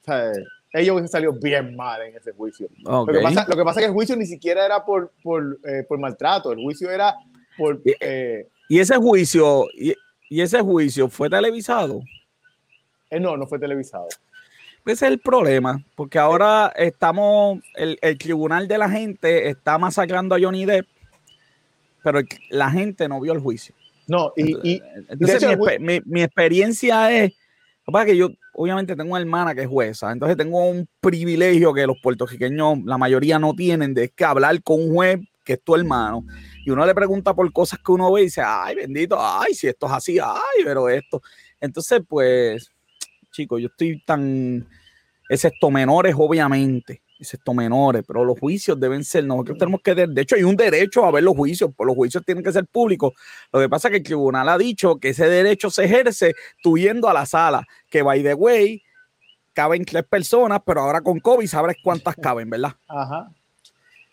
O 0.00 0.04
sea, 0.04 0.32
ellos 0.72 0.94
hubiesen 0.94 1.08
salido 1.08 1.32
bien 1.32 1.74
mal 1.74 2.02
en 2.02 2.16
ese 2.16 2.32
juicio. 2.32 2.68
Lo, 2.84 3.06
que 3.06 3.20
pasa, 3.20 3.46
lo, 3.48 3.56
que 3.56 3.64
pasa, 3.64 3.80
es 3.80 3.84
que 3.84 3.88
el 3.88 3.94
juicio 3.94 4.16
ni 4.16 4.26
siquiera 4.26 4.64
era 4.64 4.84
por, 4.84 5.12
por, 5.22 5.58
eh, 5.64 5.84
por 5.88 5.98
maltrato, 5.98 6.52
el 6.52 6.62
juicio 6.62 6.90
era 6.90 7.14
por... 7.56 7.80
Eh, 7.84 8.46
¿Y 8.68 8.78
ese 8.78 8.96
juicio, 8.96 9.66
y, 9.74 9.94
y, 10.28 10.40
ese 10.40 10.60
juicio 10.60 11.08
fue 11.08 11.28
televisado? 11.28 12.02
Eh, 13.10 13.18
no, 13.18 13.36
no 13.36 13.46
fue 13.46 13.58
televisado. 13.58 14.06
Ese 14.86 15.06
es 15.06 15.12
el 15.12 15.18
problema, 15.18 15.84
porque 15.94 16.18
ahora 16.18 16.72
estamos, 16.76 17.58
el, 17.74 17.98
el, 18.00 18.16
tribunal 18.16 18.66
de 18.66 18.78
la 18.78 18.88
gente 18.88 19.48
está 19.48 19.76
masacrando 19.76 20.34
a 20.34 20.40
Johnny 20.40 20.64
Depp, 20.64 20.86
pero 22.02 22.20
la 22.48 22.70
gente 22.70 23.08
no 23.08 23.20
vio 23.20 23.32
el 23.32 23.40
juicio. 23.40 23.74
No, 24.06 24.32
y, 24.36 24.82
entonces, 25.08 25.56
mi, 25.56 25.78
mi, 25.78 26.00
mi, 26.04 26.22
experiencia 26.22 27.12
es 27.12 27.32
que 28.06 28.16
yo, 28.16 28.28
obviamente, 28.54 28.96
tengo 28.96 29.12
una 29.12 29.20
hermana 29.20 29.54
que 29.54 29.62
es 29.62 29.68
jueza, 29.68 30.12
entonces 30.12 30.36
tengo 30.36 30.68
un 30.68 30.88
privilegio 31.00 31.72
que 31.72 31.86
los 31.86 31.96
puertorriqueños, 32.02 32.78
la 32.84 32.98
mayoría 32.98 33.38
no 33.38 33.54
tienen, 33.54 33.94
de 33.94 34.08
que 34.10 34.24
hablar 34.24 34.62
con 34.62 34.80
un 34.80 34.94
juez 34.94 35.20
que 35.44 35.54
es 35.54 35.62
tu 35.62 35.74
hermano. 35.74 36.24
Y 36.64 36.70
uno 36.70 36.84
le 36.86 36.94
pregunta 36.94 37.34
por 37.34 37.50
cosas 37.52 37.78
que 37.84 37.92
uno 37.92 38.12
ve 38.12 38.22
y 38.22 38.24
dice, 38.24 38.42
ay, 38.44 38.76
bendito, 38.76 39.16
ay, 39.18 39.54
si 39.54 39.66
esto 39.66 39.86
es 39.86 39.92
así, 39.92 40.18
ay, 40.18 40.64
pero 40.64 40.88
esto. 40.88 41.22
Entonces, 41.60 42.02
pues, 42.08 42.70
chicos, 43.32 43.60
yo 43.60 43.68
estoy 43.68 44.02
tan. 44.04 44.68
Excepto 45.28 45.70
menores, 45.70 46.14
obviamente 46.18 47.02
excepto 47.20 47.54
menores, 47.54 48.02
pero 48.06 48.24
los 48.24 48.38
juicios 48.38 48.78
deben 48.80 49.04
ser, 49.04 49.24
nosotros 49.24 49.58
tenemos 49.58 49.80
que, 49.82 49.94
de 49.94 50.22
hecho 50.22 50.36
hay 50.36 50.42
un 50.42 50.56
derecho 50.56 51.04
a 51.04 51.10
ver 51.10 51.22
los 51.22 51.36
juicios, 51.36 51.70
pues 51.76 51.86
los 51.86 51.94
juicios 51.94 52.24
tienen 52.24 52.42
que 52.42 52.52
ser 52.52 52.66
públicos. 52.66 53.12
Lo 53.52 53.60
que 53.60 53.68
pasa 53.68 53.88
es 53.88 53.92
que 53.92 53.98
el 53.98 54.02
tribunal 54.02 54.48
ha 54.48 54.58
dicho 54.58 54.96
que 54.98 55.10
ese 55.10 55.28
derecho 55.28 55.70
se 55.70 55.84
ejerce 55.84 56.34
tú 56.62 56.78
yendo 56.78 57.08
a 57.08 57.14
la 57.14 57.26
sala, 57.26 57.66
que 57.88 58.02
by 58.02 58.22
the 58.22 58.34
way, 58.34 58.82
caben 59.52 59.84
tres 59.84 60.04
personas, 60.04 60.60
pero 60.64 60.80
ahora 60.80 61.00
con 61.00 61.20
COVID 61.20 61.46
sabes 61.46 61.76
cuántas 61.82 62.16
caben, 62.22 62.48
¿verdad? 62.48 62.72
Ajá. 62.88 63.30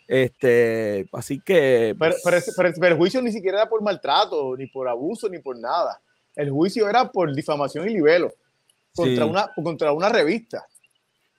Este, 0.07 1.07
así 1.11 1.41
que. 1.41 1.95
Pero, 1.99 2.15
pero, 2.23 2.87
el 2.87 2.97
juicio 2.97 3.21
ni 3.21 3.31
siquiera 3.31 3.61
era 3.61 3.69
por 3.69 3.81
maltrato, 3.81 4.55
ni 4.55 4.67
por 4.67 4.87
abuso, 4.87 5.27
ni 5.27 5.39
por 5.39 5.59
nada. 5.59 6.01
El 6.35 6.49
juicio 6.49 6.87
era 6.89 7.11
por 7.11 7.33
difamación 7.35 7.89
y 7.89 7.93
libelo 7.95 8.31
contra, 8.93 9.25
una, 9.25 9.51
contra 9.53 9.91
una 9.91 10.07
revista. 10.07 10.65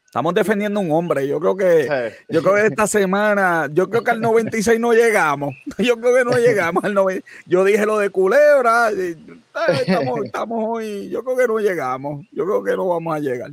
Estamos 0.09 0.33
defendiendo 0.33 0.81
a 0.81 0.83
un 0.83 0.91
hombre. 0.91 1.29
Yo 1.29 1.39
creo 1.39 1.55
que, 1.55 2.15
yo 2.31 2.43
creo 2.43 2.55
que 2.55 2.67
esta 2.69 2.87
semana, 2.87 3.69
yo 3.71 3.91
creo 3.91 4.03
que 4.03 4.11
al 4.11 4.23
96 4.23 4.81
no 4.81 4.95
llegamos. 4.95 5.55
Yo 5.79 6.01
creo 6.01 6.15
que 6.15 6.25
no 6.25 6.39
llegamos 6.39 6.83
al 6.83 6.95
90. 6.95 7.27
Yo 7.45 7.63
dije 7.63 7.85
lo 7.85 7.99
de 7.99 8.09
culebra. 8.09 8.89
Estamos, 8.89 10.21
estamos 10.25 10.65
hoy. 10.67 11.11
Yo 11.11 11.23
creo 11.23 11.37
que 11.37 11.47
no 11.47 11.59
llegamos. 11.59 12.27
Yo 12.33 12.47
creo 12.47 12.65
que 12.65 12.75
no 12.75 12.89
vamos 12.89 13.15
a 13.15 13.19
llegar. 13.19 13.51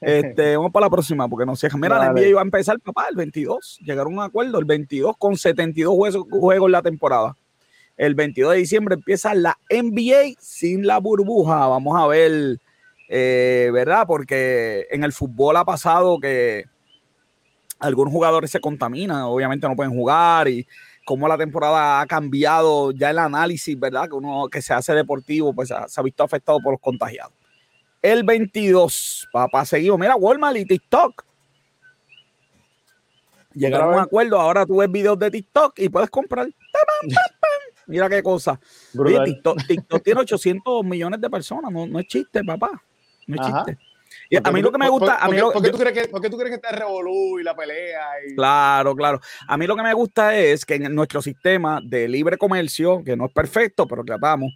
Este, 0.00 0.56
vamos 0.56 0.72
para 0.72 0.86
la 0.86 0.90
próxima, 0.90 1.28
porque 1.28 1.46
no 1.46 1.54
sé. 1.54 1.68
Mira, 1.78 2.00
la 2.00 2.12
NBA 2.12 2.30
iba 2.30 2.40
a 2.40 2.44
empezar, 2.44 2.80
papá, 2.80 3.06
el 3.08 3.14
22. 3.14 3.78
Llegaron 3.84 4.14
a 4.14 4.16
un 4.16 4.22
acuerdo, 4.24 4.58
el 4.58 4.64
22 4.64 5.16
con 5.16 5.36
72 5.36 5.94
juegos, 5.94 6.26
juegos 6.28 6.66
en 6.66 6.72
la 6.72 6.82
temporada. 6.82 7.36
El 7.96 8.16
22 8.16 8.54
de 8.54 8.58
diciembre 8.58 8.96
empieza 8.96 9.36
la 9.36 9.56
NBA 9.70 10.34
sin 10.40 10.84
la 10.84 10.98
burbuja. 10.98 11.68
Vamos 11.68 11.96
a 11.96 12.08
ver 12.08 12.58
eh, 13.08 13.70
¿verdad? 13.72 14.04
Porque 14.06 14.86
en 14.90 15.04
el 15.04 15.12
fútbol 15.12 15.56
ha 15.56 15.64
pasado 15.64 16.18
que 16.18 16.64
algunos 17.78 18.12
jugadores 18.12 18.50
se 18.50 18.60
contaminan, 18.60 19.22
obviamente 19.22 19.68
no 19.68 19.76
pueden 19.76 19.92
jugar 19.92 20.48
y 20.48 20.66
cómo 21.04 21.28
la 21.28 21.38
temporada 21.38 22.00
ha 22.00 22.06
cambiado 22.06 22.90
ya 22.90 23.10
el 23.10 23.18
análisis, 23.18 23.78
¿verdad? 23.78 24.08
Que 24.08 24.14
uno 24.14 24.48
que 24.48 24.60
se 24.60 24.74
hace 24.74 24.92
deportivo, 24.92 25.54
pues 25.54 25.68
se 25.68 26.00
ha 26.00 26.02
visto 26.02 26.24
afectado 26.24 26.58
por 26.60 26.72
los 26.72 26.80
contagiados. 26.80 27.32
El 28.02 28.24
22, 28.24 29.28
papá, 29.32 29.64
seguido. 29.64 29.96
Mira, 29.98 30.16
Walmart 30.16 30.56
y 30.56 30.64
TikTok. 30.64 31.24
Llegaron 33.54 33.94
a 33.94 33.96
un 33.96 34.02
acuerdo. 34.02 34.38
Ahora 34.38 34.66
tú 34.66 34.76
ves 34.76 34.90
videos 34.90 35.18
de 35.18 35.30
TikTok 35.30 35.78
y 35.78 35.88
puedes 35.88 36.10
comprar. 36.10 36.48
Mira 37.86 38.08
qué 38.08 38.22
cosa. 38.22 38.60
TikTok, 39.68 40.02
tiene 40.02 40.20
800 40.20 40.84
millones 40.84 41.20
de 41.20 41.30
personas. 41.30 41.72
No, 41.72 41.86
no 41.86 42.00
es 42.00 42.06
chiste, 42.06 42.44
papá. 42.44 42.82
No 43.26 43.36
es 43.36 43.46
chiste. 43.46 43.78
Y 44.28 44.36
a 44.36 44.50
mí 44.50 44.60
lo 44.60 44.72
que 44.72 44.78
me 44.78 44.88
gusta. 44.88 45.18
¿Por, 45.24 45.62
qué, 45.62 45.70
tú 45.70 45.78
crees 45.78 46.08
que, 46.08 46.30
tú 46.30 46.36
crees 46.36 46.50
que 46.50 46.54
está 46.56 46.70
el 46.70 46.76
revolú 46.76 47.38
y 47.38 47.44
la 47.44 47.54
pelea? 47.54 48.00
Claro, 48.34 48.94
claro. 48.96 49.20
A 49.46 49.56
mí 49.56 49.66
lo 49.66 49.76
que 49.76 49.82
me 49.82 49.94
gusta 49.94 50.36
es 50.36 50.64
que 50.64 50.74
en 50.74 50.94
nuestro 50.94 51.22
sistema 51.22 51.80
de 51.82 52.08
libre 52.08 52.36
comercio, 52.36 53.02
que 53.04 53.16
no 53.16 53.26
es 53.26 53.32
perfecto, 53.32 53.86
pero 53.86 54.04
tratamos, 54.04 54.52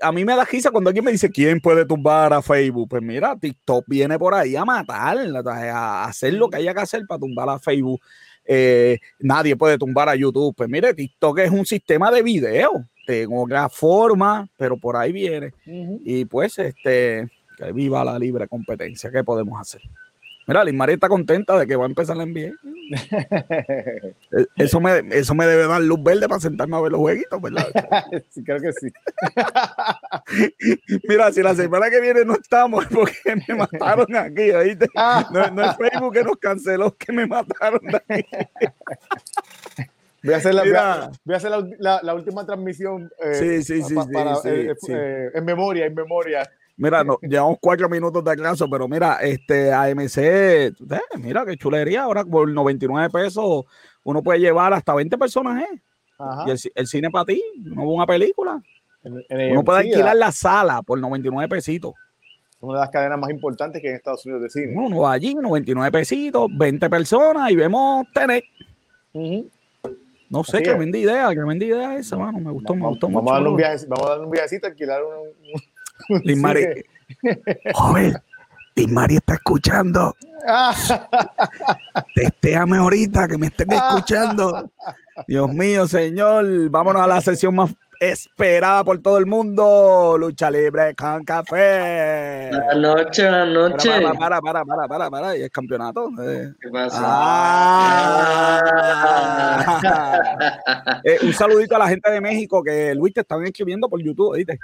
a 0.00 0.12
mí 0.12 0.24
me 0.24 0.34
da 0.34 0.44
risa 0.44 0.70
cuando 0.70 0.88
alguien 0.88 1.04
me 1.04 1.12
dice 1.12 1.30
quién 1.30 1.60
puede 1.60 1.86
tumbar 1.86 2.32
a 2.32 2.42
Facebook. 2.42 2.88
Pues 2.88 3.02
mira, 3.02 3.36
TikTok 3.38 3.84
viene 3.86 4.18
por 4.18 4.34
ahí 4.34 4.56
a 4.56 4.64
matar, 4.64 5.18
a 5.46 6.04
hacer 6.04 6.34
lo 6.34 6.48
que 6.48 6.56
haya 6.56 6.74
que 6.74 6.80
hacer 6.80 7.02
para 7.06 7.20
tumbar 7.20 7.48
a 7.48 7.58
Facebook. 7.58 8.00
Eh, 8.44 8.98
nadie 9.20 9.56
puede 9.56 9.78
tumbar 9.78 10.08
a 10.08 10.16
YouTube. 10.16 10.54
Pues 10.56 10.68
mire, 10.68 10.94
TikTok 10.94 11.38
es 11.38 11.50
un 11.50 11.64
sistema 11.64 12.10
de 12.10 12.22
video, 12.22 12.86
de 13.06 13.26
otra 13.30 13.68
forma, 13.68 14.48
pero 14.56 14.76
por 14.76 14.96
ahí 14.96 15.12
viene. 15.12 15.54
Y 15.64 16.24
pues, 16.24 16.58
este, 16.58 17.30
que 17.62 17.72
viva 17.72 18.04
la 18.04 18.18
libre 18.18 18.48
competencia. 18.48 19.10
¿Qué 19.10 19.22
podemos 19.24 19.60
hacer? 19.60 19.82
Mira, 20.46 20.64
Liz 20.64 20.74
María 20.74 20.94
está 20.94 21.08
contenta 21.08 21.56
de 21.56 21.66
que 21.66 21.76
va 21.76 21.84
a 21.84 21.88
empezar 21.88 22.16
la 22.16 22.26
NBA. 22.26 22.52
E, 24.32 24.46
eso, 24.56 24.80
me, 24.80 24.98
eso 25.10 25.34
me 25.34 25.46
debe 25.46 25.66
dar 25.66 25.80
luz 25.80 26.02
verde 26.02 26.28
para 26.28 26.40
sentarme 26.40 26.76
a 26.76 26.80
ver 26.80 26.92
los 26.92 27.00
jueguitos, 27.00 27.40
¿verdad? 27.40 27.66
sí, 28.30 28.42
creo 28.44 28.60
que 28.60 28.72
sí. 28.72 28.92
Mira, 31.08 31.32
si 31.32 31.42
la 31.42 31.54
semana 31.54 31.88
que 31.88 32.00
viene 32.00 32.24
no 32.24 32.34
estamos, 32.34 32.84
porque 32.86 33.36
me 33.48 33.54
mataron 33.54 34.14
aquí, 34.14 34.50
¿oíste? 34.50 34.88
No, 34.94 35.62
es 35.62 35.76
Facebook 35.76 36.12
que 36.12 36.24
nos 36.24 36.36
canceló, 36.36 36.94
que 36.96 37.12
me 37.12 37.26
mataron 37.26 37.80
aquí. 37.94 38.24
Voy 40.22 40.34
a 40.34 40.36
hacer 40.36 40.54
la, 40.54 40.62
voy 40.62 41.34
a, 41.34 41.36
hacer 41.36 41.50
la, 41.78 42.00
la, 42.02 42.14
última 42.14 42.46
transmisión 42.46 43.10
eh, 43.24 43.34
sí, 43.34 43.62
sí, 43.62 43.82
sí, 43.82 43.94
eh, 44.44 44.74
eh, 44.88 45.30
en 45.34 45.44
memoria, 45.44 45.86
en 45.86 45.94
memoria. 45.94 46.48
Mira, 46.76 47.04
no, 47.04 47.18
llevamos 47.22 47.58
cuatro 47.60 47.88
minutos 47.88 48.24
de 48.24 48.36
clase, 48.36 48.64
pero 48.70 48.88
mira, 48.88 49.16
este 49.16 49.72
AMC, 49.72 50.18
eh, 50.18 50.72
mira 51.18 51.44
qué 51.44 51.56
chulería. 51.56 52.04
Ahora 52.04 52.24
por 52.24 52.48
99 52.48 53.10
pesos 53.10 53.64
uno 54.04 54.22
puede 54.22 54.40
llevar 54.40 54.72
hasta 54.72 54.94
20 54.94 55.16
personas, 55.18 55.62
¿eh? 55.62 55.82
Y 56.46 56.50
el, 56.74 56.86
cine 56.86 57.10
para 57.10 57.24
ti, 57.24 57.42
no 57.56 57.82
una 57.82 58.06
película. 58.06 58.62
uno 59.02 59.64
puede 59.64 59.80
alquilar 59.80 60.16
la 60.16 60.30
sala 60.30 60.82
por 60.82 61.00
99 61.00 61.48
pesitos. 61.48 61.94
Una 62.60 62.74
de 62.74 62.80
las 62.82 62.90
cadenas 62.90 63.18
más 63.18 63.30
importantes 63.30 63.82
que 63.82 63.88
en 63.88 63.96
Estados 63.96 64.24
Unidos 64.24 64.42
de 64.42 64.50
cine. 64.50 64.72
Uno 64.76 65.00
va 65.00 65.12
allí, 65.12 65.34
99 65.34 65.90
pesitos, 65.90 66.48
20 66.56 66.88
personas 66.88 67.50
y 67.50 67.56
vemos 67.56 68.06
tener. 68.14 68.44
No 70.30 70.44
sé, 70.44 70.62
qué 70.62 70.72
vende 70.74 71.00
idea, 71.00 71.28
vende 71.30 71.66
idea 71.66 71.96
esa, 71.96 72.16
mano. 72.16 72.38
Me 72.38 72.52
gustó, 72.52 72.74
me 72.76 72.86
gustó 72.86 73.08
vamos 73.08 73.24
mucho. 73.24 73.32
A 73.32 73.34
darle 73.34 73.48
un 73.50 73.56
viaje, 73.56 73.86
vamos 73.88 74.06
a 74.06 74.10
darle 74.10 74.24
un 74.26 74.30
viajecito, 74.30 74.66
alquilar 74.68 75.02
un, 75.02 75.62
Mari. 76.36 76.66
Joven, 77.74 78.14
Mari 78.88 79.16
está 79.16 79.34
escuchando. 79.34 80.14
Testéame 82.14 82.78
ahorita 82.78 83.28
que 83.28 83.38
me 83.38 83.46
estén 83.46 83.72
escuchando. 83.72 84.70
Dios 85.26 85.52
mío, 85.52 85.86
señor. 85.86 86.70
Vámonos 86.70 87.02
a 87.02 87.06
la 87.06 87.20
sesión 87.20 87.54
más 87.54 87.74
esperada 88.02 88.82
por 88.82 89.00
todo 89.00 89.18
el 89.18 89.26
mundo. 89.26 90.16
Lucha 90.18 90.50
libre 90.50 90.94
con 90.96 91.24
café. 91.24 92.50
Buenas 92.50 92.76
noches, 92.76 93.28
buenas 93.28 93.48
noches. 93.48 93.92
Para, 93.92 94.12
para, 94.18 94.40
para, 94.40 94.64
para, 94.64 94.88
para, 94.88 95.10
para. 95.10 95.36
¿Y 95.36 95.42
el 95.42 95.50
campeonato? 95.50 96.08
Eh. 96.20 96.52
¿Qué 96.60 96.68
pasa? 96.70 97.00
Ah. 97.04 98.60
eh, 101.04 101.18
un 101.22 101.32
saludito 101.32 101.76
a 101.76 101.78
la 101.78 101.88
gente 101.88 102.10
de 102.10 102.20
México 102.20 102.62
que 102.62 102.94
Luis 102.94 103.14
te 103.14 103.20
estaban 103.20 103.46
escribiendo 103.46 103.88
por 103.88 104.02
YouTube, 104.02 104.36
¿viste? 104.36 104.58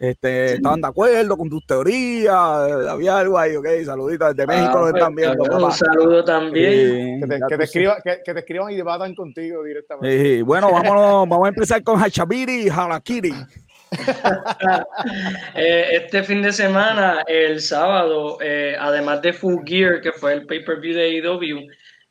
Este, 0.00 0.54
estaban 0.54 0.80
de 0.80 0.88
acuerdo 0.88 1.36
con 1.36 1.50
tus 1.50 1.66
teorías, 1.66 2.34
había 2.34 3.18
algo 3.18 3.38
ahí, 3.38 3.54
ok, 3.54 3.66
saluditos 3.84 4.34
desde 4.34 4.46
México 4.46 4.78
ah, 4.78 4.80
lo 4.80 4.88
están 4.88 5.14
pues, 5.14 5.26
viendo. 5.26 5.66
Un 5.66 5.72
saludo 5.72 6.24
también. 6.24 7.20
que, 7.20 7.26
te, 7.26 7.40
que, 7.46 7.58
te 7.58 7.64
escriban, 7.64 7.96
que, 8.02 8.32
te 8.32 8.38
escriban 8.38 8.72
y 8.72 8.76
debatan 8.76 9.14
contigo 9.14 9.62
directamente. 9.62 10.22
Sí, 10.22 10.40
bueno, 10.40 10.72
vámonos, 10.72 10.96
vamos 11.28 11.44
a 11.44 11.48
empezar 11.50 11.82
con 11.82 12.00
Hachabiri 12.00 12.62
y 12.62 12.68
Harakiri. 12.70 13.34
eh, 15.54 15.88
este 15.92 16.22
fin 16.22 16.40
de 16.40 16.52
semana, 16.54 17.22
el 17.26 17.60
sábado, 17.60 18.38
eh, 18.40 18.76
además 18.80 19.20
de 19.20 19.34
Full 19.34 19.64
Gear, 19.66 20.00
que 20.00 20.12
fue 20.12 20.32
el 20.32 20.46
pay-per-view 20.46 20.94
de 20.94 21.20
AEW, 21.20 21.66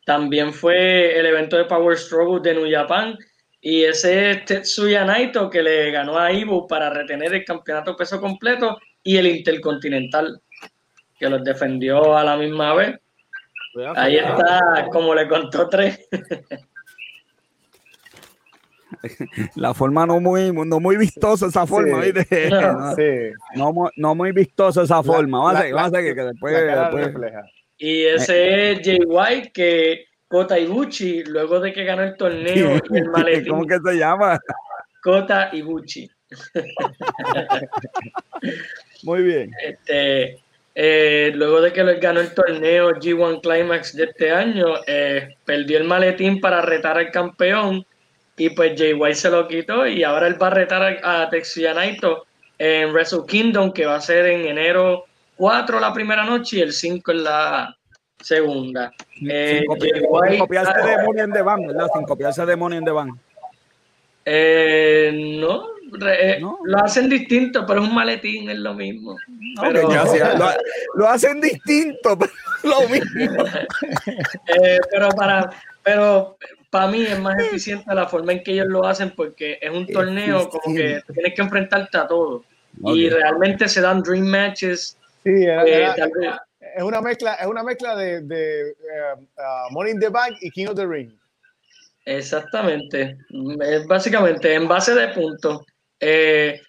también 0.05 0.53
fue 0.53 1.19
el 1.19 1.25
evento 1.25 1.57
de 1.57 1.65
Power 1.65 1.97
Struggle 1.97 2.41
de 2.41 2.53
New 2.53 2.71
Japan, 2.71 3.17
y 3.61 3.83
ese 3.83 4.31
es 4.31 4.45
Tetsuya 4.45 5.03
Naito 5.03 5.49
que 5.49 5.61
le 5.61 5.91
ganó 5.91 6.17
a 6.17 6.31
Ibu 6.31 6.67
para 6.67 6.89
retener 6.89 7.33
el 7.33 7.43
campeonato 7.43 7.95
peso 7.95 8.19
completo 8.21 8.79
y 9.03 9.17
el 9.17 9.27
intercontinental, 9.27 10.41
que 11.17 11.29
los 11.29 11.43
defendió 11.43 12.17
a 12.17 12.23
la 12.23 12.37
misma 12.37 12.73
vez. 12.73 12.99
Ahí 13.95 14.17
está, 14.17 14.87
como 14.91 15.13
le 15.13 15.27
contó 15.27 15.67
tres. 15.67 16.07
La 19.55 19.73
forma 19.73 20.05
no 20.05 20.19
muy, 20.19 20.51
no 20.51 20.79
muy 20.79 20.97
vistosa 20.97 21.45
esa 21.45 21.65
forma, 21.67 22.01
no, 23.95 24.15
muy 24.15 24.31
vistosa 24.31 24.81
esa 24.81 25.03
forma. 25.03 25.53
Vamos 25.71 25.93
a 25.93 26.01
que, 26.01 26.13
después, 26.13 26.55
Y 27.77 28.01
ese 28.05 28.71
es 28.71 28.79
Jay 28.83 28.99
White 29.05 29.51
que 29.53 30.08
Kota 30.29 30.57
Ibuchi, 30.59 31.23
luego 31.23 31.59
de 31.59 31.73
que 31.73 31.83
ganó 31.83 32.03
el 32.03 32.15
torneo 32.15 32.79
y 32.89 32.97
el 32.97 33.09
maletín. 33.09 33.47
¿Cómo 33.47 33.65
que 33.65 33.79
se 33.83 33.97
llama? 33.97 34.39
Kota 35.01 35.49
Ibuchi. 35.51 36.07
Muy 39.03 39.23
bien. 39.23 39.51
Este, 39.65 40.37
eh, 40.75 41.31
luego 41.33 41.61
de 41.61 41.73
que 41.73 41.83
ganó 41.95 42.19
el 42.19 42.31
torneo 42.35 42.91
G1 42.91 43.41
Climax 43.41 43.95
de 43.95 44.03
este 44.03 44.31
año, 44.31 44.75
eh, 44.85 45.35
perdió 45.45 45.79
el 45.79 45.85
maletín 45.85 46.39
para 46.39 46.61
retar 46.61 46.99
al 46.99 47.09
campeón 47.09 47.83
y 48.37 48.51
pues 48.51 48.73
Jay 48.77 48.93
White 48.93 49.15
se 49.15 49.31
lo 49.31 49.47
quitó 49.47 49.87
y 49.87 50.03
ahora 50.03 50.27
él 50.27 50.39
va 50.41 50.47
a 50.47 50.51
retar 50.51 50.99
a, 51.03 51.27
Tetsuya 51.27 51.73
Naito 51.73 52.27
en 52.59 52.91
Wrestle 52.91 53.23
Kingdom 53.27 53.73
que 53.73 53.87
va 53.87 53.95
a 53.95 54.01
ser 54.01 54.27
en 54.27 54.45
enero 54.45 55.05
4 55.37 55.79
la 55.79 55.91
primera 55.91 56.23
noche 56.23 56.57
y 56.57 56.61
el 56.61 56.71
5 56.71 57.11
en 57.13 57.23
la, 57.23 57.78
segunda. 58.21 58.91
Eh, 59.29 59.63
sin, 59.79 60.39
copiarse 60.39 60.73
de 60.73 61.03
Money 61.03 61.23
in 61.23 61.33
the 61.33 61.41
Bank, 61.41 61.67
¿verdad? 61.67 61.87
Sin 61.93 62.03
copiarse 62.03 62.45
de 62.45 62.55
Money 62.55 62.77
in 62.79 62.85
the 62.85 62.91
Bank. 62.91 63.17
Eh, 64.25 65.37
no, 65.39 65.79
eh, 66.07 66.39
lo 66.39 66.77
hacen 66.83 67.09
distinto, 67.09 67.65
pero 67.65 67.81
es 67.81 67.89
un 67.89 67.95
maletín, 67.95 68.49
es 68.49 68.57
lo 68.57 68.73
mismo. 68.73 69.15
pero... 69.59 69.89
lo, 70.95 71.07
hacen 71.07 71.41
distinto, 71.41 72.17
pero 72.19 72.31
es 72.31 72.63
lo 72.63 72.89
mismo. 72.89 73.43
eh, 74.61 74.79
pero 74.91 75.09
para, 75.09 75.49
pero 75.83 76.37
para 76.69 76.87
mí 76.87 77.03
es 77.03 77.19
más 77.19 77.39
eficiente 77.39 77.93
la 77.93 78.07
forma 78.07 78.33
en 78.33 78.43
que 78.43 78.51
ellos 78.51 78.67
lo 78.67 78.85
hacen 78.85 79.11
porque 79.15 79.57
es 79.61 79.71
un 79.71 79.87
torneo 79.87 80.49
como 80.49 80.75
que 80.75 81.01
tienes 81.13 81.33
que 81.33 81.41
enfrentarte 81.41 81.97
a 81.97 82.07
todo. 82.07 82.43
Y 82.83 83.09
realmente 83.09 83.67
se 83.67 83.81
dan 83.81 84.03
dream 84.03 84.27
matches. 84.27 84.97
Sí, 85.23 85.31
eh, 85.33 85.91
es 86.75 86.83
una 86.83 87.01
mezcla, 87.01 87.35
es 87.35 87.47
una 87.47 87.63
mezcla 87.63 87.95
de, 87.95 88.21
de 88.21 88.73
uh, 89.37 89.73
Money 89.73 89.93
in 89.93 89.99
the 89.99 90.09
Bank 90.09 90.37
y 90.41 90.51
King 90.51 90.67
of 90.67 90.75
the 90.75 90.85
Ring. 90.85 91.11
Exactamente. 92.05 93.17
Es 93.61 93.85
básicamente 93.85 94.53
en 94.53 94.67
base 94.67 94.93
de 94.95 95.09
puntos. 95.09 95.61
Eh, 95.99 96.59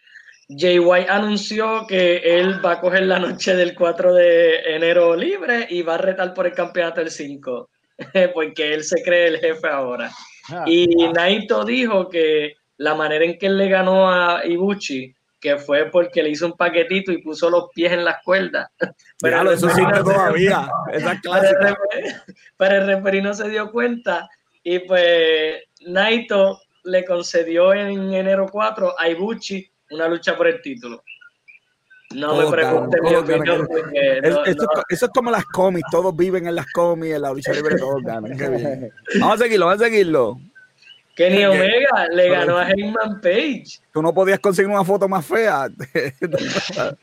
Jay 0.49 0.79
White 0.79 1.09
anunció 1.09 1.87
que 1.87 2.17
él 2.17 2.65
va 2.65 2.73
a 2.73 2.81
coger 2.81 3.05
la 3.05 3.19
noche 3.19 3.55
del 3.55 3.75
4 3.75 4.15
de 4.15 4.75
enero 4.75 5.15
libre 5.15 5.67
y 5.71 5.83
va 5.83 5.95
a 5.95 5.99
retar 5.99 6.35
por 6.35 6.47
el 6.47 6.53
campeonato 6.53 7.01
del 7.01 7.11
5, 7.11 7.71
porque 8.35 8.75
él 8.75 8.83
se 8.83 9.03
cree 9.03 9.29
el 9.29 9.39
jefe 9.39 9.69
ahora. 9.69 10.11
Ah, 10.51 10.65
y 10.67 11.05
ah. 11.05 11.13
Naito 11.15 11.65
dijo 11.65 12.09
que 12.09 12.55
la 12.79 12.95
manera 12.95 13.25
en 13.25 13.39
que 13.39 13.47
él 13.47 13.59
le 13.59 13.69
ganó 13.69 14.11
a 14.11 14.45
Ibuchi 14.45 15.15
que 15.41 15.57
fue 15.57 15.87
porque 15.91 16.23
le 16.23 16.31
hizo 16.31 16.47
un 16.47 16.57
paquetito 16.57 17.11
y 17.11 17.23
puso 17.23 17.49
los 17.49 17.69
pies 17.75 17.93
en 17.93 18.05
las 18.05 18.23
cuerdas. 18.23 18.71
Pero 19.21 19.51
eso 19.51 19.69
sí 19.71 19.83
todavía. 20.05 20.69
Pero 22.57 22.75
el 22.77 22.87
referí 22.87 23.23
no 23.23 23.35
se 23.35 23.49
dio 23.49 23.71
cuenta 23.71 24.29
y 24.63 24.81
pues 24.81 25.63
Naito 25.87 26.61
le 26.85 27.05
concedió 27.05 27.73
en 27.73 28.13
enero 28.13 28.47
4 28.51 28.95
a 28.99 29.09
Ibuchi 29.09 29.71
una 29.91 30.09
lucha 30.09 30.37
por 30.37 30.47
el 30.47 30.61
título. 30.61 31.03
No 32.15 32.37
me 32.37 32.51
pregunten 32.51 33.03
mi 33.05 33.15
opinión 33.15 33.69
Eso 33.93 35.07
es 35.07 35.11
como 35.15 35.31
las 35.31 35.45
cómics, 35.45 35.89
todos 35.93 36.15
viven 36.17 36.49
en 36.49 36.57
las 36.57 36.67
cómics, 36.73 37.15
en 37.15 37.23
la 37.23 37.33
lucha 37.33 37.53
libre 37.53 37.77
todos 37.77 38.03
ganan. 38.03 38.37
Vamos 39.21 39.41
a 39.41 39.45
seguirlo, 39.45 39.67
vamos 39.67 39.83
a 39.83 39.85
seguirlo. 39.85 40.41
Kenny 41.15 41.45
Omega 41.45 42.09
le 42.13 42.29
ganó 42.31 42.59
a 42.59 42.71
Heyman 42.71 43.21
Page. 43.21 43.81
Tú 43.93 44.03
no 44.03 44.15
podías 44.15 44.39
conseguir 44.39 44.71
una 44.71 44.85
foto 44.85 45.09
más 45.09 45.27
fea. 45.27 45.69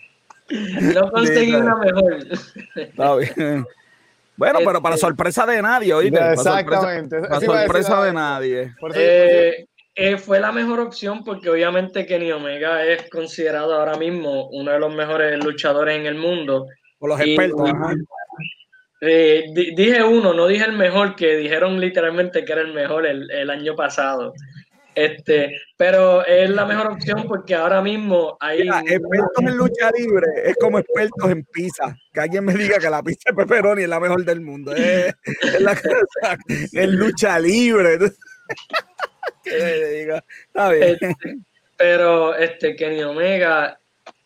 no 0.49 1.11
conseguí 1.11 1.53
una 1.53 1.75
mejor. 1.75 2.25
Está 2.75 3.15
bien. 3.15 3.65
Bueno, 4.37 4.59
pero 4.63 4.81
para 4.81 4.95
este, 4.95 5.07
sorpresa 5.07 5.45
de 5.45 5.61
nadie, 5.61 5.93
¿oíste? 5.93 6.33
Exactamente. 6.33 7.19
Para 7.21 7.41
sorpresa, 7.41 8.03
de 8.03 8.13
nadie. 8.13 8.73
Eh, 8.93 9.65
eh, 9.95 10.17
fue 10.17 10.39
la 10.39 10.51
mejor 10.51 10.79
opción 10.79 11.23
porque 11.23 11.49
obviamente 11.49 12.05
Kenny 12.05 12.31
Omega 12.31 12.85
es 12.85 13.09
considerado 13.09 13.73
ahora 13.73 13.97
mismo 13.97 14.47
uno 14.49 14.71
de 14.71 14.79
los 14.79 14.93
mejores 14.93 15.43
luchadores 15.43 15.99
en 15.99 16.05
el 16.05 16.15
mundo. 16.15 16.67
Por 16.99 17.09
los 17.09 17.19
expertos. 17.19 17.71
Eh, 18.99 19.45
dije 19.53 20.03
uno, 20.03 20.33
no 20.33 20.47
dije 20.47 20.65
el 20.65 20.73
mejor, 20.73 21.15
que 21.15 21.35
dijeron 21.35 21.79
literalmente 21.79 22.43
que 22.43 22.51
era 22.51 22.61
el 22.61 22.73
mejor 22.73 23.05
el, 23.05 23.29
el 23.31 23.49
año 23.49 23.75
pasado. 23.75 24.33
Este, 24.97 25.55
pero 25.77 26.25
es 26.25 26.49
la 26.49 26.65
mejor 26.65 26.93
opción 26.93 27.27
porque 27.27 27.53
ahora 27.53 27.83
mismo 27.83 28.35
hay. 28.39 28.61
expertos 28.61 29.43
en 29.43 29.55
lucha 29.55 29.91
libre 29.95 30.25
es 30.43 30.55
como 30.59 30.79
expertos 30.79 31.29
en 31.29 31.43
pizza. 31.43 31.95
Que 32.11 32.21
alguien 32.21 32.43
me 32.43 32.55
diga 32.55 32.79
que 32.79 32.89
la 32.89 33.03
pizza 33.03 33.29
de 33.29 33.35
pepperoni 33.35 33.83
es 33.83 33.89
la 33.89 33.99
mejor 33.99 34.25
del 34.25 34.41
mundo. 34.41 34.73
Es, 34.75 35.61
la 35.61 35.75
cosa, 35.75 36.35
en 36.73 36.95
lucha 36.95 37.39
libre. 37.39 37.99
Está 39.45 40.71
bien. 40.71 40.83
Este, 40.83 41.15
pero 41.77 42.35
este 42.35 42.75
Kenny 42.75 43.03
Omega, 43.03 43.79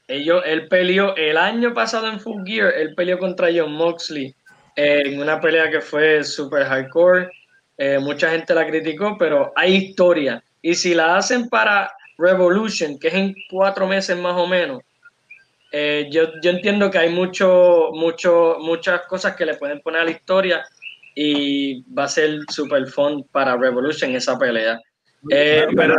ellos, 0.08 0.42
él 0.46 0.70
peleó 0.70 1.18
el 1.18 1.36
año 1.36 1.74
pasado 1.74 2.08
en 2.08 2.22
Full 2.22 2.46
Gear, 2.46 2.74
él 2.78 2.96
peleó 2.96 3.20
contra 3.20 3.50
John 3.54 3.74
Moxley 3.74 4.34
en 4.76 5.22
una 5.22 5.40
pelea 5.40 5.70
que 5.70 5.82
fue 5.82 6.24
super 6.24 6.66
hardcore. 6.66 7.30
Eh, 7.78 8.00
mucha 8.00 8.30
gente 8.30 8.54
la 8.54 8.68
criticó, 8.68 9.18
pero 9.18 9.52
hay 9.56 9.76
historia. 9.76 10.44
Y 10.62 10.76
si 10.76 10.94
la 10.94 11.18
hacen 11.18 11.50
para 11.50 11.92
Revolution, 12.18 13.00
que 13.00 13.08
es 13.08 13.14
en 13.14 13.36
cuatro 13.50 13.88
meses 13.88 14.18
más 14.18 14.38
o 14.38 14.46
menos, 14.46 14.82
eh, 15.72 16.10
yo, 16.12 16.24
entiendo 16.44 16.92
que 16.92 16.98
hay 16.98 17.10
mucho, 17.10 17.92
mucho, 17.94 18.58
muchas 18.60 19.02
cosas 19.08 19.36
que 19.36 19.46
le 19.46 19.56
pueden 19.56 19.80
poner 19.82 20.02
a 20.02 20.06
la 20.06 20.12
historia 20.12 20.64
y 21.16 21.82
va 21.94 22.04
a 22.04 22.10
ser 22.10 22.40
super 22.50 22.86
fun 22.88 23.24
para 23.32 23.58
Revolution 23.58 24.14
esa 24.16 24.38
pelea. 24.38 24.80
Eh, 25.30 25.66
pero, 25.76 25.96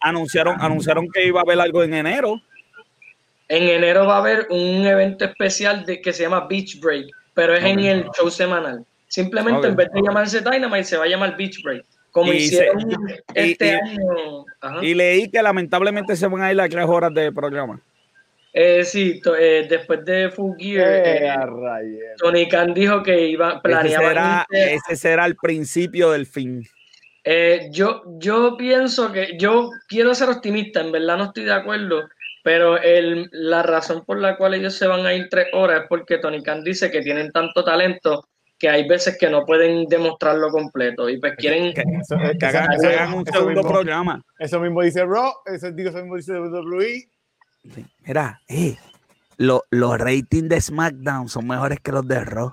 anunciaron, 0.00 0.56
anunciaron 0.60 1.08
que 1.12 1.26
iba 1.26 1.40
a 1.40 1.42
haber 1.42 1.60
algo 1.60 1.82
en 1.82 1.94
enero. 1.94 2.40
En 3.48 3.68
enero 3.68 4.06
va 4.06 4.16
a 4.16 4.18
haber 4.18 4.46
un 4.50 4.86
evento 4.86 5.24
especial 5.26 5.84
de, 5.84 6.00
que 6.00 6.12
se 6.12 6.22
llama 6.22 6.46
Beach 6.48 6.80
Break, 6.80 7.06
pero 7.34 7.54
es 7.54 7.64
en 7.64 7.80
el 7.80 8.04
show 8.16 8.30
semanal. 8.30 8.84
Simplemente 9.08 9.68
en 9.68 9.76
vez 9.76 9.88
de 9.92 10.02
llamarse 10.02 10.40
Dynamite 10.40 10.84
se 10.84 10.96
va 10.96 11.04
a 11.04 11.08
llamar 11.08 11.36
Beach 11.36 11.62
Break. 11.62 11.84
Como 12.10 12.32
y 12.32 12.36
hicieron 12.36 12.84
este 13.34 13.72
año. 13.72 14.44
Y 14.82 14.94
leí 14.94 15.28
que 15.30 15.42
lamentablemente 15.42 16.16
se 16.16 16.26
van 16.28 16.42
a 16.42 16.50
ir 16.50 16.56
las 16.56 16.68
tres 16.68 16.86
horas 16.86 17.12
de 17.12 17.32
programa. 17.32 17.80
Eh, 18.56 18.84
sí, 18.84 19.20
eh, 19.36 19.66
después 19.68 20.04
de 20.04 20.30
Full 20.30 20.56
Gear, 20.56 20.88
eh, 20.88 21.26
eh 21.26 21.98
Tony 22.16 22.48
Khan 22.48 22.72
dijo 22.72 23.02
que 23.02 23.26
iba 23.26 23.60
planeaba. 23.60 24.46
Ese 24.48 24.74
ese 24.74 24.96
será 24.96 25.26
el 25.26 25.34
principio 25.34 26.12
del 26.12 26.24
fin. 26.24 26.64
yo, 27.72 28.02
yo 28.18 28.56
pienso 28.56 29.10
que 29.10 29.36
yo 29.36 29.70
quiero 29.88 30.14
ser 30.14 30.28
optimista, 30.28 30.82
en 30.82 30.92
verdad 30.92 31.16
no 31.18 31.24
estoy 31.24 31.44
de 31.44 31.52
acuerdo, 31.52 32.08
pero 32.44 32.76
el, 32.76 33.30
la 33.32 33.62
razón 33.62 34.04
por 34.04 34.18
la 34.18 34.36
cual 34.36 34.52
ellos 34.52 34.74
se 34.74 34.86
van 34.86 35.06
a 35.06 35.14
ir 35.14 35.28
tres 35.30 35.46
horas 35.54 35.80
es 35.80 35.86
porque 35.88 36.18
Tony 36.18 36.42
Khan 36.42 36.62
dice 36.62 36.90
que 36.90 37.00
tienen 37.00 37.32
tanto 37.32 37.64
talento 37.64 38.28
que 38.58 38.68
hay 38.68 38.86
veces 38.86 39.16
que 39.18 39.30
no 39.30 39.46
pueden 39.46 39.86
demostrarlo 39.86 40.50
completo 40.50 41.08
y 41.08 41.18
pues 41.18 41.36
quieren 41.38 41.72
que, 41.72 41.82
hagan, 42.46 43.14
un 43.14 43.24
segundo 43.24 43.62
programa. 43.62 44.22
Eso 44.38 44.60
mismo 44.60 44.82
dice 44.82 45.06
Raw, 45.06 45.32
eso, 45.46 45.72
mismo 45.72 46.16
dice 46.16 46.38
WWE. 46.38 47.08
Mira, 48.06 48.38
eh, 48.46 48.76
los 49.38 49.98
ratings 49.98 50.50
de 50.50 50.60
SmackDown 50.60 51.30
son 51.30 51.46
mejores 51.46 51.80
que 51.80 51.92
los 51.92 52.06
de 52.06 52.20
Raw. 52.20 52.52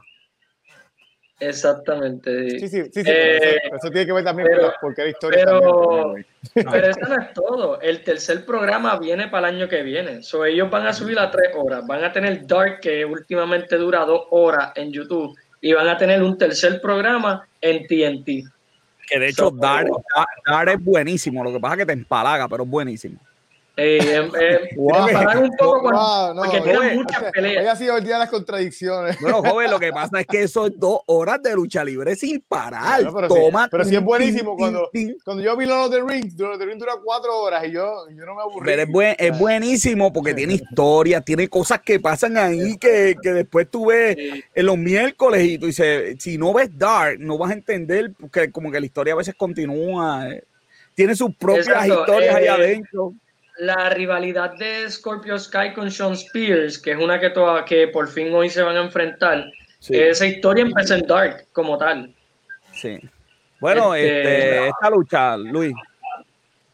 Exactamente. 1.41 2.59
Sí, 2.59 2.67
sí, 2.67 2.83
sí, 2.93 3.01
eh, 3.03 3.57
eso, 3.73 3.89
tiene 3.89 4.05
que 4.05 4.13
ver 4.13 4.23
también 4.23 4.47
con 4.47 4.71
porque 4.79 5.01
la 5.01 5.09
historia. 5.09 5.43
Pero, 5.43 6.13
pero 6.53 6.87
eso 6.87 6.99
no 6.99 7.19
es 7.19 7.33
todo. 7.33 7.81
El 7.81 8.03
tercer 8.03 8.45
programa 8.45 8.99
viene 8.99 9.27
para 9.27 9.49
el 9.49 9.55
año 9.55 9.67
que 9.67 9.81
viene. 9.81 10.21
So, 10.21 10.45
ellos 10.45 10.69
van 10.69 10.85
a 10.85 10.93
subir 10.93 11.17
a 11.17 11.31
tres 11.31 11.49
horas. 11.55 11.85
Van 11.87 12.03
a 12.03 12.13
tener 12.13 12.45
Dark, 12.45 12.79
que 12.79 13.03
últimamente 13.03 13.75
dura 13.77 14.05
dos 14.05 14.27
horas 14.29 14.71
en 14.75 14.91
YouTube 14.91 15.35
y 15.61 15.73
van 15.73 15.87
a 15.87 15.97
tener 15.97 16.21
un 16.21 16.37
tercer 16.37 16.79
programa 16.79 17.47
en 17.59 17.87
TNT. 17.87 18.47
Que 19.07 19.19
de 19.19 19.29
hecho, 19.29 19.49
Dar, 19.49 19.87
es 20.69 20.83
buenísimo, 20.83 21.43
lo 21.43 21.51
que 21.51 21.59
pasa 21.59 21.73
es 21.73 21.79
que 21.79 21.85
te 21.87 21.93
empalaga, 21.93 22.47
pero 22.47 22.63
es 22.63 22.69
buenísimo. 22.69 23.19
Eh, 23.83 24.29
eh, 24.39 24.69
un 24.77 25.51
poco 25.57 25.89
porque 26.35 26.61
tienen 26.61 26.95
muchas 26.97 27.31
peleas. 27.31 27.63
Hoy 27.63 27.67
ha 27.67 27.75
sido 27.75 27.97
el 27.97 28.03
día 28.03 28.13
de 28.13 28.19
las 28.19 28.29
contradicciones. 28.29 29.19
Bueno, 29.19 29.41
joven, 29.43 29.71
lo 29.71 29.79
que 29.79 29.91
pasa 29.91 30.19
es 30.19 30.27
que 30.27 30.43
eso 30.43 30.67
es 30.67 30.73
dos 30.77 30.99
horas 31.07 31.41
de 31.41 31.55
lucha 31.55 31.83
libre 31.83 32.15
sin 32.15 32.41
parar. 32.41 33.01
pero, 33.13 33.27
Toma, 33.27 33.63
sí, 33.63 33.69
pero 33.71 33.85
sí 33.85 33.95
es 33.95 34.03
buenísimo. 34.03 34.55
cuando, 34.55 34.89
cuando 35.23 35.43
yo 35.43 35.57
vi 35.57 35.65
los 35.65 35.89
de 35.89 36.01
Ring, 36.03 36.31
los 36.37 36.59
de 36.59 36.65
Ring 36.65 36.77
dura 36.77 36.93
cuatro 37.03 37.35
horas 37.39 37.65
y 37.67 37.71
yo, 37.71 38.07
yo 38.09 38.25
no 38.25 38.35
me 38.35 38.41
aburrí. 38.41 38.65
Pero 38.65 38.83
es, 38.83 38.89
buen, 38.89 39.15
es 39.17 39.39
buenísimo 39.39 40.13
porque 40.13 40.33
tiene 40.35 40.53
historia, 40.53 41.21
tiene 41.21 41.47
cosas 41.47 41.81
que 41.81 41.99
pasan 41.99 42.37
ahí 42.37 42.77
que, 42.77 43.15
que 43.21 43.33
después 43.33 43.67
tú 43.69 43.87
ves 43.87 44.15
en 44.53 44.65
los 44.65 44.77
miércoles 44.77 45.43
y 45.43 45.57
tú 45.57 45.65
dices, 45.65 46.17
si 46.19 46.37
no 46.37 46.53
ves 46.53 46.69
Dark, 46.77 47.19
no 47.19 47.37
vas 47.37 47.49
a 47.49 47.53
entender 47.53 48.11
porque 48.19 48.51
como 48.51 48.71
que 48.71 48.79
la 48.79 48.85
historia 48.85 49.13
a 49.13 49.17
veces 49.17 49.33
continúa. 49.35 50.29
Eh. 50.29 50.43
Tiene 50.93 51.15
sus 51.15 51.35
propias 51.35 51.87
historias 51.87 52.35
ahí 52.35 52.45
eh, 52.45 52.49
adentro 52.49 53.13
la 53.59 53.89
rivalidad 53.89 54.53
de 54.55 54.89
Scorpio 54.89 55.37
Sky 55.37 55.73
con 55.73 55.91
Sean 55.91 56.13
Spears, 56.13 56.79
que 56.79 56.91
es 56.91 56.97
una 56.97 57.19
que, 57.19 57.29
toda, 57.29 57.65
que 57.65 57.87
por 57.87 58.07
fin 58.07 58.33
hoy 58.33 58.49
se 58.49 58.61
van 58.61 58.77
a 58.77 58.81
enfrentar, 58.81 59.45
esa 59.89 60.25
historia 60.25 60.63
empezó 60.63 60.95
en 60.95 61.07
Dark 61.07 61.47
como 61.51 61.77
tal. 61.77 62.13
Sí. 62.71 62.99
Bueno, 63.59 63.95
este, 63.95 64.21
este 64.21 64.67
esta 64.67 64.89
lucha, 64.89 65.37
Luis. 65.37 65.73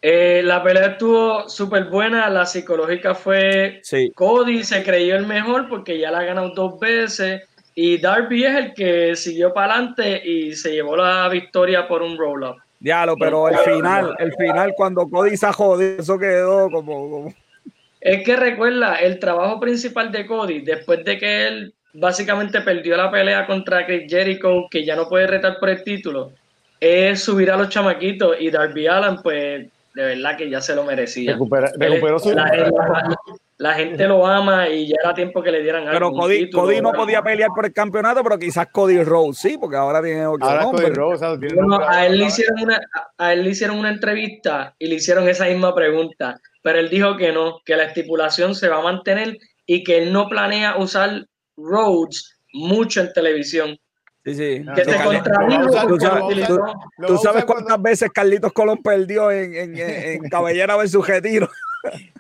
Eh, 0.02 0.42
la 0.44 0.64
pelea 0.64 0.88
estuvo 0.88 1.50
súper 1.50 1.86
buena, 1.86 2.30
la 2.30 2.46
psicológica 2.46 3.16
fue 3.16 3.82
Cody, 4.16 4.64
se 4.64 4.84
creyó 4.84 5.16
el 5.16 5.26
mejor 5.26 5.68
porque 5.68 5.98
ya 5.98 6.12
la 6.12 6.20
ha 6.20 6.24
ganado 6.24 6.52
dos 6.52 6.80
veces 6.80 7.44
y 7.74 7.98
Darby 7.98 8.46
es 8.46 8.56
el 8.56 8.74
que 8.74 9.16
siguió 9.16 9.54
para 9.54 9.74
adelante 9.74 10.22
y 10.24 10.56
se 10.56 10.72
llevó 10.72 10.96
la 10.96 11.28
victoria 11.30 11.88
por 11.88 12.04
un 12.04 12.18
roll-up. 12.18 12.58
Diablo, 12.80 13.16
pero 13.20 13.50
el 13.50 13.58
final, 13.58 14.16
el 14.20 14.34
final 14.36 14.74
cuando 14.76 15.10
Cody 15.10 15.36
se 15.36 15.52
jodido, 15.52 16.00
eso 16.00 16.20
quedó 16.20 16.70
como, 16.70 17.34
Es 18.00 18.24
que 18.24 18.36
recuerda, 18.36 18.96
el 18.96 19.20
trabajo 19.20 19.60
principal 19.60 20.12
de 20.12 20.28
Cody, 20.28 20.62
después 20.62 21.04
de 21.04 21.18
que 21.18 21.48
él 21.48 21.74
básicamente 21.94 22.62
perdió 22.62 22.96
la 22.96 23.10
pelea 23.10 23.48
contra 23.48 23.86
Chris 23.86 24.04
Jericho, 24.08 24.68
que 24.70 24.86
ya 24.86 24.96
no 24.96 25.10
puede 25.10 25.28
retar 25.28 25.58
por 25.60 25.70
el 25.70 25.84
título, 25.84 26.32
es 26.80 27.24
subir 27.24 27.50
a 27.50 27.58
los 27.58 27.70
chamaquitos 27.70 28.38
y 28.40 28.52
Darby 28.52 28.88
Allen, 28.88 29.18
pues 29.24 29.68
de 29.96 30.04
verdad 30.04 30.38
que 30.38 30.50
ya 30.50 30.62
se 30.62 30.76
lo 30.76 30.84
merecía. 30.84 31.32
recuperó 31.32 32.20
su... 32.20 32.32
La 32.32 32.46
gente 33.74 34.08
lo 34.08 34.26
ama 34.26 34.70
y 34.70 34.88
ya 34.88 34.96
era 35.04 35.14
tiempo 35.16 35.42
que 35.42 35.52
le 35.52 35.64
dieran 35.64 35.86
Pero 35.90 36.12
Cody, 36.12 36.50
Cody, 36.52 36.80
no 36.80 36.92
podía 36.94 37.24
pelear 37.24 37.50
por 37.56 37.66
el 37.66 37.74
campeonato, 37.74 38.24
pero 38.24 38.38
quizás 38.38 38.68
Cody 38.72 39.04
Rose 39.04 39.50
sí, 39.50 39.58
porque 39.58 39.78
ahora 39.78 40.02
tiene 40.02 40.28
otro 40.28 40.48
ahora 40.48 40.64
Cody 40.66 40.84
a, 41.88 42.06
él 42.06 42.20
le 42.20 42.26
hicieron 42.26 42.62
una, 42.62 42.80
a 43.18 43.34
él 43.34 43.44
le 43.44 43.50
hicieron 43.50 43.80
una 43.80 43.90
entrevista 43.90 44.76
y 44.78 44.88
le 44.88 44.96
hicieron 44.96 45.28
esa 45.28 45.46
misma 45.46 45.74
pregunta, 45.74 46.40
pero 46.62 46.78
él 46.78 46.90
dijo 46.90 47.18
que 47.18 47.32
no, 47.32 47.60
que 47.66 47.76
la 47.76 47.86
estipulación 47.86 48.54
se 48.54 48.70
va 48.70 48.78
a 48.78 48.84
mantener 48.84 49.38
y 49.66 49.84
que 49.84 49.98
él 49.98 50.14
no 50.14 50.30
planea 50.30 50.78
usar 50.78 51.26
Rhodes 51.58 52.40
mucho 52.54 53.02
en 53.02 53.12
televisión. 53.14 53.78
Sí, 54.24 54.36
sí. 54.36 54.66
Que 54.76 54.84
se 54.84 54.92
¿Tú, 57.08 57.18
sabes, 57.18 57.46
cuántas 57.46 57.82
veces 57.82 58.10
Carlitos 58.12 58.52
Colón 58.52 58.84
perdió 58.84 59.32
en, 59.32 59.56
en, 59.56 59.78
en 59.78 60.20
Cabellera 60.30 60.76
versus 60.76 61.08
Retiro? 61.08 61.50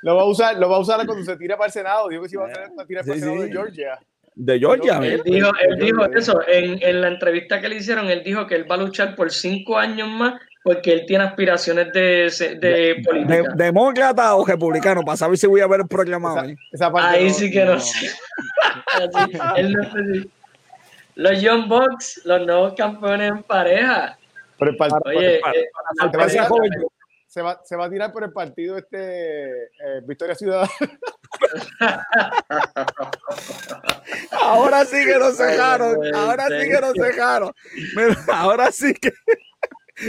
Lo 0.01 0.15
va 0.15 0.21
a 0.21 0.25
usar, 0.25 0.57
lo 0.57 0.69
va 0.69 0.77
a 0.77 0.79
usar 0.79 1.05
cuando 1.05 1.23
se 1.23 1.35
tire 1.37 1.55
para 1.55 1.67
el 1.67 1.71
Senado. 1.71 2.07
Digo 2.09 2.23
que 2.23 2.29
si 2.29 2.35
va 2.35 2.45
a 2.45 2.47
hacer 2.47 2.69
una 2.71 2.85
tira 2.85 3.01
para 3.01 3.13
el 3.13 3.19
Senado 3.19 3.41
de 3.41 3.51
Georgia. 3.51 3.99
De 4.35 4.59
Georgia. 4.59 4.97
Él 4.99 5.21
dijo, 5.23 5.51
él 5.59 5.79
dijo 5.79 6.05
eso. 6.13 6.39
En, 6.47 6.81
en, 6.81 7.01
la 7.01 7.07
entrevista 7.07 7.59
que 7.59 7.69
le 7.69 7.77
hicieron, 7.77 8.07
él 8.07 8.23
dijo 8.23 8.45
que 8.45 8.55
él 8.55 8.69
va 8.69 8.75
a 8.75 8.79
luchar 8.79 9.15
por 9.15 9.31
cinco 9.31 9.77
años 9.77 10.07
más 10.07 10.35
porque 10.67 10.91
él 10.91 11.05
tiene 11.07 11.23
aspiraciones 11.23 11.93
de, 11.93 12.29
de, 12.59 13.01
política. 13.01 13.53
¿Demócrata 13.55 14.35
o 14.35 14.45
republicano? 14.45 15.01
Para 15.01 15.15
saber 15.15 15.37
si 15.37 15.47
voy 15.47 15.61
a 15.61 15.67
ver 15.67 15.79
el 15.79 15.87
programa. 15.87 16.43
Ahí 16.95 17.29
sí 17.29 17.49
que 17.49 17.63
no 17.63 17.79
sé. 17.79 18.11
los 21.15 21.41
Young 21.41 21.69
Bucks, 21.69 22.21
los 22.25 22.45
nuevos 22.45 22.73
campeones 22.73 23.31
en 23.31 23.43
pareja. 23.43 24.19
Pero 24.59 24.71
el, 24.71 24.77
Oye, 25.05 25.35
el, 25.37 25.41
se 27.37 27.43
va, 27.43 27.61
se 27.63 27.75
va 27.75 27.85
a 27.85 27.89
tirar 27.91 28.11
por 28.11 28.23
el 28.23 28.31
partido 28.31 28.79
este 28.79 29.65
eh, 29.65 30.01
Victoria 30.07 30.33
Ciudadana. 30.33 30.71
ahora 34.31 34.83
sí 34.85 35.05
que 35.05 35.19
nos 35.19 35.37
dejaron, 35.37 36.15
ahora 36.15 36.47
sí 36.47 36.67
que 36.67 36.81
nos 36.81 36.93
dejaron. 36.93 37.53
Ahora 38.27 38.71
sí 38.71 38.91
que. 38.95 39.11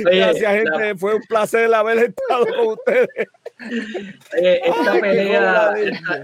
Gracias, 0.04 0.54
gente. 0.54 0.96
Fue 0.96 1.16
un 1.16 1.22
placer 1.28 1.74
haber 1.74 1.98
estado 1.98 2.46
con 2.46 2.68
ustedes. 2.68 3.28
esta, 4.32 4.98
pelea, 4.98 5.74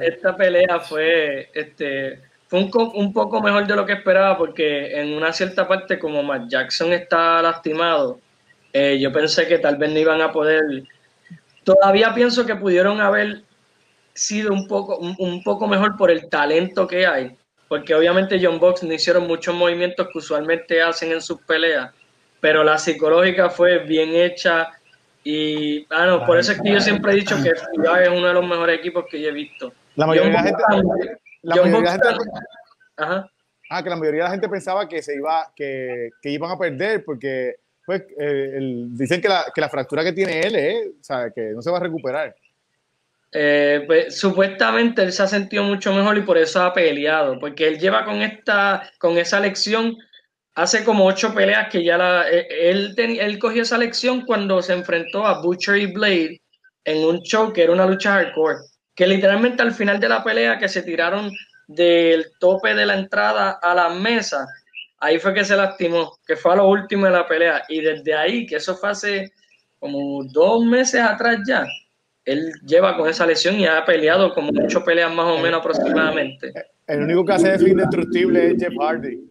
esta, 0.00 0.34
pelea 0.34 0.80
fue, 0.80 1.50
este, 1.52 2.18
fue 2.46 2.60
un, 2.60 2.70
un, 2.94 3.12
poco 3.12 3.42
mejor 3.42 3.66
de 3.66 3.76
lo 3.76 3.84
que 3.84 3.92
esperaba 3.92 4.38
porque 4.38 4.98
en 4.98 5.12
una 5.12 5.34
cierta 5.34 5.68
parte 5.68 5.98
como 5.98 6.22
Matt 6.22 6.48
Jackson 6.48 6.94
está 6.94 7.42
lastimado, 7.42 8.20
eh, 8.76 8.98
yo 8.98 9.12
pensé 9.12 9.46
que 9.46 9.58
tal 9.58 9.76
vez 9.76 9.92
no 9.92 10.00
iban 10.00 10.20
a 10.20 10.32
poder. 10.32 10.60
Todavía 11.64 12.14
pienso 12.14 12.46
que 12.46 12.56
pudieron 12.56 13.00
haber 13.00 13.42
sido 14.14 14.52
un 14.52 14.68
poco, 14.68 14.98
un, 14.98 15.42
poco 15.42 15.66
mejor 15.66 15.96
por 15.96 16.10
el 16.10 16.28
talento 16.28 16.86
que 16.86 17.06
hay, 17.06 17.36
porque 17.68 17.94
obviamente 17.94 18.38
John 18.40 18.60
Box 18.60 18.82
no 18.84 18.92
hicieron 18.92 19.26
muchos 19.26 19.54
movimientos 19.54 20.08
que 20.12 20.18
usualmente 20.18 20.80
hacen 20.80 21.12
en 21.12 21.20
sus 21.20 21.40
peleas, 21.42 21.92
pero 22.40 22.62
la 22.62 22.78
psicológica 22.78 23.50
fue 23.50 23.80
bien 23.80 24.14
hecha 24.14 24.68
y 25.24 25.86
ah, 25.90 26.06
no, 26.06 26.26
por 26.26 26.38
eso 26.38 26.52
es 26.52 26.60
que 26.60 26.72
yo 26.72 26.80
siempre 26.80 27.12
he 27.12 27.16
dicho 27.16 27.36
que 27.42 27.48
es 27.48 28.08
uno 28.08 28.28
de 28.28 28.34
los 28.34 28.46
mejores 28.46 28.78
equipos 28.78 29.06
que 29.10 29.20
yo 29.20 29.30
he 29.30 29.32
visto. 29.32 29.72
La 29.96 30.06
mayoría 30.06 30.30
de 30.30 30.36
la 30.36 30.42
gente, 30.42 30.62
la 31.42 31.56
mayoría 31.56 31.78
de 31.78 31.82
la 31.82 31.92
gente 31.92 32.08
ajá. 32.96 33.30
Ah, 33.70 33.82
que 33.82 33.88
la 33.90 33.96
mayoría 33.96 34.24
de 34.24 34.28
la 34.28 34.32
gente 34.32 34.48
pensaba 34.48 34.86
que 34.86 35.02
se 35.02 35.16
iba, 35.16 35.50
que, 35.56 36.10
que 36.20 36.30
iban 36.30 36.50
a 36.50 36.58
perder 36.58 37.02
porque 37.04 37.56
pues 37.84 38.02
eh, 38.18 38.58
dicen 38.88 39.20
que 39.20 39.28
la, 39.28 39.44
que 39.54 39.60
la, 39.60 39.68
fractura 39.68 40.02
que 40.02 40.12
tiene 40.12 40.40
él 40.40 40.56
es, 40.56 40.86
o 41.00 41.04
sea, 41.04 41.30
que 41.30 41.50
no 41.50 41.62
se 41.62 41.70
va 41.70 41.78
a 41.78 41.82
recuperar. 41.82 42.34
Eh, 43.32 43.82
pues, 43.86 44.16
supuestamente 44.16 45.02
él 45.02 45.12
se 45.12 45.22
ha 45.22 45.26
sentido 45.26 45.64
mucho 45.64 45.92
mejor 45.92 46.16
y 46.16 46.22
por 46.22 46.38
eso 46.38 46.62
ha 46.62 46.72
peleado, 46.72 47.38
porque 47.38 47.66
él 47.66 47.78
lleva 47.78 48.04
con 48.04 48.22
esta, 48.22 48.90
con 48.98 49.18
esa 49.18 49.40
lección, 49.40 49.96
hace 50.54 50.84
como 50.84 51.04
ocho 51.04 51.34
peleas 51.34 51.68
que 51.68 51.82
ya 51.82 51.98
la, 51.98 52.30
eh, 52.30 52.46
él, 52.48 52.94
él 52.96 53.38
cogió 53.38 53.62
esa 53.62 53.76
lección 53.76 54.24
cuando 54.24 54.62
se 54.62 54.72
enfrentó 54.72 55.26
a 55.26 55.42
Butcher 55.42 55.76
y 55.76 55.86
Blade 55.86 56.40
en 56.84 57.04
un 57.04 57.20
show 57.22 57.52
que 57.52 57.64
era 57.64 57.72
una 57.72 57.86
lucha 57.86 58.12
hardcore, 58.12 58.58
que 58.94 59.06
literalmente 59.06 59.62
al 59.62 59.74
final 59.74 59.98
de 59.98 60.08
la 60.08 60.22
pelea 60.22 60.58
que 60.58 60.68
se 60.68 60.82
tiraron 60.82 61.32
del 61.66 62.26
tope 62.38 62.74
de 62.74 62.86
la 62.86 62.94
entrada 62.94 63.58
a 63.62 63.74
la 63.74 63.88
mesa, 63.90 64.46
ahí 65.04 65.18
fue 65.18 65.34
que 65.34 65.44
se 65.44 65.56
lastimó, 65.56 66.18
que 66.26 66.36
fue 66.36 66.52
a 66.52 66.56
lo 66.56 66.68
último 66.68 67.06
de 67.06 67.12
la 67.12 67.28
pelea. 67.28 67.62
Y 67.68 67.80
desde 67.80 68.14
ahí, 68.14 68.46
que 68.46 68.56
eso 68.56 68.74
fue 68.74 68.90
hace 68.90 69.32
como 69.78 70.24
dos 70.24 70.64
meses 70.64 71.00
atrás 71.02 71.40
ya, 71.46 71.66
él 72.24 72.52
lleva 72.64 72.96
con 72.96 73.08
esa 73.08 73.26
lesión 73.26 73.60
y 73.60 73.66
ha 73.66 73.84
peleado 73.84 74.32
como 74.32 74.50
ocho 74.64 74.82
peleas 74.82 75.12
más 75.12 75.26
o 75.26 75.38
menos 75.38 75.60
aproximadamente. 75.60 76.52
El 76.86 77.02
único 77.02 77.24
que 77.24 77.32
hace 77.34 77.54
eso 77.54 77.66
indestructible 77.66 78.52
es 78.52 78.54
Jeff 78.58 78.72
Hardy. 78.80 79.30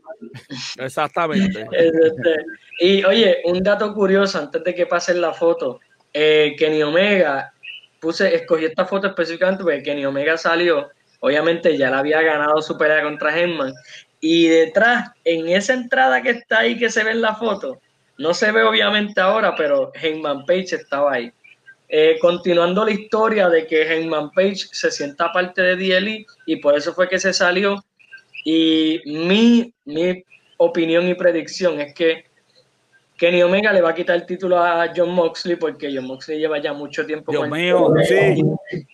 Exactamente. 0.78 1.66
Este, 1.72 2.36
y 2.80 3.04
oye, 3.04 3.42
un 3.46 3.64
dato 3.64 3.94
curioso 3.94 4.40
antes 4.40 4.64
de 4.64 4.76
que 4.76 4.86
pasen 4.86 5.22
la 5.22 5.34
foto. 5.34 5.80
Eh, 6.14 6.56
Kenny 6.58 6.84
Omega, 6.84 7.52
puse, 8.00 8.36
escogí 8.36 8.66
esta 8.66 8.86
foto 8.86 9.08
específicamente 9.08 9.64
porque 9.64 9.82
Kenny 9.82 10.06
Omega 10.06 10.38
salió, 10.38 10.90
obviamente 11.20 11.76
ya 11.76 11.90
la 11.90 12.00
había 12.00 12.22
ganado 12.22 12.62
su 12.62 12.78
pelea 12.78 13.02
contra 13.02 13.36
Henman 13.36 13.74
y 14.26 14.48
detrás, 14.48 15.12
en 15.26 15.50
esa 15.50 15.74
entrada 15.74 16.22
que 16.22 16.30
está 16.30 16.60
ahí, 16.60 16.78
que 16.80 16.90
se 16.90 17.04
ve 17.04 17.12
en 17.12 17.20
la 17.20 17.36
foto, 17.36 17.82
no 18.18 18.34
se 18.34 18.54
ve 18.54 18.64
obviamente 18.64 19.20
ahora, 19.20 19.54
pero 19.54 19.92
Heyman 20.02 20.46
Page 20.46 20.78
estaba 20.78 21.16
ahí. 21.16 21.30
Eh, 21.90 22.18
continuando 22.22 22.86
la 22.86 22.92
historia 22.92 23.50
de 23.50 23.68
que 23.68 23.82
Heyman 23.82 24.32
Page 24.32 24.70
se 24.72 24.92
sienta 24.92 25.34
parte 25.34 25.62
de 25.62 25.76
DLE 25.76 26.26
y 26.46 26.56
por 26.56 26.78
eso 26.78 26.94
fue 26.94 27.10
que 27.10 27.20
se 27.20 27.34
salió. 27.34 27.84
Y 28.46 29.02
mi, 29.06 29.74
mi 29.84 30.24
opinión 30.56 31.06
y 31.10 31.16
predicción 31.16 31.82
es 31.82 31.94
que 31.94 32.24
Kenny 33.24 33.42
Omega 33.42 33.72
le 33.72 33.80
va 33.80 33.92
a 33.92 33.96
quitar 33.96 34.18
el 34.18 34.26
título 34.26 34.58
a 34.58 34.92
John 34.94 35.12
Moxley 35.12 35.56
porque 35.56 35.90
John 35.96 36.08
Moxley 36.08 36.40
lleva 36.40 36.62
ya 36.62 36.74
mucho 36.74 37.06
tiempo 37.06 37.32
Dios 37.32 37.50
mío, 37.50 37.94
sí. 38.04 38.44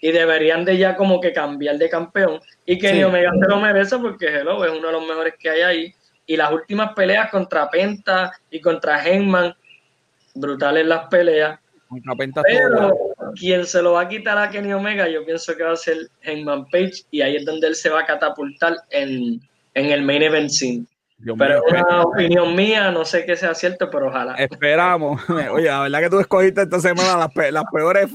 y, 0.02 0.12
deberían 0.12 0.64
de 0.64 0.78
ya 0.78 0.96
como 0.96 1.20
que 1.20 1.34
cambiar 1.34 1.80
de 1.80 1.90
campeón. 1.90 2.40
Y 2.64 2.78
Kenny 2.78 3.04
Omega 3.04 3.32
se 3.32 3.50
lo 3.50 3.60
merece 3.60 3.98
porque 3.98 4.28
Hello 4.28 4.64
es 4.64 4.72
uno 4.72 4.86
de 4.86 4.94
los 4.94 5.08
mejores 5.08 5.34
que 5.40 5.50
hay 5.50 5.62
ahí. 5.62 5.96
Y 6.28 6.38
las 6.38 6.52
últimas 6.52 6.94
peleas 6.94 7.32
contra 7.32 7.72
Penta 7.72 8.32
y 8.52 8.62
contra 8.62 9.04
Heyman 9.04 9.52
brutales 10.36 10.86
las 10.86 11.08
peleas. 11.08 11.60
Pero 12.44 12.96
quien 13.34 13.66
se 13.66 13.82
lo 13.82 13.94
va 13.94 14.02
a 14.02 14.08
quitar 14.08 14.38
a 14.38 14.52
Kenny 14.52 14.74
Omega 14.74 15.10
yo 15.10 15.26
pienso 15.26 15.58
que 15.58 15.64
va 15.64 15.72
a 15.72 15.76
ser 15.76 16.08
Heyman 16.22 16.68
Page 16.68 17.02
y 17.10 17.22
ahí 17.22 17.38
es 17.38 17.46
donde 17.46 17.66
él 17.66 17.74
se 17.74 17.90
va 17.90 18.02
a 18.02 18.06
catapultar 18.06 18.76
en, 18.92 19.42
en 19.74 19.86
el 19.88 20.04
main 20.04 20.22
event 20.22 20.52
scene 20.52 20.86
pero 21.38 21.62
es 21.66 21.74
una 21.74 22.02
opinión 22.04 22.56
mía, 22.56 22.92
no 22.92 23.04
sé 23.04 23.26
qué 23.26 23.36
sea 23.36 23.54
cierto, 23.54 23.90
pero 23.90 24.08
ojalá. 24.08 24.36
Esperamos. 24.36 25.22
Oye, 25.52 25.68
la 25.68 25.82
verdad 25.82 26.00
que 26.00 26.10
tú 26.10 26.20
escogiste 26.20 26.62
esta 26.62 26.80
semana 26.80 27.18
las, 27.18 27.52
las 27.52 27.64
peores. 27.72 28.10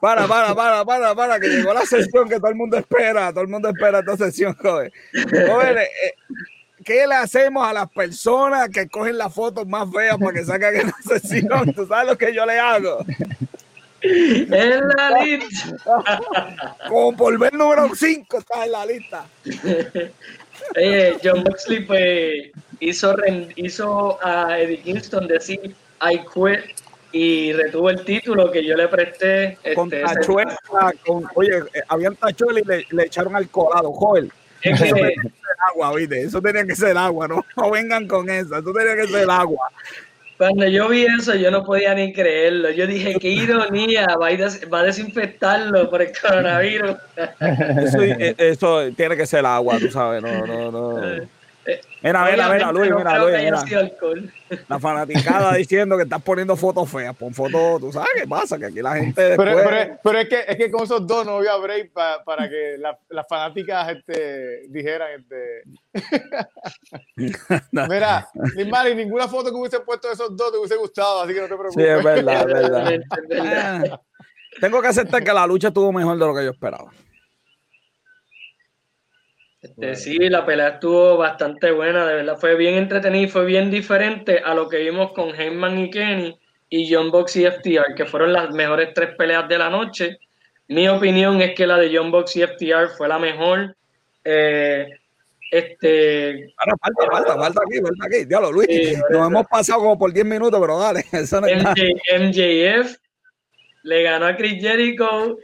Para, 0.00 0.26
para, 0.26 0.54
para, 0.54 0.84
para, 0.84 1.14
para, 1.14 1.40
que 1.40 1.48
llegó 1.48 1.74
la 1.74 1.84
sesión 1.84 2.28
que 2.28 2.36
todo 2.36 2.48
el 2.48 2.56
mundo 2.56 2.78
espera. 2.78 3.30
Todo 3.30 3.42
el 3.42 3.48
mundo 3.48 3.68
espera 3.68 3.98
esta 3.98 4.16
sesión, 4.16 4.54
joven. 4.54 4.90
Joven, 5.30 5.78
eh, 5.78 6.14
¿qué 6.82 7.06
le 7.06 7.14
hacemos 7.14 7.66
a 7.66 7.74
las 7.74 7.90
personas 7.90 8.70
que 8.70 8.88
cogen 8.88 9.18
las 9.18 9.34
fotos 9.34 9.66
más 9.66 9.90
feas 9.92 10.16
para 10.16 10.32
que 10.32 10.44
saquen 10.44 10.86
la 10.86 10.94
sesión? 11.18 11.74
¿Tú 11.74 11.86
sabes 11.86 12.08
lo 12.08 12.16
que 12.16 12.32
yo 12.32 12.46
le 12.46 12.58
hago? 12.58 13.04
En 14.00 14.88
la 14.88 15.10
lista. 15.22 16.20
Como 16.88 17.16
por 17.16 17.38
ver 17.38 17.52
número 17.54 17.94
5 17.94 18.38
está 18.38 18.64
en 18.64 18.72
la 18.72 18.86
lista. 18.86 19.26
Oye, 20.74 21.16
John 21.22 21.44
Moxley 21.44 21.84
pues 21.84 22.50
hizo, 22.80 23.14
hizo 23.56 24.18
a 24.24 24.58
Eddie 24.58 24.78
Kingston 24.78 25.28
decir 25.28 25.74
I 26.00 26.18
quit 26.18 26.76
y 27.12 27.52
retuvo 27.52 27.90
el 27.90 28.04
título 28.04 28.50
que 28.50 28.64
yo 28.64 28.74
le 28.76 28.88
presté. 28.88 29.58
Con 29.74 29.92
este, 29.92 30.02
tachuela, 30.02 30.58
con, 31.04 31.26
oye, 31.34 31.58
eh, 31.72 31.82
habían 31.88 32.14
tachuelas 32.16 32.62
y 32.62 32.66
le, 32.66 32.86
le, 32.90 33.04
echaron 33.04 33.34
al 33.36 33.48
colado, 33.48 33.92
joven. 33.92 34.30
Es 34.60 34.80
que, 34.80 34.86
eso 34.88 34.94
tenía 34.94 35.10
que 35.10 35.28
ser 35.28 35.56
agua, 35.70 35.94
¿viste? 35.94 36.22
Eso 36.22 36.42
tenía 36.42 36.66
que 36.66 36.76
ser 36.76 36.98
agua, 36.98 37.28
no, 37.28 37.44
no 37.56 37.70
vengan 37.70 38.06
con 38.06 38.28
eso, 38.28 38.56
eso 38.56 38.72
tenía 38.72 38.96
que 38.96 39.06
ser 39.06 39.30
agua. 39.30 39.70
Cuando 40.36 40.66
yo 40.66 40.88
vi 40.88 41.06
eso, 41.06 41.34
yo 41.34 41.50
no 41.50 41.64
podía 41.64 41.94
ni 41.94 42.12
creerlo. 42.12 42.70
Yo 42.70 42.86
dije, 42.86 43.16
qué 43.18 43.28
ironía, 43.30 44.06
va 44.20 44.28
a, 44.78 44.82
desinfectarlo 44.82 45.88
por 45.88 46.02
el 46.02 46.12
coronavirus. 46.20 46.96
Eso, 47.40 48.02
eh, 48.02 48.34
eso, 48.36 48.92
tiene 48.94 49.16
que 49.16 49.26
ser 49.26 49.46
agua, 49.46 49.78
tú 49.78 49.90
sabes, 49.90 50.22
no, 50.22 50.46
no, 50.46 50.70
no. 50.70 51.26
Mira, 52.02 52.24
mira, 52.30 52.48
mira, 52.48 52.72
Luis, 52.72 52.92
mira, 52.94 53.18
Luis, 53.18 53.36
mira. 53.38 53.64
La 54.68 54.78
fanaticada 54.78 55.54
diciendo 55.54 55.96
que 55.96 56.04
estás 56.04 56.22
poniendo 56.22 56.56
fotos 56.56 56.88
feas. 56.88 57.16
Pon 57.16 57.34
fotos, 57.34 57.80
tú 57.80 57.92
sabes 57.92 58.10
qué 58.14 58.28
pasa, 58.28 58.58
que 58.58 58.66
aquí 58.66 58.80
la 58.80 58.94
gente. 58.94 59.20
Después... 59.20 59.48
Pero, 59.54 59.98
pero, 60.02 60.18
es, 60.20 60.28
que, 60.28 60.44
es 60.46 60.56
que 60.56 60.70
con 60.70 60.84
esos 60.84 61.04
dos 61.06 61.26
no 61.26 61.38
había 61.38 61.56
break 61.56 61.90
para 61.92 62.48
que 62.48 62.76
las 62.78 63.28
fanáticas 63.28 63.96
este, 63.96 64.68
dijeran. 64.68 65.20
Este... 65.20 65.62
Mira, 67.72 68.28
ni 68.54 68.64
mal, 68.66 68.88
y 68.88 68.94
ninguna 68.94 69.26
foto 69.26 69.50
que 69.50 69.56
hubiese 69.56 69.80
puesto 69.80 70.08
de 70.08 70.14
esos 70.14 70.36
dos 70.36 70.52
te 70.52 70.58
hubiese 70.58 70.76
gustado, 70.76 71.22
así 71.22 71.34
que 71.34 71.40
no 71.40 71.48
te 71.48 71.56
preocupes. 71.56 71.84
Sí, 71.84 71.90
es 71.90 72.04
verdad, 72.04 72.48
es 72.48 73.28
verdad. 73.28 74.00
Tengo 74.60 74.80
que 74.80 74.88
aceptar 74.88 75.22
que 75.22 75.32
la 75.32 75.46
lucha 75.46 75.68
estuvo 75.68 75.92
mejor 75.92 76.18
de 76.18 76.26
lo 76.26 76.34
que 76.34 76.44
yo 76.44 76.50
esperaba. 76.50 76.90
Este, 79.66 79.96
sí, 79.96 80.18
la 80.28 80.46
pelea 80.46 80.68
estuvo 80.68 81.16
bastante 81.16 81.72
buena, 81.72 82.06
de 82.06 82.14
verdad. 82.14 82.38
Fue 82.38 82.54
bien 82.54 82.74
entretenida 82.74 83.22
y 83.22 83.28
fue 83.28 83.44
bien 83.44 83.70
diferente 83.70 84.38
a 84.38 84.54
lo 84.54 84.68
que 84.68 84.78
vimos 84.78 85.12
con 85.12 85.34
Heyman 85.34 85.78
y 85.78 85.90
Kenny 85.90 86.38
y 86.68 86.92
John 86.92 87.10
Box 87.10 87.36
y 87.36 87.46
FTR, 87.46 87.94
que 87.96 88.06
fueron 88.06 88.32
las 88.32 88.50
mejores 88.52 88.94
tres 88.94 89.14
peleas 89.16 89.48
de 89.48 89.58
la 89.58 89.68
noche. 89.68 90.18
Mi 90.68 90.88
opinión 90.88 91.40
es 91.42 91.54
que 91.54 91.66
la 91.66 91.78
de 91.78 91.96
John 91.96 92.10
Box 92.10 92.36
y 92.36 92.42
FTR 92.42 92.88
fue 92.96 93.08
la 93.08 93.18
mejor. 93.18 93.76
Eh, 94.24 94.86
este. 95.50 96.52
Ahora 96.58 96.74
falta, 96.80 97.06
falta, 97.10 97.36
falta 97.36 97.60
aquí, 97.66 97.80
falta 97.80 98.06
aquí. 98.06 98.24
Diablo, 98.24 98.52
Luis, 98.52 98.68
nos 99.10 99.26
hemos 99.26 99.46
pasado 99.46 99.80
como 99.80 99.98
por 99.98 100.12
10 100.12 100.26
minutos, 100.26 100.60
pero 100.60 100.78
dale. 100.78 101.04
Eso 101.12 101.40
no 101.40 101.48
MJF 101.48 102.96
le 103.82 104.02
ganó 104.02 104.26
a 104.26 104.36
Chris 104.36 104.60
Jericho 104.60 105.38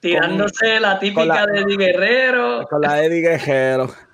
tirándose 0.00 0.80
la 0.80 0.98
típica 0.98 1.46
de 1.46 1.60
Eddie 1.60 1.76
Guerrero. 1.76 2.66
Con 2.68 2.80
la 2.80 3.04
Eddie 3.04 3.20
Guerrero. 3.20 3.92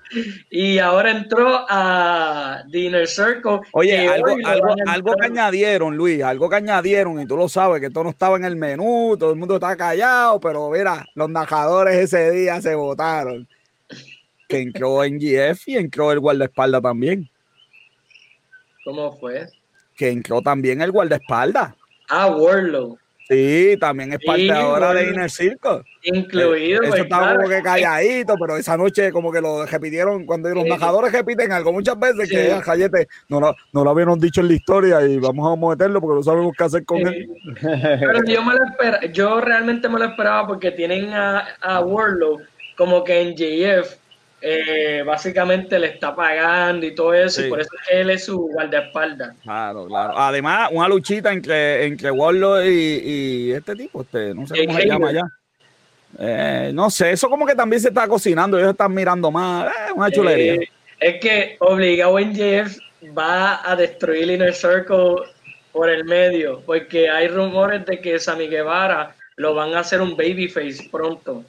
Y 0.49 0.79
ahora 0.79 1.11
entró 1.11 1.65
a 1.67 2.63
Dinner 2.69 3.07
Circle. 3.07 3.59
Oye, 3.73 4.07
algo, 4.07 4.37
algo, 4.45 4.75
algo 4.85 5.15
que 5.15 5.25
añadieron, 5.25 5.97
Luis, 5.97 6.23
algo 6.23 6.49
que 6.49 6.55
añadieron, 6.55 7.21
y 7.21 7.25
tú 7.25 7.35
lo 7.35 7.49
sabes, 7.49 7.81
que 7.81 7.89
todo 7.89 8.05
no 8.05 8.09
estaba 8.11 8.37
en 8.37 8.45
el 8.45 8.55
menú, 8.55 9.17
todo 9.19 9.31
el 9.31 9.37
mundo 9.37 9.55
estaba 9.55 9.75
callado, 9.75 10.39
pero 10.39 10.69
mira, 10.69 11.05
los 11.15 11.29
narradores 11.29 11.95
ese 11.95 12.31
día 12.31 12.61
se 12.61 12.75
votaron. 12.75 13.47
Que 14.47 14.61
entró 14.61 15.03
en 15.03 15.19
GF 15.19 15.67
y 15.67 15.75
entró 15.75 16.11
el 16.13 16.21
guardaespaldas 16.21 16.81
también. 16.81 17.29
¿Cómo 18.85 19.11
fue? 19.17 19.49
Que 19.97 20.09
entró 20.09 20.41
también 20.41 20.81
el 20.81 20.91
guardaespaldas. 20.93 21.73
Ah, 22.07 22.27
Warlow. 22.27 22.97
Sí, 23.27 23.75
también 23.79 24.13
es 24.13 24.19
parte 24.25 24.49
ahora 24.51 24.93
de 24.93 25.09
Inner 25.09 25.29
Circle. 25.29 25.81
Incluido. 26.03 26.81
Eso 26.81 26.91
pues, 26.91 27.01
estaba 27.01 27.35
como 27.35 27.49
que 27.49 27.61
calladito, 27.61 28.35
pero 28.39 28.55
esa 28.55 28.77
noche 28.77 29.11
como 29.11 29.33
que 29.33 29.41
lo 29.41 29.65
repitieron, 29.65 30.25
cuando 30.25 30.47
los 30.49 30.63
embajadores 30.63 31.11
repiten 31.11 31.51
algo 31.51 31.73
muchas 31.73 31.99
veces, 31.99 32.29
que 32.29 32.53
a 32.53 32.61
Jayete 32.61 33.09
no, 33.27 33.41
lo, 33.41 33.53
no 33.73 33.83
lo 33.83 33.89
habían 33.89 34.17
dicho 34.17 34.39
en 34.39 34.47
la 34.47 34.53
historia 34.53 35.05
y 35.05 35.17
vamos 35.17 35.51
a 35.51 35.69
meterlo 35.69 35.99
porque 35.99 36.15
no 36.15 36.23
sabemos 36.23 36.53
qué 36.57 36.63
hacer 36.63 36.85
con 36.85 36.99
él. 36.99 37.27
Pero 37.61 38.23
yo 38.25 38.41
me 38.43 38.53
lo 38.53 38.63
esperaba, 38.63 39.05
yo 39.07 39.41
realmente 39.41 39.89
me 39.89 39.99
lo 39.99 40.05
esperaba 40.05 40.47
porque 40.47 40.71
tienen 40.71 41.13
a, 41.13 41.47
a 41.61 41.81
Warlow 41.81 42.39
como 42.77 43.03
que 43.03 43.21
en 43.21 43.35
JF 43.35 44.06
eh, 44.39 45.03
básicamente 45.05 45.79
le 45.79 45.87
está 45.87 46.15
pagando 46.15 46.85
y 46.85 46.93
todo 46.93 47.13
eso, 47.13 47.45
y 47.45 47.49
por 47.49 47.59
eso 47.59 47.71
él 47.89 48.09
es 48.11 48.25
su 48.25 48.37
guardaespaldas. 48.37 49.35
Claro, 49.41 49.87
claro. 49.87 50.17
Además, 50.17 50.69
una 50.71 50.87
luchita 50.87 51.31
entre, 51.33 51.85
entre 51.85 52.11
Warlock 52.11 52.63
y, 52.65 53.51
este 53.51 53.75
tipo, 53.75 54.01
este, 54.01 54.35
no 54.35 54.45
sé 54.45 54.65
cómo 54.65 54.79
se 54.79 54.85
llama 54.85 55.11
ya. 55.11 55.23
Eh, 56.19 56.71
no 56.73 56.89
sé, 56.89 57.11
eso 57.11 57.29
como 57.29 57.45
que 57.45 57.55
también 57.55 57.81
se 57.81 57.89
está 57.89 58.07
cocinando, 58.07 58.57
ellos 58.57 58.71
están 58.71 58.93
mirando 58.93 59.31
más, 59.31 59.67
eh, 59.67 59.93
una 59.95 60.09
chulería. 60.11 60.59
es 60.99 61.19
que 61.19 61.57
obligado 61.59 62.17
en 62.19 62.35
Jeff 62.35 62.77
va 63.17 63.69
a 63.69 63.75
destruir 63.75 64.29
Inner 64.29 64.53
Circle 64.53 65.15
por 65.71 65.89
el 65.89 66.05
medio, 66.05 66.61
porque 66.65 67.09
hay 67.09 67.27
rumores 67.27 67.85
de 67.85 67.99
que 67.99 68.19
Sammy 68.19 68.47
Guevara 68.47 69.15
lo 69.35 69.53
van 69.53 69.73
a 69.73 69.79
hacer 69.79 70.01
un 70.01 70.15
babyface 70.15 70.89
pronto. 70.91 71.43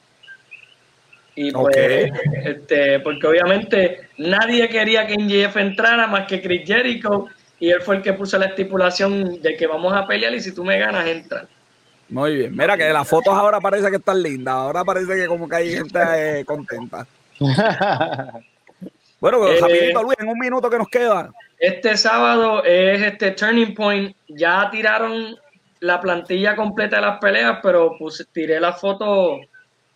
Y 1.40 1.52
pues, 1.52 2.10
este, 2.44 2.98
porque 2.98 3.28
obviamente 3.28 4.08
nadie 4.16 4.68
quería 4.68 5.06
que 5.06 5.14
NJF 5.14 5.56
entrara 5.58 6.08
más 6.08 6.26
que 6.26 6.42
Chris 6.42 6.66
Jericho 6.66 7.26
y 7.60 7.70
él 7.70 7.80
fue 7.80 7.94
el 7.94 8.02
que 8.02 8.12
puso 8.12 8.36
la 8.38 8.46
estipulación 8.46 9.40
de 9.40 9.56
que 9.56 9.68
vamos 9.68 9.94
a 9.94 10.04
pelear 10.04 10.34
y 10.34 10.40
si 10.40 10.52
tú 10.52 10.64
me 10.64 10.76
ganas, 10.80 11.06
entra. 11.06 11.46
Muy 12.08 12.34
bien, 12.34 12.56
mira 12.56 12.76
que 12.76 12.92
las 12.92 13.06
fotos 13.06 13.32
ahora 13.32 13.60
parece 13.60 13.88
que 13.88 13.98
están 13.98 14.20
lindas, 14.20 14.52
ahora 14.52 14.82
parece 14.84 15.14
que 15.14 15.26
como 15.28 15.48
que 15.48 15.54
hay 15.54 15.70
gente 15.76 16.00
eh, 16.16 16.44
contenta. 16.44 17.06
bueno, 17.38 18.42
pero 19.20 19.68
eh, 19.68 19.92
Luis, 19.92 20.18
en 20.18 20.28
un 20.28 20.38
minuto 20.40 20.68
que 20.68 20.78
nos 20.78 20.88
queda. 20.88 21.30
Este 21.56 21.96
sábado 21.96 22.64
es 22.64 23.00
este 23.00 23.30
Turning 23.30 23.76
Point, 23.76 24.16
ya 24.26 24.68
tiraron 24.72 25.36
la 25.78 26.00
plantilla 26.00 26.56
completa 26.56 26.96
de 26.96 27.02
las 27.02 27.20
peleas, 27.20 27.60
pero 27.62 27.94
pues 27.96 28.26
tiré 28.32 28.58
la 28.58 28.72
foto 28.72 29.38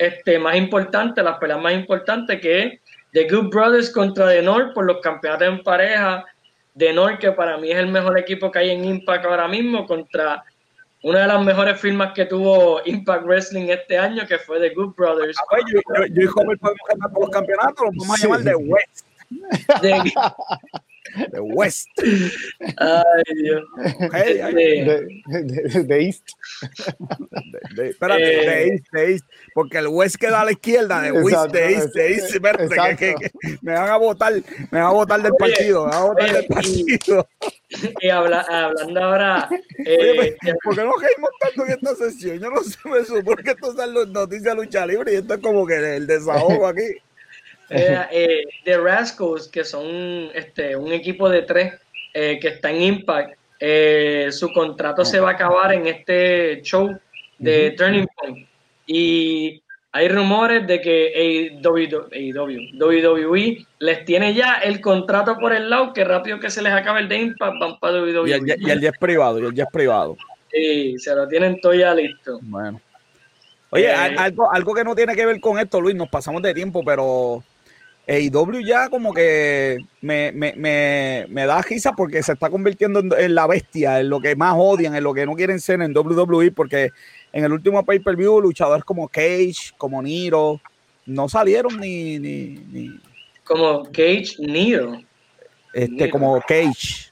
este, 0.07 0.39
más 0.39 0.57
importante, 0.57 1.23
las 1.23 1.39
peleas 1.39 1.61
más 1.61 1.75
importantes, 1.75 2.41
que 2.41 2.63
es 2.63 2.81
The 3.13 3.29
Good 3.29 3.51
Brothers 3.51 3.91
contra 3.91 4.29
The 4.29 4.43
North 4.43 4.75
por 4.75 4.87
los 4.87 5.01
campeonatos 5.01 5.49
en 5.49 5.63
pareja. 5.63 6.25
The 6.77 6.93
North, 6.93 7.19
que 7.19 7.33
para 7.33 7.59
mí 7.59 7.71
es 7.71 7.79
el 7.79 7.89
mejor 7.89 8.19
equipo 8.19 8.51
que 8.51 8.61
hay 8.61 8.71
en 8.71 8.85
Impact 8.85 9.25
ahora 9.27 9.47
mismo, 9.47 9.87
contra 9.87 10.43
una 11.03 11.21
de 11.21 11.27
las 11.27 11.45
mejores 11.45 11.81
firmas 11.81 12.13
que 12.15 12.25
tuvo 12.25 12.81
Impact 12.85 13.25
Wrestling 13.25 13.69
este 13.69 13.99
año, 13.99 14.27
que 14.27 14.39
fue 14.39 14.61
The 14.61 14.75
Good 14.75 14.95
Brothers. 14.95 15.37
Ah, 15.39 15.45
pues, 15.51 15.65
yo, 15.71 15.81
yo, 16.07 16.23
y 16.23 16.27
Homer 16.27 16.59
podemos 16.59 16.81
ganar 16.89 17.13
por 17.13 17.21
los 17.23 17.31
campeonatos, 17.31 17.87
los 17.87 17.97
vamos 17.97 18.19
a 18.19 18.23
llamar 18.23 18.45
The 18.45 18.55
West. 18.55 19.07
De 21.31 21.41
West. 21.41 21.89
Ay, 22.79 23.23
Dios. 23.35 23.65
de, 25.87 26.05
East. 26.07 26.29
espérate, 27.77 28.23
de 28.23 28.63
eh, 28.63 28.69
East, 28.69 28.87
de 28.93 29.13
East. 29.13 29.27
Porque 29.53 29.79
el 29.79 29.89
West 29.89 30.17
queda 30.17 30.41
a 30.41 30.45
la 30.45 30.53
izquierda, 30.53 31.03
de 31.03 31.13
West, 31.13 31.53
de 31.53 31.73
East, 31.73 31.95
de 31.95 32.15
East. 32.15 32.35
Espérate, 32.35 33.15
me 33.61 33.73
van 33.73 33.91
a 33.91 33.97
votar, 33.97 34.33
me 34.33 34.81
van 34.81 34.83
a 34.83 34.91
votar 34.91 35.23
del 35.23 35.35
partido, 35.35 35.87
me 35.87 35.91
van 35.91 36.03
a 36.03 36.05
votar 36.05 36.33
del 36.33 36.47
partido. 36.47 37.29
Y, 38.01 38.09
hablando 38.09 39.03
ahora. 39.03 39.49
Eh, 39.85 40.37
¿Por 40.63 40.75
qué 40.77 40.85
no 40.85 40.93
caímos 40.93 41.31
tanto 41.41 41.67
en 41.67 41.73
esta 41.73 41.95
sesión? 41.97 42.39
Yo 42.39 42.51
no 42.51 42.63
sé, 42.63 42.79
me 42.85 43.05
supone 43.05 43.43
que 43.43 43.51
esto 43.51 43.71
es 43.71 44.09
noticias 44.09 44.57
lucha 44.57 44.87
libre 44.87 45.13
y 45.13 45.17
esto 45.17 45.35
es 45.35 45.41
como 45.41 45.67
que 45.67 45.97
el 45.97 46.07
desahogo 46.07 46.67
aquí. 46.67 46.83
eh, 47.71 48.45
The 48.65 48.79
Rascals, 48.79 49.49
que 49.49 49.65
son 49.65 50.31
este, 50.35 50.77
un 50.77 50.93
equipo 50.93 51.29
de 51.29 51.43
tres 51.43 51.75
eh, 52.15 52.39
que 52.41 52.49
está 52.49 52.71
en 52.71 52.83
Impact, 52.83 53.39
eh, 53.59 54.29
su 54.31 54.53
contrato 54.53 55.05
se 55.05 55.21
va 55.21 55.31
a 55.31 55.33
acabar 55.33 55.73
en 55.73 55.87
este 55.87 56.61
show 56.63 56.97
de 57.39 57.71
Turning 57.73 58.07
Point. 58.17 58.49
Y 58.87 59.63
hay 59.93 60.09
rumores 60.09 60.67
de 60.67 60.81
que 60.81 61.61
WWE 61.63 63.67
les 63.79 64.05
tiene 64.05 64.35
ya 64.35 64.55
el 64.55 64.81
contrato 64.81 65.39
por 65.39 65.53
el 65.53 65.71
lado, 65.71 65.93
que 65.93 66.05
rápido 66.05 66.41
que 66.41 66.51
se 66.51 66.61
les 66.61 66.73
acabe 66.73 67.01
el 67.01 67.09
de 67.09 67.19
Impact 67.19 67.59
van 67.61 67.79
para 67.79 68.03
WWE. 68.03 68.29
Y 68.29 68.71
el, 68.71 68.81
ya 68.81 68.89
es 68.89 68.99
privado, 68.99 69.39
y 69.39 69.47
el 69.47 69.55
ya 69.55 69.65
es 69.65 69.71
privado. 69.71 70.17
Sí, 70.51 70.99
se 70.99 71.15
lo 71.15 71.29
tienen 71.29 71.61
todo 71.61 71.73
ya 71.73 71.95
listo. 71.95 72.41
Bueno. 72.43 72.81
Oye, 73.71 73.91
eh, 73.91 74.17
algo, 74.19 74.53
algo 74.53 74.75
que 74.75 74.85
no 74.85 74.95
tiene 74.95 75.15
que 75.15 75.25
ver 75.25 75.41
con 75.41 75.59
esto, 75.59 75.81
Luis, 75.81 75.95
nos 75.95 76.09
pasamos 76.09 76.43
de 76.43 76.53
tiempo, 76.53 76.83
pero 76.85 77.43
AEW 78.07 78.61
ya 78.67 78.89
como 78.89 79.15
que 79.15 79.79
me, 80.01 80.33
me, 80.33 80.55
me, 80.55 81.27
me, 81.29 81.47
da 81.47 81.63
risa 81.63 81.93
porque 81.93 82.23
se 82.23 82.33
está 82.33 82.51
convirtiendo 82.51 83.01
en, 83.17 83.35
la 83.35 83.47
bestia, 83.47 84.01
en 84.01 84.11
lo 84.11 84.21
que 84.21 84.35
más 84.35 84.55
odian, 84.57 84.95
en 84.97 85.05
lo 85.05 85.15
que 85.15 85.25
no 85.25 85.35
quieren 85.35 85.61
ser 85.61 85.81
en 85.83 85.97
WWE, 85.97 86.51
porque 86.51 86.91
en 87.33 87.45
el 87.45 87.53
último 87.53 87.85
pay-per-view 87.85 88.41
luchadores 88.41 88.85
como 88.85 89.09
Cage, 89.09 89.73
como 89.79 90.03
Niro, 90.03 90.61
no 91.07 91.29
salieron 91.29 91.79
ni... 91.79 92.19
ni, 92.19 92.91
Como 93.45 93.85
Cage, 93.85 94.35
Niro. 94.41 95.01
Este, 95.73 96.11
como 96.11 96.41
Cage. 96.41 97.12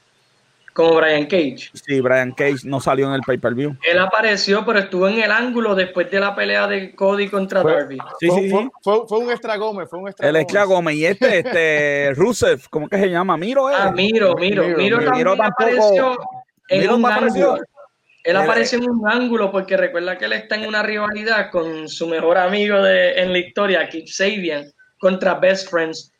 Como 0.73 0.95
Brian 0.95 1.25
Cage. 1.25 1.69
Sí, 1.73 1.99
Brian 1.99 2.31
Cage 2.31 2.59
no 2.63 2.79
salió 2.79 3.07
en 3.07 3.13
el 3.13 3.21
pay-per-view. 3.21 3.75
Él 3.83 3.99
apareció, 3.99 4.65
pero 4.65 4.79
estuvo 4.79 5.07
en 5.09 5.19
el 5.19 5.31
ángulo 5.31 5.75
después 5.75 6.09
de 6.09 6.19
la 6.19 6.33
pelea 6.33 6.67
de 6.67 6.95
Cody 6.95 7.27
contra 7.27 7.61
Darby. 7.61 7.97
Sí, 8.19 8.29
sí, 8.29 8.49
sí. 8.49 8.69
Fue, 8.81 9.01
fue, 9.07 9.19
un 9.19 9.31
extra 9.31 9.57
Gómez, 9.57 9.89
fue 9.89 9.99
un 9.99 10.07
extra 10.07 10.29
El 10.29 10.35
extra 10.37 10.63
Gómez. 10.63 10.95
Y 10.95 11.05
este, 11.05 11.39
este, 11.39 12.13
Rusev, 12.15 12.69
¿cómo 12.69 12.87
que 12.87 12.97
se 12.97 13.09
llama? 13.09 13.35
Miro, 13.35 13.69
eh. 13.69 13.75
Ah, 13.77 13.91
Miro, 13.91 14.33
Miro. 14.35 14.63
Miro, 14.77 15.03
también 15.03 15.27
apareció 15.27 16.17
en 16.69 16.89
un 16.89 17.05
ángulo. 17.05 17.57
Él 18.23 18.37
apareció 18.37 18.77
en 18.77 18.89
un 18.89 19.09
ángulo 19.09 19.51
porque 19.51 19.75
recuerda 19.75 20.17
que 20.17 20.25
él 20.25 20.33
está 20.33 20.55
en 20.55 20.67
una 20.67 20.83
rivalidad 20.83 21.49
con 21.49 21.89
su 21.89 22.07
mejor 22.07 22.37
amigo 22.37 22.79
de, 22.81 23.13
en 23.13 23.33
la 23.33 23.39
historia, 23.39 23.89
Keith 23.89 24.07
Sabian, 24.07 24.71
contra 24.99 25.33
Best 25.35 25.69
Friends. 25.69 26.13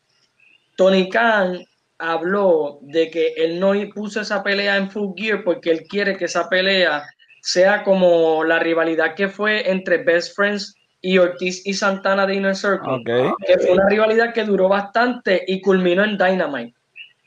Tony 0.76 1.10
Khan 1.10 1.64
habló 2.02 2.80
de 2.82 3.12
que 3.12 3.34
él 3.38 3.60
no 3.60 3.74
puso 3.94 4.22
esa 4.22 4.44
pelea 4.44 4.76
en 4.76 4.90
Full 4.90 5.14
Gear 5.16 5.44
porque 5.44 5.70
él 5.70 5.84
quiere 5.88 6.18
que 6.18 6.26
esa 6.26 6.50
pelea 6.50 7.04
sea 7.42 7.84
como 7.84 8.44
la 8.44 8.58
rivalidad 8.58 9.14
que 9.14 9.30
fue 9.30 9.70
entre 9.70 10.04
Best 10.04 10.36
Friends 10.36 10.76
y 11.00 11.20
Ortiz 11.20 11.66
y 11.66 11.74
Santana 11.76 12.26
de 12.26 12.36
Inner 12.36 12.56
Circle, 12.56 13.04
que 13.46 13.58
fue 13.60 13.72
una 13.72 13.88
rivalidad 13.88 14.34
que 14.34 14.44
duró 14.44 14.68
bastante 14.68 15.44
y 15.46 15.62
culminó 15.62 16.04
en 16.04 16.18
Dynamite. 16.18 16.74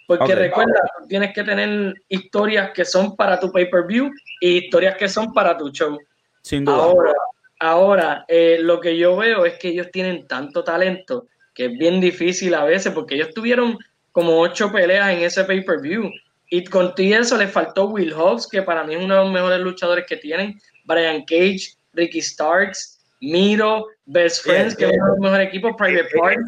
Porque 0.06 0.34
recuerda, 0.34 0.80
tienes 1.08 1.32
que 1.32 1.44
tener 1.44 1.94
historias 2.08 2.72
que 2.72 2.84
son 2.84 3.16
para 3.16 3.38
tu 3.38 3.50
pay-per-view 3.50 4.10
y 4.40 4.64
historias 4.64 4.96
que 4.96 5.08
son 5.08 5.32
para 5.32 5.56
tu 5.56 5.70
show. 5.70 5.98
Sin 6.42 6.64
duda. 6.64 6.76
Ahora, 6.76 7.12
ahora 7.60 8.24
eh, 8.28 8.58
lo 8.60 8.80
que 8.80 8.96
yo 8.96 9.16
veo 9.16 9.46
es 9.46 9.54
que 9.54 9.68
ellos 9.68 9.90
tienen 9.92 10.26
tanto 10.26 10.62
talento 10.62 11.28
que 11.54 11.66
es 11.66 11.78
bien 11.78 12.00
difícil 12.00 12.54
a 12.54 12.64
veces, 12.64 12.92
porque 12.92 13.14
ellos 13.14 13.32
tuvieron 13.32 13.78
como 14.14 14.38
ocho 14.38 14.70
peleas 14.70 15.10
en 15.10 15.24
ese 15.24 15.42
pay-per-view. 15.42 16.08
Y 16.48 16.64
con 16.64 16.94
todo 16.94 17.04
eso 17.04 17.36
le 17.36 17.48
faltó 17.48 17.86
Will 17.86 18.12
Hobbs, 18.12 18.46
que 18.46 18.62
para 18.62 18.84
mí 18.84 18.94
es 18.94 19.02
uno 19.02 19.16
de 19.16 19.20
los 19.24 19.32
mejores 19.32 19.58
luchadores 19.58 20.06
que 20.06 20.16
tienen, 20.16 20.56
Brian 20.84 21.24
Cage, 21.24 21.74
Ricky 21.92 22.22
Starks, 22.22 23.00
Miro, 23.20 23.88
Best 24.06 24.44
Friends, 24.44 24.76
que 24.76 24.84
es 24.84 24.92
uno 24.92 25.04
de 25.04 25.10
los 25.10 25.18
mejores 25.18 25.48
equipos, 25.48 25.72
Private 25.76 26.08
Park. 26.16 26.40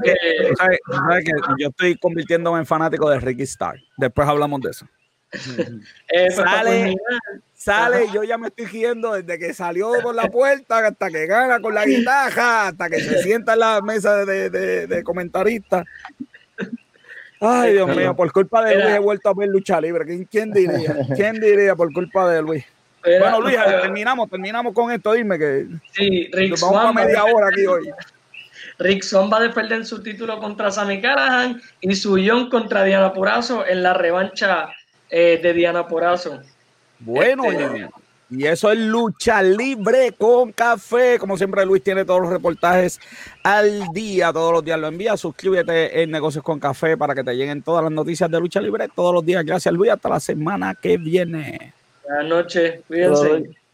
yo 1.58 1.68
estoy 1.68 1.96
convirtiéndome 1.96 2.60
en 2.60 2.66
fanático 2.66 3.10
de 3.10 3.18
Ricky 3.18 3.44
Starks. 3.44 3.82
Después 3.96 4.28
hablamos 4.28 4.60
de 4.60 4.70
eso. 4.70 4.86
Eh, 6.08 6.28
pues, 6.32 6.36
sale, 6.36 6.94
sale, 7.52 8.06
yo 8.14 8.22
ya 8.22 8.38
me 8.38 8.46
estoy 8.46 8.66
giendo 8.66 9.12
desde 9.12 9.40
que 9.40 9.52
salió 9.52 9.90
por 10.00 10.14
la 10.14 10.30
puerta 10.30 10.86
hasta 10.86 11.10
que 11.10 11.26
gana 11.26 11.58
con 11.60 11.74
la 11.74 11.84
guitarra, 11.84 12.68
hasta 12.68 12.88
que 12.88 13.00
se 13.00 13.22
sienta 13.24 13.54
en 13.54 13.58
la 13.58 13.80
mesa 13.82 14.24
de, 14.24 14.50
de, 14.50 14.86
de 14.86 15.02
comentaristas. 15.02 15.84
Ay, 17.40 17.72
Dios 17.74 17.94
mío, 17.94 18.16
por 18.16 18.32
culpa 18.32 18.64
de 18.64 18.74
Luis 18.74 18.94
he 18.94 18.98
vuelto 18.98 19.28
a 19.28 19.34
ver 19.34 19.48
lucha 19.48 19.80
libre. 19.80 20.26
¿Quién, 20.30 20.52
diría? 20.52 20.96
¿Quién 21.16 21.40
diría 21.40 21.74
por 21.74 21.92
culpa 21.92 22.30
de 22.30 22.42
Luis? 22.42 22.64
bueno, 23.02 23.40
Luis, 23.40 23.56
terminamos, 23.82 24.28
terminamos 24.28 24.72
con 24.72 24.90
esto. 24.90 25.12
Dime 25.12 25.38
que 25.38 25.66
sí, 25.92 26.28
Rick 26.32 26.58
vamos 26.60 26.86
a 26.86 26.92
media 26.92 27.24
hora 27.24 27.48
aquí 27.48 27.66
hoy. 27.66 27.90
Rick 28.78 29.02
Swan 29.02 29.30
va 29.32 29.38
a 29.38 29.42
defender 29.42 29.84
su 29.86 30.02
título 30.02 30.38
contra 30.38 30.70
Sammy 30.70 31.00
Callahan 31.00 31.60
y 31.80 31.94
su 31.94 32.20
John 32.24 32.50
contra 32.50 32.84
Diana 32.84 33.12
Porazo 33.12 33.66
en 33.66 33.82
la 33.82 33.94
revancha 33.94 34.68
eh, 35.08 35.40
de 35.42 35.52
Diana 35.52 35.86
Porazo. 35.86 36.40
Bueno, 36.98 37.44
este, 37.44 37.88
y 38.28 38.44
eso 38.44 38.72
es 38.72 38.78
lucha 38.78 39.42
libre 39.42 40.12
con 40.18 40.52
café. 40.52 41.18
Como 41.18 41.36
siempre, 41.36 41.64
Luis 41.64 41.82
tiene 41.82 42.04
todos 42.04 42.20
los 42.20 42.30
reportajes 42.30 42.98
al 43.42 43.88
día, 43.92 44.32
todos 44.32 44.52
los 44.52 44.64
días 44.64 44.80
lo 44.80 44.88
envía. 44.88 45.16
Suscríbete 45.16 46.02
en 46.02 46.10
Negocios 46.10 46.42
con 46.42 46.58
Café 46.58 46.96
para 46.96 47.14
que 47.14 47.22
te 47.22 47.34
lleguen 47.34 47.62
todas 47.62 47.84
las 47.84 47.92
noticias 47.92 48.30
de 48.30 48.40
lucha 48.40 48.60
libre 48.60 48.88
todos 48.94 49.14
los 49.14 49.24
días. 49.24 49.44
Gracias, 49.44 49.72
Luis. 49.72 49.92
Hasta 49.92 50.08
la 50.08 50.20
semana 50.20 50.74
que 50.74 50.96
viene. 50.96 51.72
Buenas 52.04 52.26
noches. 52.26 52.80
Cuídense. 52.88 53.65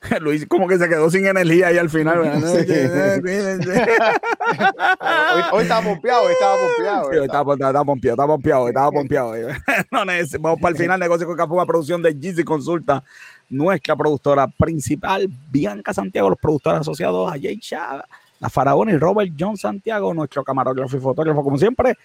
Luis 0.20 0.46
como 0.46 0.68
que 0.68 0.78
se 0.78 0.88
quedó 0.88 1.10
sin 1.10 1.26
energía 1.26 1.66
ahí 1.68 1.78
al 1.78 1.90
final. 1.90 2.20
hoy, 5.52 5.62
estaba 5.62 5.82
pompeado, 5.82 6.24
hoy 6.24 6.32
estaba 6.32 6.56
pompeado. 6.56 7.10
Sí, 7.10 7.18
estaba, 7.22 7.54
estaba, 7.54 7.84
pompeado, 7.84 8.14
estaba 8.14 8.26
pompeado, 8.26 8.68
estaba 8.68 8.90
pompeado. 8.90 9.34
no, 9.90 10.04
vamos 10.40 10.60
para 10.60 10.72
el 10.72 10.76
final, 10.76 11.00
negocio 11.00 11.26
con 11.26 11.36
Café, 11.36 11.54
producción 11.66 12.02
de 12.02 12.14
GC 12.14 12.44
Consulta, 12.44 13.02
nuestra 13.48 13.96
productora 13.96 14.46
principal, 14.46 15.28
Bianca 15.50 15.92
Santiago, 15.92 16.30
los 16.30 16.38
productores 16.38 16.80
asociados 16.80 17.32
a 17.32 17.34
Jay 17.38 17.58
Chava, 17.58 18.06
la 18.40 18.48
Faraón 18.48 18.90
y 18.90 18.96
Robert 18.96 19.32
John 19.38 19.56
Santiago, 19.56 20.14
nuestro 20.14 20.44
camarógrafo 20.44 20.96
y 20.96 21.00
fotógrafo, 21.00 21.42
como 21.42 21.58
siempre, 21.58 21.96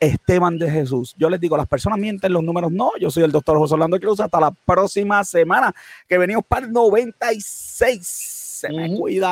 Esteban 0.00 0.58
de 0.58 0.70
Jesús. 0.70 1.14
Yo 1.18 1.28
les 1.28 1.40
digo, 1.40 1.56
las 1.56 1.66
personas 1.66 1.98
mienten, 1.98 2.32
los 2.32 2.42
números 2.42 2.70
no. 2.72 2.92
Yo 3.00 3.10
soy 3.10 3.24
el 3.24 3.32
doctor 3.32 3.58
José 3.58 3.74
Orlando 3.74 3.98
Cruz. 3.98 4.20
Hasta 4.20 4.40
la 4.40 4.50
próxima 4.50 5.24
semana 5.24 5.74
que 6.08 6.18
venimos 6.18 6.44
para 6.46 6.66
el 6.66 6.72
96. 6.72 8.06
Se 8.60 8.68
me 8.70 8.96
cuida. 8.96 9.26